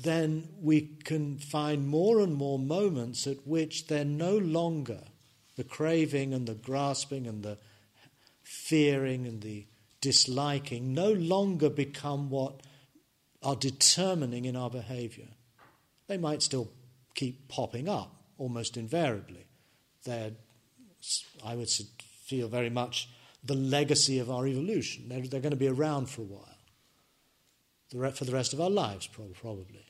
then 0.00 0.48
we 0.60 0.80
can 1.04 1.38
find 1.38 1.86
more 1.86 2.20
and 2.20 2.34
more 2.34 2.58
moments 2.58 3.26
at 3.26 3.46
which 3.46 3.86
they're 3.86 4.04
no 4.04 4.36
longer 4.36 5.00
the 5.56 5.64
craving 5.64 6.34
and 6.34 6.46
the 6.46 6.54
grasping 6.54 7.26
and 7.26 7.42
the 7.42 7.58
fearing 8.42 9.26
and 9.26 9.42
the 9.42 9.66
disliking 10.02 10.92
no 10.92 11.12
longer 11.12 11.70
become 11.70 12.28
what 12.28 12.60
are 13.42 13.56
determining 13.56 14.44
in 14.44 14.56
our 14.56 14.68
behavior. 14.68 15.28
They 16.08 16.18
might 16.18 16.42
still 16.42 16.70
keep 17.14 17.48
popping 17.48 17.88
up 17.88 18.14
almost 18.36 18.76
invariably. 18.76 19.46
They're, 20.04 20.32
I 21.44 21.54
would 21.54 21.70
feel, 21.70 22.48
very 22.48 22.68
much 22.68 23.08
the 23.42 23.54
legacy 23.54 24.18
of 24.18 24.30
our 24.30 24.46
evolution. 24.46 25.08
They're, 25.08 25.22
they're 25.22 25.40
going 25.40 25.50
to 25.50 25.56
be 25.56 25.68
around 25.68 26.10
for 26.10 26.22
a 26.22 26.24
while, 26.24 28.12
for 28.12 28.24
the 28.24 28.32
rest 28.32 28.52
of 28.52 28.60
our 28.60 28.70
lives, 28.70 29.06
probably. 29.06 29.86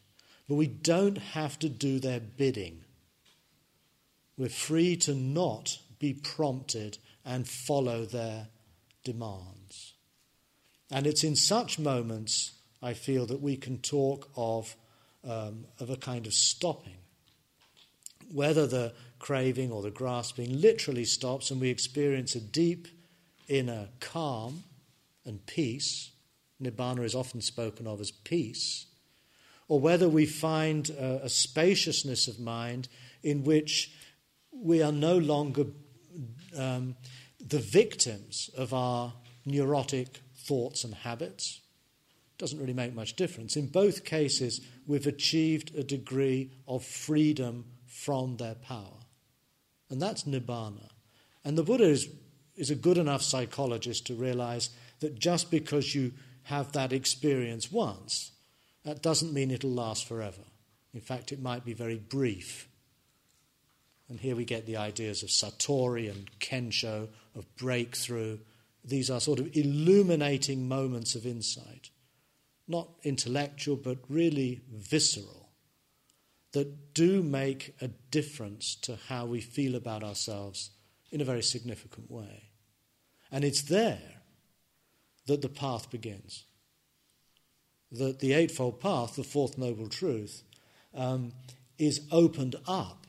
But 0.49 0.55
we 0.55 0.67
don't 0.67 1.19
have 1.19 1.59
to 1.61 1.69
do 1.69 1.99
their 1.99 2.21
bidding. 2.21 2.85
We're 4.37 4.49
free 4.49 4.97
to 4.99 5.15
not 5.15 5.79
be 5.99 6.15
prompted 6.15 6.99
and 7.25 7.49
follow 7.49 8.05
their 8.05 8.49
demands. 9.05 9.62
And 10.93 11.07
it's 11.07 11.24
in 11.24 11.36
such 11.36 11.78
moments, 11.78 12.53
I 12.82 12.93
feel, 12.93 13.24
that 13.26 13.40
we 13.40 13.57
can 13.57 13.78
talk 13.78 14.28
of, 14.36 14.76
um, 15.24 15.64
of 15.80 15.88
a 15.88 15.97
kind 15.97 16.26
of 16.26 16.34
stopping. 16.34 16.99
Whether 18.30 18.66
the 18.66 18.93
craving 19.18 19.72
or 19.72 19.80
the 19.80 19.90
grasping 19.90 20.61
literally 20.61 21.07
stops 21.07 21.51
and 21.51 21.61
we 21.61 21.70
experience 21.70 22.34
a 22.34 22.40
deep 22.40 22.88
inner 23.49 23.88
calm 24.01 24.64
and 25.24 25.45
peace, 25.47 26.11
Nibbana 26.61 27.05
is 27.05 27.14
often 27.14 27.40
spoken 27.40 27.86
of 27.86 28.01
as 28.01 28.11
peace, 28.11 28.86
or 29.68 29.80
whether 29.80 30.09
we 30.09 30.26
find 30.26 30.90
a, 30.90 31.24
a 31.24 31.28
spaciousness 31.30 32.28
of 32.28 32.38
mind 32.38 32.88
in 33.22 33.45
which 33.45 33.93
we 34.53 34.82
are 34.82 34.93
no 34.93 35.16
longer 35.16 35.64
um, 36.57 36.97
the 37.40 37.59
victims 37.59 38.51
of 38.57 38.74
our 38.74 39.14
neurotic 39.47 40.22
thoughts 40.47 40.84
and 40.84 40.95
habits. 40.95 41.61
Doesn't 42.38 42.59
really 42.59 42.72
make 42.72 42.95
much 42.95 43.14
difference. 43.14 43.57
In 43.57 43.68
both 43.68 44.05
cases, 44.05 44.61
we've 44.86 45.07
achieved 45.07 45.74
a 45.76 45.84
degree 45.84 46.51
of 46.66 46.84
freedom 46.84 47.64
from 47.86 48.36
their 48.36 48.55
power. 48.55 49.01
And 49.90 50.01
that's 50.01 50.24
nibbana. 50.24 50.88
And 51.45 51.57
the 51.57 51.62
Buddha 51.62 51.84
is, 51.84 52.09
is 52.57 52.70
a 52.70 52.74
good 52.74 52.99
enough 52.99 53.22
psychologist 53.22 54.07
to 54.07 54.14
realize 54.14 54.70
that 55.01 55.18
just 55.18 55.51
because 55.51 55.95
you 55.95 56.12
have 56.45 56.72
that 56.72 56.93
experience 56.93 57.70
once, 57.70 58.32
that 58.84 59.03
doesn't 59.03 59.32
mean 59.32 59.51
it'll 59.51 59.70
last 59.70 60.07
forever. 60.07 60.43
In 60.95 61.01
fact, 61.01 61.32
it 61.32 61.40
might 61.40 61.64
be 61.64 61.74
very 61.74 61.99
brief. 61.99 62.68
And 64.09 64.18
here 64.20 64.36
we 64.36 64.45
get 64.45 64.66
the 64.66 64.76
ideas 64.76 65.22
of 65.22 65.30
Satori 65.30 66.11
and 66.11 66.28
Kensho, 66.38 67.09
of 67.34 67.57
breakthrough. 67.57 68.38
These 68.85 69.11
are 69.11 69.20
sort 69.20 69.39
of 69.39 69.57
illuminating 69.57 70.68
moments 70.68 71.14
of 71.14 71.26
insight, 71.26 71.91
not 72.66 72.89
intellectual, 73.05 73.76
but 73.76 73.99
really 74.09 74.62
visceral, 74.72 75.51
that 76.53 76.95
do 76.95 77.22
make 77.22 77.74
a 77.80 77.89
difference 77.89 78.74
to 78.74 78.99
how 79.09 79.26
we 79.26 79.41
feel 79.41 79.74
about 79.74 80.03
ourselves 80.03 80.70
in 81.11 81.20
a 81.20 81.24
very 81.24 81.43
significant 81.43 82.11
way. 82.11 82.51
And 83.30 83.45
it's 83.45 83.62
there 83.62 84.22
that 85.26 85.43
the 85.43 85.49
path 85.49 85.91
begins. 85.91 86.45
That 87.93 88.20
the 88.20 88.33
Eightfold 88.33 88.80
Path, 88.80 89.16
the 89.16 89.24
Fourth 89.24 89.57
Noble 89.59 89.89
Truth, 89.89 90.43
um, 90.95 91.33
is 91.78 92.07
opened 92.11 92.57
up 92.66 93.07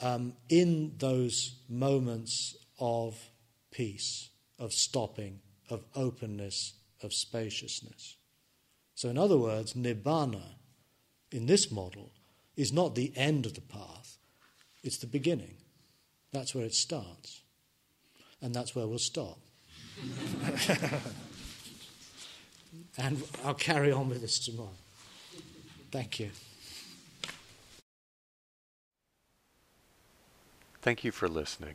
um, 0.00 0.34
in 0.48 0.94
those 0.98 1.56
moments 1.68 2.56
of 2.78 3.16
peace, 3.72 4.30
of 4.58 4.72
stopping, 4.72 5.40
of 5.68 5.82
openness, 5.96 6.74
of 7.02 7.12
spaciousness. 7.12 8.16
So, 8.94 9.08
in 9.08 9.18
other 9.18 9.36
words, 9.36 9.74
Nibbana 9.74 10.54
in 11.32 11.46
this 11.46 11.72
model 11.72 12.12
is 12.56 12.72
not 12.72 12.94
the 12.94 13.12
end 13.16 13.46
of 13.46 13.54
the 13.54 13.60
path, 13.60 14.18
it's 14.84 14.98
the 14.98 15.06
beginning. 15.08 15.56
That's 16.32 16.54
where 16.54 16.64
it 16.64 16.74
starts. 16.74 17.42
And 18.40 18.54
that's 18.54 18.74
where 18.74 18.86
we'll 18.86 18.98
stop. 18.98 19.38
and 22.98 23.22
I'll 23.44 23.54
carry 23.54 23.92
on 23.92 24.08
with 24.08 24.20
this 24.20 24.38
tomorrow. 24.38 24.70
Thank 25.90 26.18
you. 26.20 26.30
Thank 30.80 31.04
you 31.04 31.12
for 31.12 31.28
listening. 31.28 31.74